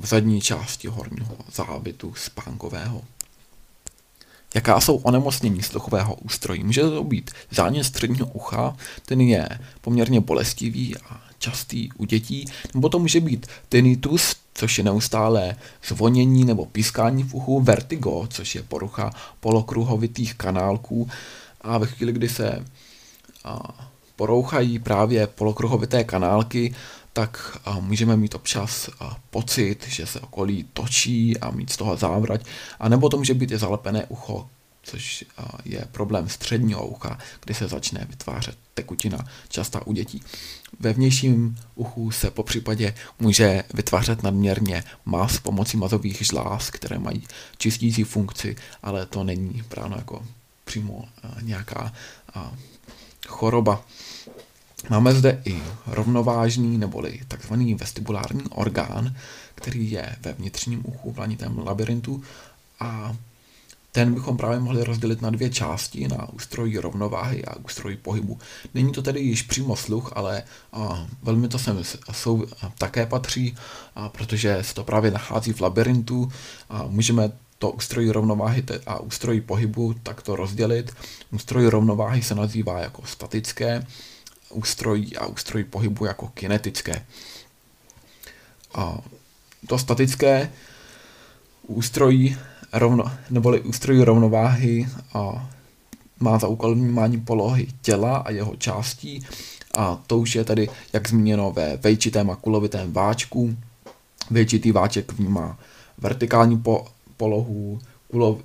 v 0.00 0.06
zadní 0.06 0.40
části 0.40 0.88
horního 0.88 1.36
závitu 1.52 2.14
spánkového. 2.16 3.02
Jaká 4.54 4.80
jsou 4.80 4.96
onemocnění 4.96 5.62
sluchového 5.62 6.14
ústrojí? 6.14 6.64
Může 6.64 6.82
to 6.82 7.04
být 7.04 7.30
zánět 7.50 7.86
středního 7.86 8.26
ucha, 8.26 8.76
ten 9.04 9.20
je 9.20 9.48
poměrně 9.80 10.20
bolestivý 10.20 10.96
a 10.96 11.20
častý 11.38 11.92
u 11.92 12.04
dětí, 12.04 12.46
nebo 12.74 12.88
to 12.88 12.98
může 12.98 13.20
být 13.20 13.46
tinnitus, 13.68 14.36
což 14.54 14.78
je 14.78 14.84
neustále 14.84 15.56
zvonění 15.88 16.44
nebo 16.44 16.66
pískání 16.66 17.22
v 17.22 17.34
uchu, 17.34 17.60
vertigo, 17.60 18.26
což 18.30 18.54
je 18.54 18.62
porucha 18.62 19.10
polokruhovitých 19.40 20.34
kanálků 20.34 21.08
a 21.60 21.78
ve 21.78 21.86
chvíli, 21.86 22.12
kdy 22.12 22.28
se 22.28 22.64
a, 23.44 23.89
porouchají 24.20 24.78
právě 24.78 25.26
polokruhovité 25.26 26.04
kanálky, 26.04 26.74
tak 27.12 27.58
můžeme 27.80 28.16
mít 28.16 28.34
občas 28.34 28.90
pocit, 29.30 29.88
že 29.88 30.06
se 30.06 30.20
okolí 30.20 30.66
točí 30.72 31.38
a 31.38 31.50
mít 31.50 31.70
z 31.70 31.76
toho 31.76 31.96
závrať, 31.96 32.44
a 32.80 32.88
nebo 32.88 33.08
to 33.08 33.16
může 33.16 33.34
být 33.34 33.50
i 33.50 33.58
zalepené 33.58 34.06
ucho, 34.08 34.48
což 34.82 35.24
je 35.64 35.84
problém 35.92 36.28
středního 36.28 36.86
ucha, 36.86 37.18
kdy 37.44 37.54
se 37.54 37.68
začne 37.68 38.06
vytvářet 38.10 38.58
tekutina, 38.74 39.18
častá 39.48 39.86
u 39.86 39.92
dětí. 39.92 40.22
Ve 40.80 40.92
vnějším 40.92 41.56
uchu 41.74 42.10
se 42.10 42.30
po 42.30 42.42
případě 42.42 42.94
může 43.18 43.64
vytvářet 43.74 44.22
nadměrně 44.22 44.84
mas 45.04 45.38
pomocí 45.38 45.76
mazových 45.76 46.22
žláz, 46.22 46.70
které 46.70 46.98
mají 46.98 47.24
čistící 47.58 48.04
funkci, 48.04 48.56
ale 48.82 49.06
to 49.06 49.24
není 49.24 49.62
právě 49.68 49.96
jako 49.96 50.26
přímo 50.64 51.04
nějaká 51.40 51.92
choroba. 53.26 53.84
Máme 54.88 55.14
zde 55.14 55.42
i 55.44 55.62
rovnovážný 55.86 56.78
neboli 56.78 57.20
takzvaný 57.28 57.74
vestibulární 57.74 58.42
orgán, 58.50 59.14
který 59.54 59.90
je 59.90 60.16
ve 60.20 60.32
vnitřním 60.32 60.82
uchu 60.84 61.12
v 61.12 61.18
lanitém 61.18 61.58
labirintu 61.58 62.22
a 62.80 63.16
ten 63.92 64.14
bychom 64.14 64.36
právě 64.36 64.60
mohli 64.60 64.84
rozdělit 64.84 65.22
na 65.22 65.30
dvě 65.30 65.50
části, 65.50 66.08
na 66.08 66.28
ústrojí 66.28 66.78
rovnováhy 66.78 67.44
a 67.44 67.56
ústrojí 67.56 67.96
pohybu. 67.96 68.38
Není 68.74 68.92
to 68.92 69.02
tedy 69.02 69.20
již 69.20 69.42
přímo 69.42 69.76
sluch, 69.76 70.12
ale 70.14 70.42
a, 70.72 71.06
velmi 71.22 71.48
to 71.48 71.58
sem 71.58 71.82
jsou, 72.12 72.46
a, 72.62 72.72
také 72.78 73.06
patří, 73.06 73.56
a, 73.96 74.08
protože 74.08 74.58
se 74.62 74.74
to 74.74 74.84
právě 74.84 75.10
nachází 75.10 75.52
v 75.52 75.60
labirintu 75.60 76.32
a 76.68 76.84
můžeme 76.88 77.32
to 77.58 77.70
ústrojí 77.70 78.10
rovnováhy 78.10 78.64
a 78.86 79.00
ústrojí 79.00 79.40
pohybu 79.40 79.94
takto 80.02 80.36
rozdělit. 80.36 80.92
Ústroj 81.30 81.66
rovnováhy 81.66 82.22
se 82.22 82.34
nazývá 82.34 82.80
jako 82.80 83.02
statické, 83.06 83.86
ústrojí 84.50 85.16
a 85.16 85.26
ústrojí 85.26 85.64
pohybu 85.64 86.04
jako 86.04 86.28
kinetické. 86.28 87.06
A 88.74 88.98
to 89.66 89.78
statické 89.78 90.52
ústrojí 91.66 92.36
rovno, 92.72 93.12
neboli 93.30 93.60
ústrojí 93.60 94.04
rovnováhy 94.04 94.88
a 95.14 95.50
má 96.20 96.38
za 96.38 96.48
úkol 96.48 96.74
vnímání 96.74 97.20
polohy 97.20 97.66
těla 97.82 98.16
a 98.16 98.30
jeho 98.30 98.56
částí 98.56 99.26
a 99.74 100.02
to 100.06 100.18
už 100.18 100.34
je 100.34 100.44
tady, 100.44 100.68
jak 100.92 101.08
zmíněno, 101.08 101.50
ve 101.52 101.76
vejčitém 101.76 102.30
a 102.30 102.36
kulovitém 102.36 102.92
váčku. 102.92 103.56
Vejčitý 104.30 104.72
váček 104.72 105.12
vnímá 105.12 105.58
vertikální 105.98 106.58
po, 106.58 106.86
polohu, 107.16 107.80
kulov, 108.10 108.38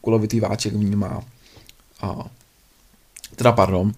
kulovitý 0.00 0.40
váček 0.40 0.72
vnímá 0.72 1.22
a, 2.00 2.24
teda 3.36 3.52
pardon, 3.52 3.92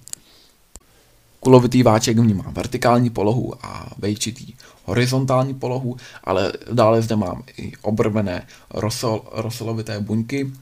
kulovitý 1.45 1.83
váček 1.83 2.19
vnímá 2.19 2.45
vertikální 2.49 3.11
polohu 3.11 3.55
a 3.63 3.91
vejčitý 3.99 4.55
horizontální 4.85 5.55
polohu, 5.55 5.97
ale 6.25 6.53
dále 6.73 7.03
zde 7.03 7.17
mám 7.17 7.43
i 7.57 7.73
obrvené 7.83 8.47
rosol, 8.71 9.23
rosolovité 9.33 10.01
buňky, 10.01 10.53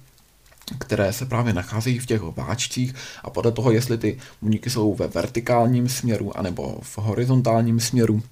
které 0.79 1.13
se 1.13 1.27
právě 1.27 1.53
nacházejí 1.53 1.99
v 1.99 2.07
těch 2.07 2.21
váčcích 2.23 2.95
a 3.23 3.31
podle 3.31 3.53
toho, 3.53 3.71
jestli 3.71 3.99
ty 3.99 4.19
buňky 4.43 4.71
jsou 4.71 4.95
ve 4.95 5.07
vertikálním 5.09 5.89
směru 5.89 6.39
anebo 6.39 6.79
v 6.83 6.99
horizontálním 6.99 7.81
směru, 7.81 8.23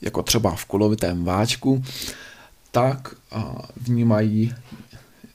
jako 0.00 0.22
třeba 0.22 0.54
v 0.56 0.64
kulovitém 0.64 1.24
váčku, 1.24 1.84
tak 2.70 3.14
vnímají 3.76 4.54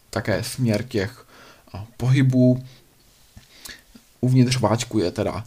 také 0.10 0.44
směr 0.44 0.84
těch 0.84 1.26
pohybů. 1.98 2.64
Uvnitř 4.22 4.60
váčku 4.60 5.00
je 5.00 5.12
teda 5.12 5.44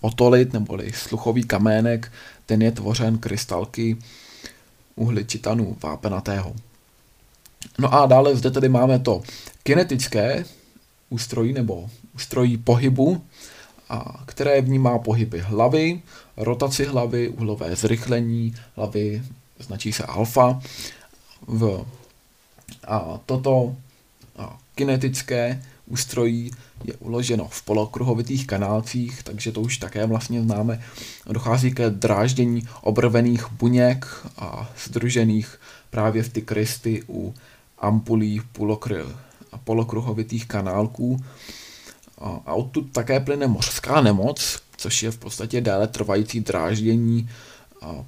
otolit 0.00 0.52
neboli 0.52 0.92
sluchový 0.92 1.44
kamének, 1.44 2.12
ten 2.46 2.62
je 2.62 2.72
tvořen 2.72 3.18
krystalky 3.18 3.96
uhličitanu 4.96 5.76
vápenatého. 5.82 6.54
No 7.78 7.94
a 7.94 8.06
dále 8.06 8.36
zde 8.36 8.50
tedy 8.50 8.68
máme 8.68 8.98
to 8.98 9.22
kinetické 9.62 10.44
ústrojí 11.10 11.52
nebo 11.52 11.90
ústrojí 12.14 12.56
pohybu, 12.56 13.24
a 13.88 14.24
které 14.26 14.60
vnímá 14.60 14.98
pohyby 14.98 15.40
hlavy, 15.40 16.02
rotaci 16.36 16.84
hlavy, 16.84 17.28
uhlové 17.28 17.76
zrychlení 17.76 18.54
hlavy, 18.76 19.22
značí 19.58 19.92
se 19.92 20.04
alfa. 20.04 20.60
V, 21.46 21.86
a 22.86 23.20
toto 23.26 23.52
a 23.62 23.76
kinetické 24.74 25.62
ústrojí 25.86 26.50
je 26.84 26.94
uloženo 26.94 27.48
v 27.50 27.62
polokruhovitých 27.62 28.46
kanálcích, 28.46 29.22
takže 29.22 29.52
to 29.52 29.60
už 29.60 29.76
také 29.76 30.06
vlastně 30.06 30.42
známe. 30.42 30.82
Dochází 31.26 31.72
ke 31.72 31.90
dráždění 31.90 32.68
obrvených 32.80 33.52
buněk 33.52 34.06
a 34.36 34.70
združených 34.84 35.60
právě 35.90 36.22
v 36.22 36.28
ty 36.28 36.42
krysty 36.42 37.02
u 37.08 37.34
ampulí 37.78 38.40
polokruhovitých 39.64 40.46
kanálků. 40.46 41.24
A 42.46 42.54
odtud 42.54 42.92
také 42.92 43.20
plyne 43.20 43.46
mořská 43.46 44.00
nemoc, 44.00 44.62
což 44.76 45.02
je 45.02 45.10
v 45.10 45.18
podstatě 45.18 45.60
déle 45.60 45.88
trvající 45.88 46.40
dráždění 46.40 47.28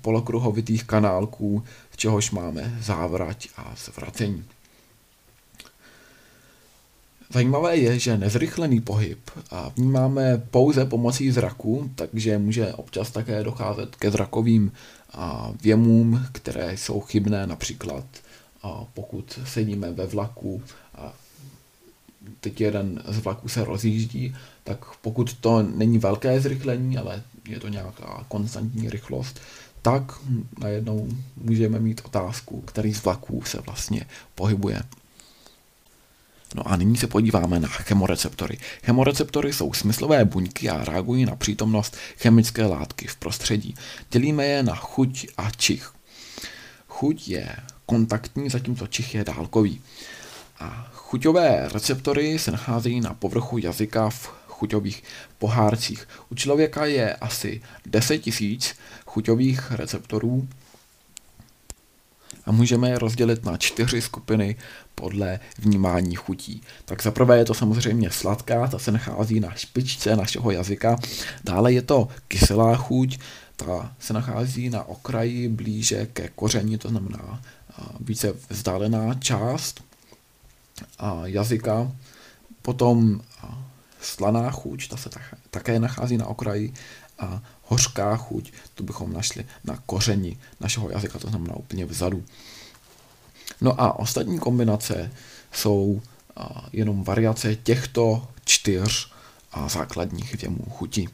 polokruhovitých 0.01 0.85
kanálků, 0.85 1.65
z 1.91 1.97
čehož 1.97 2.31
máme 2.31 2.79
závrať 2.81 3.49
a 3.57 3.75
zvracení. 3.85 4.45
Zajímavé 7.35 7.77
je, 7.77 7.99
že 7.99 8.19
nezrychlený 8.19 8.81
pohyb 8.81 9.31
vnímáme 9.77 10.39
pouze 10.51 10.85
pomocí 10.85 11.31
zraku, 11.31 11.91
takže 11.95 12.39
může 12.39 12.75
občas 12.75 13.11
také 13.11 13.45
docházet 13.45 13.97
ke 13.97 14.11
zrakovým 14.11 14.73
věmům, 15.63 16.27
které 16.33 16.77
jsou 16.77 17.01
chybné, 17.01 17.47
například 17.47 18.05
pokud 18.95 19.39
sedíme 19.47 19.93
ve 19.93 20.07
vlaku 20.07 20.63
a 20.95 21.13
teď 22.41 22.61
jeden 22.61 23.03
z 23.09 23.19
vlaků 23.19 23.49
se 23.49 23.65
rozjíždí, 23.65 24.37
tak 24.65 24.79
pokud 24.97 25.35
to 25.35 25.63
není 25.63 25.99
velké 25.99 26.41
zrychlení, 26.41 26.99
ale 26.99 27.23
je 27.49 27.61
to 27.61 27.69
nějaká 27.69 28.25
konstantní 28.29 28.91
rychlost, 28.91 29.41
tak 29.83 30.03
najednou 30.59 31.09
můžeme 31.37 31.79
mít 31.81 32.01
otázku, 32.05 32.61
který 32.61 32.95
z 32.95 33.05
vlaků 33.05 33.43
se 33.45 33.61
vlastně 33.61 34.07
pohybuje. 34.35 34.83
No 36.55 36.69
a 36.69 36.77
nyní 36.77 36.97
se 36.97 37.07
podíváme 37.07 37.61
na 37.61 37.69
chemoreceptory. 37.69 38.59
Chemoreceptory 38.85 39.53
jsou 39.53 39.73
smyslové 39.73 40.25
buňky 40.25 40.71
a 40.71 40.85
reagují 40.85 41.25
na 41.25 41.37
přítomnost 41.37 41.97
chemické 42.19 42.67
látky 42.67 43.07
v 43.07 43.17
prostředí. 43.17 43.75
Dělíme 44.11 44.47
je 44.47 44.63
na 44.63 44.75
chuť 44.75 45.27
a 45.37 45.51
čich. 45.51 45.93
Chuť 46.89 47.29
je 47.29 47.57
kontaktní, 47.87 48.51
zatímco 48.51 48.87
čich 48.87 49.15
je 49.15 49.25
dálkový. 49.25 49.81
A 50.59 50.91
chuťové 50.93 51.69
receptory 51.73 52.39
se 52.39 52.51
nacházejí 52.51 53.01
na 53.01 53.15
povrchu 53.15 53.59
jazyka 53.59 54.11
v 54.11 54.29
chuťových 54.49 55.03
pohárcích. 55.39 56.09
U 56.31 56.35
člověka 56.35 56.85
je 56.85 57.15
asi 57.15 57.63
10 57.87 58.41
000 58.41 58.57
chuťových 59.07 59.71
receptorů 59.71 60.49
a 62.47 62.53
můžeme 62.53 62.91
je 62.91 62.99
rozdělit 62.99 63.45
na 63.45 63.57
čtyři 63.57 64.03
skupiny 64.03 64.57
podle 64.95 65.41
vnímání 65.59 66.15
chutí. 66.15 66.63
Tak 66.85 67.03
zaprvé 67.03 67.39
je 67.39 67.45
to 67.45 67.55
samozřejmě 67.55 68.11
sladká, 68.11 68.67
ta 68.67 68.79
se 68.79 68.93
nachází 68.93 69.41
na 69.41 69.55
špičce 69.55 70.17
našeho 70.17 70.51
jazyka. 70.51 70.97
Dále 71.45 71.73
je 71.73 71.83
to 71.83 72.09
kyselá 72.29 72.77
chuť, 72.77 73.19
ta 73.57 73.95
se 73.99 74.13
nachází 74.13 74.71
na 74.71 74.85
okraji 74.85 75.49
blíže 75.49 76.07
ke 76.07 76.29
koření, 76.29 76.79
to 76.79 76.89
znamená 76.89 77.43
více 78.01 78.35
vzdálená 78.49 79.15
část 79.15 79.85
jazyka. 81.25 81.93
Potom 82.63 83.21
slaná 84.01 84.51
chuť, 84.51 84.89
ta 84.89 84.97
se 84.97 85.11
také 85.51 85.79
nachází 85.79 86.17
na 86.17 86.27
okraji 86.27 86.75
a 87.19 87.43
hořká 87.63 88.17
chuť, 88.17 88.53
tu 88.75 88.85
bychom 88.85 89.13
našli 89.13 89.45
na 89.65 89.79
kořeni 89.87 90.39
našeho 90.61 90.91
jazyka, 90.91 91.19
to 91.19 91.29
znamená 91.29 91.57
úplně 91.57 91.87
vzadu. 91.87 92.25
No 93.65 93.81
a 93.81 93.99
ostatní 93.99 94.39
kombinace 94.39 95.11
jsou 95.53 96.03
jenom 96.73 97.05
variace 97.05 97.57
těchto 97.57 98.29
čtyř 98.45 99.13
základních 99.67 100.35
věmů 100.35 100.65
chuti. 100.71 101.09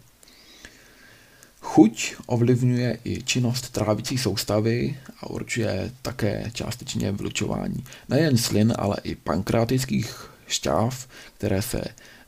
Chuť 1.61 2.15
ovlivňuje 2.27 2.99
i 3.05 3.23
činnost 3.23 3.71
trávicí 3.71 4.19
soustavy 4.19 4.99
a 5.21 5.31
určuje 5.31 5.93
také 6.03 6.51
částečně 6.55 7.13
vylučování 7.13 7.85
nejen 8.09 8.39
slin, 8.39 8.75
ale 8.79 8.97
i 9.03 9.15
pankrátických 9.15 10.31
šťáv, 10.47 11.09
které 11.35 11.63
se 11.63 11.85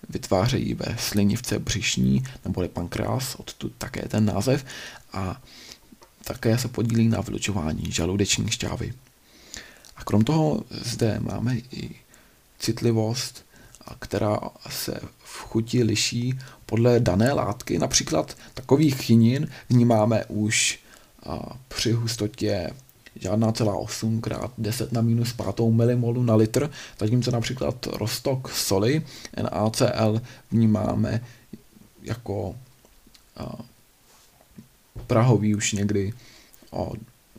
vytvářejí 0.08 0.74
ve 0.74 0.96
slinivce 0.98 1.58
břišní, 1.58 2.24
neboli 2.44 2.68
pankreas, 2.68 3.34
odtud 3.34 3.72
také 3.78 4.08
ten 4.08 4.24
název, 4.24 4.64
a 5.12 5.42
také 6.24 6.58
se 6.58 6.68
podílí 6.68 7.08
na 7.08 7.20
vylučování 7.20 7.92
žaludeční 7.92 8.50
šťávy. 8.50 8.92
A 10.02 10.04
krom 10.04 10.24
toho 10.24 10.64
zde 10.70 11.20
máme 11.20 11.56
i 11.56 11.90
citlivost, 12.58 13.44
která 13.98 14.38
se 14.68 15.00
v 15.24 15.38
chuti 15.40 15.82
liší 15.82 16.38
podle 16.66 17.00
dané 17.00 17.32
látky. 17.32 17.78
Například 17.78 18.36
takových 18.54 18.96
chynin 18.96 19.48
vnímáme 19.68 20.24
už 20.24 20.80
při 21.68 21.92
hustotě 21.92 22.70
žádná 23.14 23.52
celá 23.52 23.76
8 23.76 24.20
krát 24.20 24.50
10 24.58 24.92
na 24.92 25.00
minus 25.00 25.32
5 25.32 25.60
milimolu 25.70 26.22
na 26.22 26.34
litr, 26.34 26.70
zatímco 26.98 27.30
například 27.30 27.86
roztok 27.86 28.50
soli 28.52 29.06
NaCl 29.42 30.22
vnímáme 30.50 31.24
jako 32.02 32.56
prahový 35.06 35.54
už 35.54 35.72
někdy 35.72 36.12
o 36.70 36.92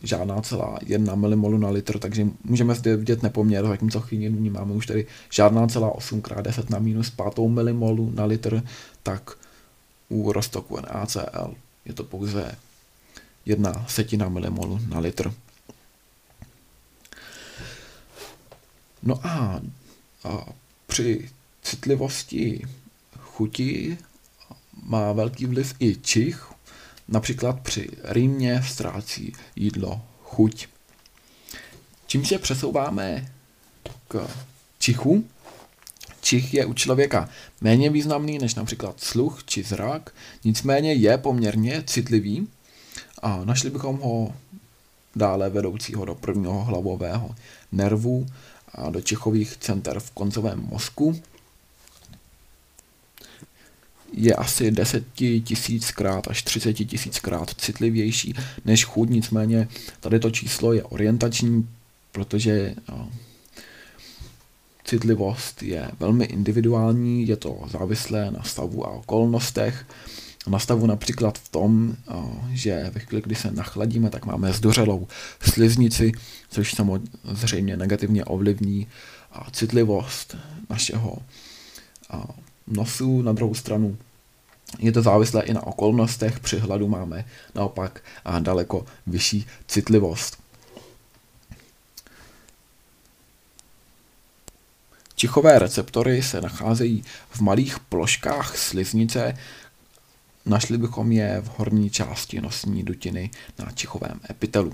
žádná 0.03 0.41
celá 0.41 0.79
1 0.85 1.15
milimolu 1.15 1.57
na 1.57 1.69
litr, 1.69 1.99
takže 1.99 2.27
můžeme 2.43 2.75
zde 2.75 2.97
vidět 2.97 3.23
nepoměr, 3.23 3.67
zatímco 3.67 4.01
chvíli 4.01 4.29
vnímáme 4.29 4.73
už 4.73 4.85
tady 4.85 5.05
žádná 5.29 5.67
celá 5.67 5.95
8 5.95 6.21
krát 6.21 6.41
10 6.41 6.69
na 6.69 6.79
minus 6.79 7.09
5 7.09 7.47
milimolu 7.47 8.11
na 8.15 8.25
litr, 8.25 8.63
tak 9.03 9.37
u 10.09 10.31
roztoku 10.31 10.77
NaCl 10.81 11.53
je 11.85 11.93
to 11.93 12.03
pouze 12.03 12.55
jedna 13.45 13.85
setina 13.87 14.29
milimolu 14.29 14.79
na 14.89 14.99
litr. 14.99 15.33
No 19.03 19.25
a, 19.27 19.61
a 20.23 20.45
při 20.87 21.29
citlivosti 21.61 22.61
chuti 23.19 23.97
má 24.83 25.13
velký 25.13 25.45
vliv 25.45 25.75
i 25.79 25.95
čich, 25.95 26.52
například 27.07 27.59
při 27.59 27.89
rýmě 28.03 28.63
ztrácí 28.67 29.33
jídlo 29.55 30.01
chuť. 30.23 30.67
Čím 32.07 32.25
se 32.25 32.37
přesouváme 32.37 33.31
k 34.07 34.27
čichu, 34.79 35.23
čich 36.21 36.53
je 36.53 36.65
u 36.65 36.73
člověka 36.73 37.29
méně 37.61 37.89
významný 37.89 38.37
než 38.37 38.55
například 38.55 38.99
sluch 38.99 39.43
či 39.43 39.63
zrak, 39.63 40.13
nicméně 40.43 40.93
je 40.93 41.17
poměrně 41.17 41.83
citlivý 41.87 42.47
a 43.21 43.45
našli 43.45 43.69
bychom 43.69 43.97
ho 43.97 44.33
dále 45.15 45.49
vedoucího 45.49 46.05
do 46.05 46.15
prvního 46.15 46.63
hlavového 46.63 47.35
nervu 47.71 48.25
a 48.75 48.89
do 48.89 49.01
čichových 49.01 49.57
center 49.57 49.99
v 49.99 50.11
koncovém 50.11 50.67
mozku. 50.69 51.21
Je 54.13 54.35
asi 54.35 54.71
10 54.71 55.03
tisíckrát 55.43 56.27
až 56.27 56.43
30 56.43 56.73
tisíckrát 56.73 57.49
citlivější 57.57 58.33
než 58.65 58.85
chuť, 58.85 59.09
nicméně 59.09 59.67
tady 59.99 60.19
to 60.19 60.31
číslo 60.31 60.73
je 60.73 60.83
orientační, 60.83 61.69
protože 62.11 62.75
citlivost 64.83 65.63
je 65.63 65.91
velmi 65.99 66.25
individuální, 66.25 67.27
je 67.27 67.35
to 67.35 67.61
závislé 67.71 68.31
na 68.31 68.43
stavu 68.43 68.87
a 68.87 68.89
okolnostech. 68.91 69.85
Nastavu 70.47 70.85
například 70.85 71.37
v 71.37 71.49
tom, 71.49 71.95
že 72.51 72.91
ve 72.93 72.99
chvíli, 72.99 73.21
kdy 73.21 73.35
se 73.35 73.51
nachladíme, 73.51 74.09
tak 74.09 74.25
máme 74.25 74.53
zdořelou 74.53 75.07
sliznici, 75.41 76.11
což 76.49 76.75
samozřejmě 77.33 77.77
negativně 77.77 78.25
ovlivní 78.25 78.87
citlivost 79.51 80.37
našeho 80.69 81.17
nosu. 82.67 83.21
Na 83.21 83.33
druhou 83.33 83.53
stranu 83.53 83.97
je 84.79 84.91
to 84.91 85.01
závislé 85.01 85.43
i 85.43 85.53
na 85.53 85.67
okolnostech, 85.67 86.39
při 86.39 86.59
hladu 86.59 86.87
máme 86.87 87.25
naopak 87.55 88.03
daleko 88.39 88.85
vyšší 89.07 89.47
citlivost. 89.67 90.37
Čichové 95.15 95.59
receptory 95.59 96.23
se 96.23 96.41
nacházejí 96.41 97.03
v 97.29 97.41
malých 97.41 97.79
ploškách 97.79 98.57
sliznice, 98.57 99.33
Našli 100.45 100.77
bychom 100.77 101.11
je 101.11 101.41
v 101.41 101.47
horní 101.57 101.89
části 101.89 102.41
nosní 102.41 102.83
dutiny 102.83 103.29
na 103.59 103.71
čichovém 103.71 104.19
epitelu. 104.29 104.73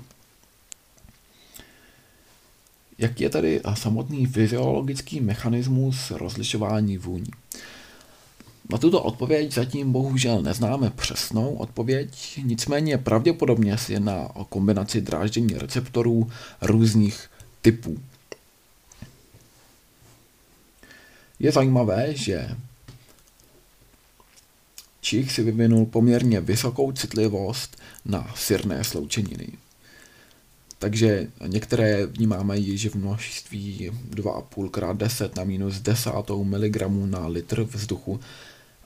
Jaký 2.98 3.22
je 3.22 3.30
tady 3.30 3.60
samotný 3.74 4.26
fyziologický 4.26 5.20
mechanismus 5.20 6.10
rozlišování 6.10 6.98
vůní? 6.98 7.30
Na 8.68 8.78
tuto 8.78 9.02
odpověď 9.02 9.52
zatím 9.52 9.92
bohužel 9.92 10.42
neznáme 10.42 10.90
přesnou 10.90 11.54
odpověď, 11.54 12.40
nicméně 12.44 12.98
pravděpodobně 12.98 13.78
se 13.78 13.92
jedná 13.92 14.36
o 14.36 14.44
kombinaci 14.44 15.00
dráždění 15.00 15.54
receptorů 15.54 16.30
různých 16.62 17.30
typů. 17.62 17.98
Je 21.38 21.52
zajímavé, 21.52 22.14
že 22.14 22.56
Čich 25.00 25.32
si 25.32 25.42
vyvinul 25.42 25.86
poměrně 25.86 26.40
vysokou 26.40 26.92
citlivost 26.92 27.76
na 28.04 28.34
syrné 28.36 28.84
sloučeniny. 28.84 29.48
Takže 30.78 31.26
některé 31.46 32.06
vnímáme 32.06 32.58
již 32.58 32.86
v 32.86 32.94
množství 32.94 33.90
2,5 34.10 34.90
x 34.90 34.98
10 34.98 35.36
na 35.36 35.44
minus 35.44 35.80
10 35.80 36.12
mg 36.42 36.76
na 37.04 37.26
litr 37.26 37.62
vzduchu 37.62 38.20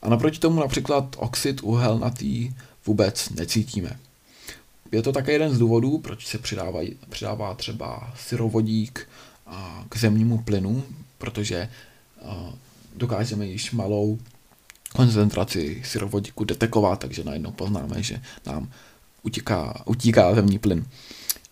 a 0.05 0.09
naproti 0.09 0.39
tomu 0.39 0.61
například 0.61 1.17
oxid 1.19 1.61
uhelnatý 1.63 2.55
vůbec 2.87 3.31
necítíme. 3.31 3.99
Je 4.93 5.03
to 5.03 5.13
také 5.13 5.33
jeden 5.33 5.55
z 5.55 5.59
důvodů, 5.59 5.99
proč 5.99 6.27
se 6.27 6.39
přidávají, 6.39 6.97
přidává 7.09 7.55
třeba 7.55 8.13
syrovodík 8.17 9.09
k 9.89 9.97
zemnímu 9.97 10.39
plynu, 10.39 10.85
protože 11.19 11.69
dokážeme 12.97 13.47
již 13.47 13.73
malou 13.73 14.19
koncentraci 14.95 15.83
syrovodíku 15.85 16.45
detekovat, 16.45 16.99
takže 16.99 17.25
najednou 17.25 17.51
poznáme, 17.51 18.03
že 18.03 18.23
nám 18.47 18.71
utíká, 19.23 19.83
utíká 19.85 20.35
zemní 20.35 20.59
plyn. 20.59 20.87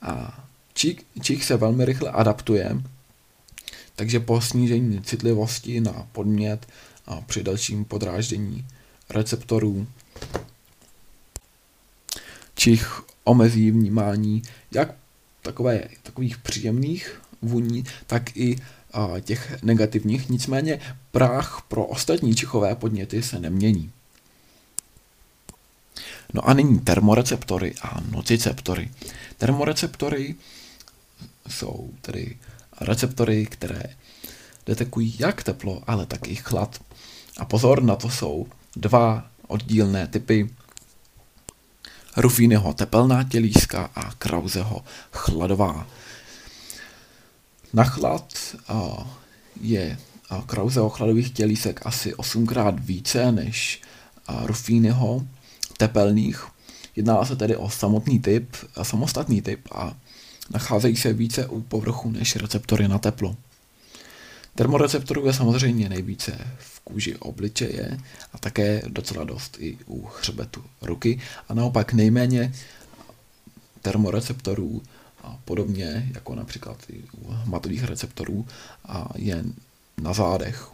A 0.03 0.44
čík, 0.74 1.07
čík 1.22 1.44
se 1.44 1.57
velmi 1.57 1.84
rychle 1.84 2.11
adaptuje, 2.11 2.82
takže 3.96 4.20
po 4.20 4.40
snížení 4.40 5.03
citlivosti 5.03 5.80
na 5.80 6.07
podmět 6.12 6.66
a 7.07 7.20
při 7.20 7.42
dalším 7.42 7.84
podráždění 7.84 8.66
receptorů 9.11 9.86
čich 12.55 13.03
omezí 13.24 13.70
vnímání 13.70 14.42
jak 14.70 14.94
takové, 15.42 15.88
takových 16.03 16.38
příjemných 16.38 17.20
vůní, 17.42 17.84
tak 18.07 18.36
i 18.36 18.57
těch 19.20 19.62
negativních, 19.62 20.28
nicméně 20.28 20.80
práh 21.11 21.62
pro 21.68 21.84
ostatní 21.84 22.34
čichové 22.34 22.74
podněty 22.74 23.22
se 23.22 23.40
nemění. 23.40 23.92
No 26.34 26.48
a 26.48 26.55
nyní 26.55 26.80
termoreceptory 26.80 27.74
a 27.82 28.00
nociceptory. 28.11 28.90
Termoreceptory 29.38 30.34
jsou 31.48 31.90
tedy 32.00 32.38
receptory, 32.80 33.46
které 33.46 33.82
detekují 34.66 35.16
jak 35.18 35.42
teplo, 35.42 35.82
ale 35.86 36.07
taky 36.07 36.34
chlad. 36.34 36.80
A 37.39 37.45
pozor, 37.45 37.83
na 37.83 37.97
to 37.97 38.11
jsou 38.11 38.47
dva 38.76 39.26
oddílné 39.47 40.07
typy 40.07 40.51
Ruffínyho 42.16 42.74
tepelná 42.74 43.24
tělíska 43.24 43.91
a 43.95 44.12
Krauseho 44.12 44.85
chladová 45.12 45.87
Na 47.72 47.85
chlad 47.85 48.35
je 49.61 49.99
Krause 50.47 50.80
ochladových 50.80 51.30
tělísek 51.30 51.87
asi 51.87 52.14
osmkrát 52.14 52.80
více 52.80 53.33
než 53.33 53.83
Ruffínyho 54.45 55.26
tepelných. 55.76 56.47
Jedná 56.97 57.24
se 57.24 57.37
tedy 57.37 57.57
o 57.57 57.70
samotný 57.70 58.20
typ, 58.20 58.57
samostatný 58.83 59.43
typ 59.43 59.68
a 59.74 59.97
nacházejí 60.51 60.97
se 60.97 61.12
více 61.12 61.47
u 61.47 61.61
povrchu 61.61 62.11
než 62.11 62.37
receptory 62.37 62.89
na 62.89 62.99
teplo. 62.99 63.37
Termoreceptorů 64.55 65.26
je 65.26 65.32
samozřejmě 65.32 65.88
nejvíce 65.88 66.38
v 66.59 66.80
kůži 66.80 67.16
obličeje 67.16 67.98
a 68.32 68.38
také 68.38 68.82
docela 68.86 69.24
dost 69.24 69.57
i 69.61 69.78
u 69.86 70.07
hřbetu 70.07 70.64
ruky 70.82 71.20
a 71.48 71.55
naopak 71.55 71.92
nejméně 71.92 72.53
termoreceptorů 73.82 74.82
a 75.22 75.38
podobně 75.44 76.11
jako 76.14 76.34
například 76.34 76.78
i 76.90 77.03
u 77.12 77.30
hmatových 77.30 77.84
receptorů 77.84 78.46
a 78.84 79.09
je 79.14 79.44
na 80.03 80.12
zádech. 80.12 80.68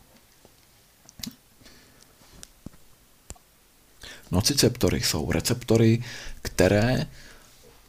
Nociceptory 4.30 5.00
jsou 5.00 5.32
receptory, 5.32 6.04
které 6.42 7.06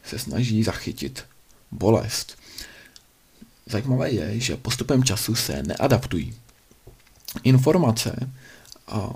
se 0.04 0.18
snaží 0.18 0.62
zachytit 0.62 1.24
bolest. 1.70 2.39
Zajímavé 3.66 4.10
je, 4.10 4.40
že 4.40 4.56
postupem 4.56 5.04
času 5.04 5.34
se 5.34 5.62
neadaptují. 5.62 6.34
Informace 7.42 8.30
a, 8.88 9.10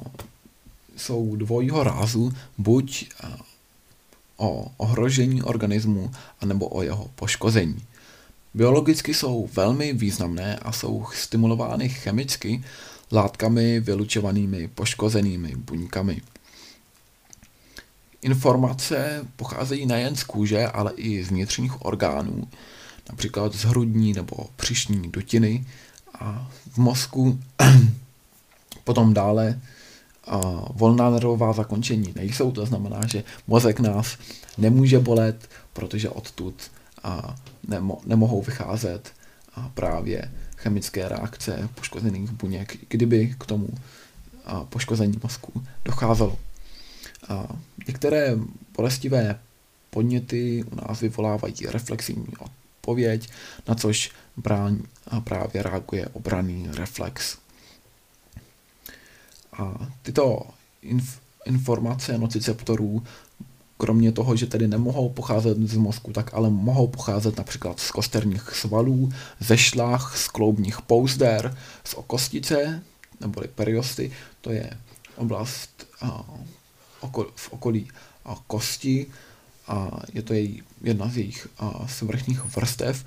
jsou 0.96 1.36
dvojího 1.36 1.84
rázu, 1.84 2.32
buď 2.58 3.08
a, 3.20 3.38
o 4.36 4.72
ohrožení 4.76 5.42
organismu, 5.42 6.12
anebo 6.40 6.68
o 6.68 6.82
jeho 6.82 7.10
poškození. 7.14 7.82
Biologicky 8.54 9.14
jsou 9.14 9.48
velmi 9.52 9.92
významné 9.92 10.56
a 10.56 10.72
jsou 10.72 11.06
stimulovány 11.14 11.88
chemicky 11.88 12.64
látkami 13.12 13.80
vylučovanými 13.80 14.68
poškozenými 14.68 15.56
buňkami. 15.56 16.22
Informace 18.22 19.26
pocházejí 19.36 19.86
nejen 19.86 20.16
z 20.16 20.24
kůže, 20.24 20.66
ale 20.66 20.92
i 20.96 21.24
z 21.24 21.28
vnitřních 21.28 21.84
orgánů, 21.84 22.48
například 23.08 23.54
z 23.54 23.64
hrudní 23.64 24.12
nebo 24.12 24.36
přišní 24.56 25.10
dutiny 25.10 25.66
a 26.18 26.50
v 26.70 26.78
mozku 26.78 27.40
potom 28.84 29.14
dále 29.14 29.60
a 30.26 30.38
volná 30.72 31.10
nervová 31.10 31.52
zakončení 31.52 32.12
nejsou, 32.16 32.52
to 32.52 32.66
znamená, 32.66 33.06
že 33.06 33.24
mozek 33.46 33.80
nás 33.80 34.18
nemůže 34.58 34.98
bolet, 34.98 35.50
protože 35.72 36.08
odtud 36.08 36.54
a 37.02 37.36
nemo, 37.68 38.00
nemohou 38.06 38.42
vycházet 38.42 39.12
a 39.54 39.70
právě 39.74 40.32
chemické 40.56 41.08
reakce 41.08 41.68
poškozených 41.74 42.30
buněk, 42.30 42.76
kdyby 42.88 43.34
k 43.38 43.46
tomu 43.46 43.68
a 44.44 44.64
poškození 44.64 45.18
mozku 45.22 45.64
docházelo. 45.84 46.38
A 47.28 47.48
některé 47.86 48.36
bolestivé 48.76 49.38
podněty 49.90 50.64
u 50.72 50.74
nás 50.74 51.00
vyvolávají 51.00 51.54
reflexivní 51.68 52.32
odpověď, 52.84 53.28
na 53.68 53.74
což 53.74 54.10
brán 54.36 54.82
a 55.08 55.20
právě 55.20 55.62
reaguje 55.62 56.06
obraný 56.12 56.68
reflex. 56.72 57.38
A 59.52 59.88
tyto 60.02 60.42
inf- 60.84 61.18
informace 61.44 62.18
nociceptorů 62.18 63.02
kromě 63.78 64.12
toho, 64.12 64.36
že 64.36 64.46
tedy 64.46 64.68
nemohou 64.68 65.08
pocházet 65.08 65.58
z 65.58 65.76
mozku, 65.76 66.12
tak 66.12 66.34
ale 66.34 66.50
mohou 66.50 66.86
pocházet 66.86 67.36
například 67.38 67.80
z 67.80 67.90
kosterních 67.90 68.50
svalů, 68.52 69.12
ze 69.40 69.58
šlách, 69.58 70.16
z 70.16 70.28
kloubních 70.28 70.82
pouzder, 70.82 71.56
z 71.84 71.94
okostice, 71.94 72.82
neboli 73.20 73.48
periosty, 73.48 74.12
to 74.40 74.52
je 74.52 74.70
oblast 75.16 75.86
a, 76.00 76.24
oko, 77.00 77.32
v 77.36 77.52
okolí 77.52 77.88
a, 78.24 78.36
kosti, 78.46 79.06
a 79.66 79.90
je 80.12 80.22
to 80.22 80.34
její, 80.34 80.62
jedna 80.82 81.08
z 81.08 81.16
jejich 81.16 81.48
a, 81.58 81.88
svrchních 81.88 82.44
vrstev 82.44 83.04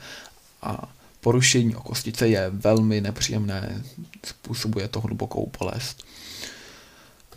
a 0.62 0.90
porušení 1.22 1.76
okostice 1.76 2.28
je 2.28 2.50
velmi 2.50 3.02
nepříjemné, 3.02 3.84
způsobuje 4.26 4.88
to 4.88 5.02
hlubokou 5.02 5.52
bolest. 5.60 6.04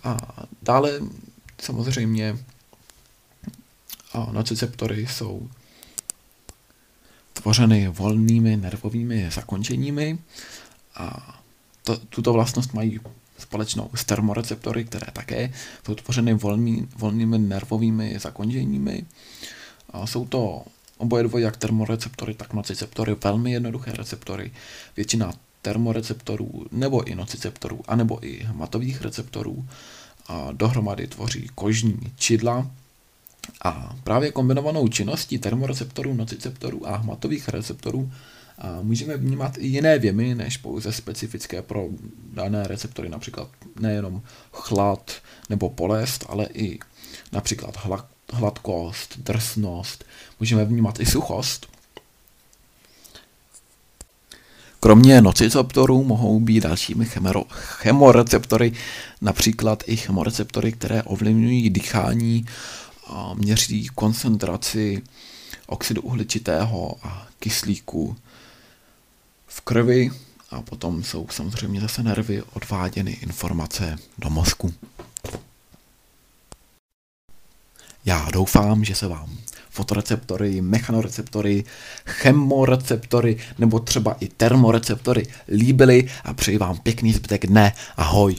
A 0.02 0.16
dále 0.62 1.00
samozřejmě 1.62 2.38
nociceptory 4.32 5.06
jsou 5.06 5.48
tvořeny 7.32 7.88
volnými 7.88 8.56
nervovými 8.56 9.30
zakončeními 9.30 10.18
a 10.94 11.40
to, 11.82 11.96
tuto 11.96 12.32
vlastnost 12.32 12.72
mají 12.72 13.00
společnou 13.40 13.90
s 13.94 14.04
termoreceptory, 14.04 14.84
které 14.84 15.06
také 15.12 15.52
jsou 15.86 15.94
tvořeny 15.94 16.34
volný, 16.34 16.88
volnými 16.96 17.38
nervovými 17.38 18.18
zakončeními. 18.18 19.04
A 19.90 20.06
jsou 20.06 20.26
to 20.26 20.62
oboje 20.98 21.22
dvoje, 21.22 21.44
jak 21.44 21.56
termoreceptory, 21.56 22.34
tak 22.34 22.52
nociceptory, 22.52 23.16
velmi 23.24 23.52
jednoduché 23.52 23.92
receptory. 23.92 24.52
Většina 24.96 25.32
termoreceptorů 25.62 26.66
nebo 26.72 27.04
i 27.04 27.14
nociceptorů, 27.14 27.80
anebo 27.88 28.26
i 28.26 28.42
hmatových 28.42 29.02
receptorů 29.02 29.68
a 30.26 30.48
dohromady 30.52 31.06
tvoří 31.06 31.50
kožní 31.54 32.00
čidla, 32.16 32.70
a 33.64 33.96
právě 34.04 34.32
kombinovanou 34.32 34.88
činností 34.88 35.38
termoreceptorů, 35.38 36.14
nociceptorů 36.14 36.88
a 36.88 36.96
hmatových 36.96 37.48
receptorů 37.48 38.12
a 38.60 38.78
můžeme 38.82 39.16
vnímat 39.16 39.58
i 39.58 39.66
jiné 39.66 39.98
věmy, 39.98 40.34
než 40.34 40.56
pouze 40.56 40.92
specifické 40.92 41.62
pro 41.62 41.86
dané 42.32 42.64
receptory, 42.64 43.08
například 43.08 43.48
nejenom 43.80 44.22
chlad 44.52 45.12
nebo 45.48 45.68
bolest, 45.68 46.24
ale 46.28 46.48
i 46.54 46.78
například 47.32 47.78
hladkost, 48.32 49.18
drsnost, 49.18 50.04
můžeme 50.40 50.64
vnímat 50.64 51.00
i 51.00 51.06
suchost. 51.06 51.66
Kromě 54.80 55.22
nociceptorů 55.22 56.04
mohou 56.04 56.40
být 56.40 56.60
dalšími 56.60 57.06
chemoreceptory, 57.62 58.72
například 59.20 59.82
i 59.86 59.96
chemoreceptory, 59.96 60.72
které 60.72 61.02
ovlivňují 61.02 61.70
dýchání, 61.70 62.46
a 63.06 63.34
měří 63.34 63.86
koncentraci 63.94 65.02
oxidu 65.66 66.02
uhličitého 66.02 66.96
a 67.02 67.28
kyslíku 67.38 68.16
v 69.50 69.60
krvi 69.60 70.10
a 70.50 70.62
potom 70.62 71.02
jsou 71.02 71.26
samozřejmě 71.30 71.80
zase 71.80 72.02
nervy 72.02 72.42
odváděny 72.52 73.10
informace 73.10 73.96
do 74.18 74.30
mozku. 74.30 74.74
Já 78.04 78.28
doufám, 78.32 78.84
že 78.84 78.94
se 78.94 79.08
vám 79.08 79.38
fotoreceptory, 79.70 80.60
mechanoreceptory, 80.60 81.64
chemoreceptory 82.06 83.36
nebo 83.58 83.80
třeba 83.80 84.16
i 84.20 84.28
termoreceptory 84.28 85.26
líbily 85.48 86.08
a 86.24 86.34
přeji 86.34 86.58
vám 86.58 86.78
pěkný 86.78 87.12
zbytek 87.12 87.46
dne. 87.46 87.72
Ahoj! 87.96 88.36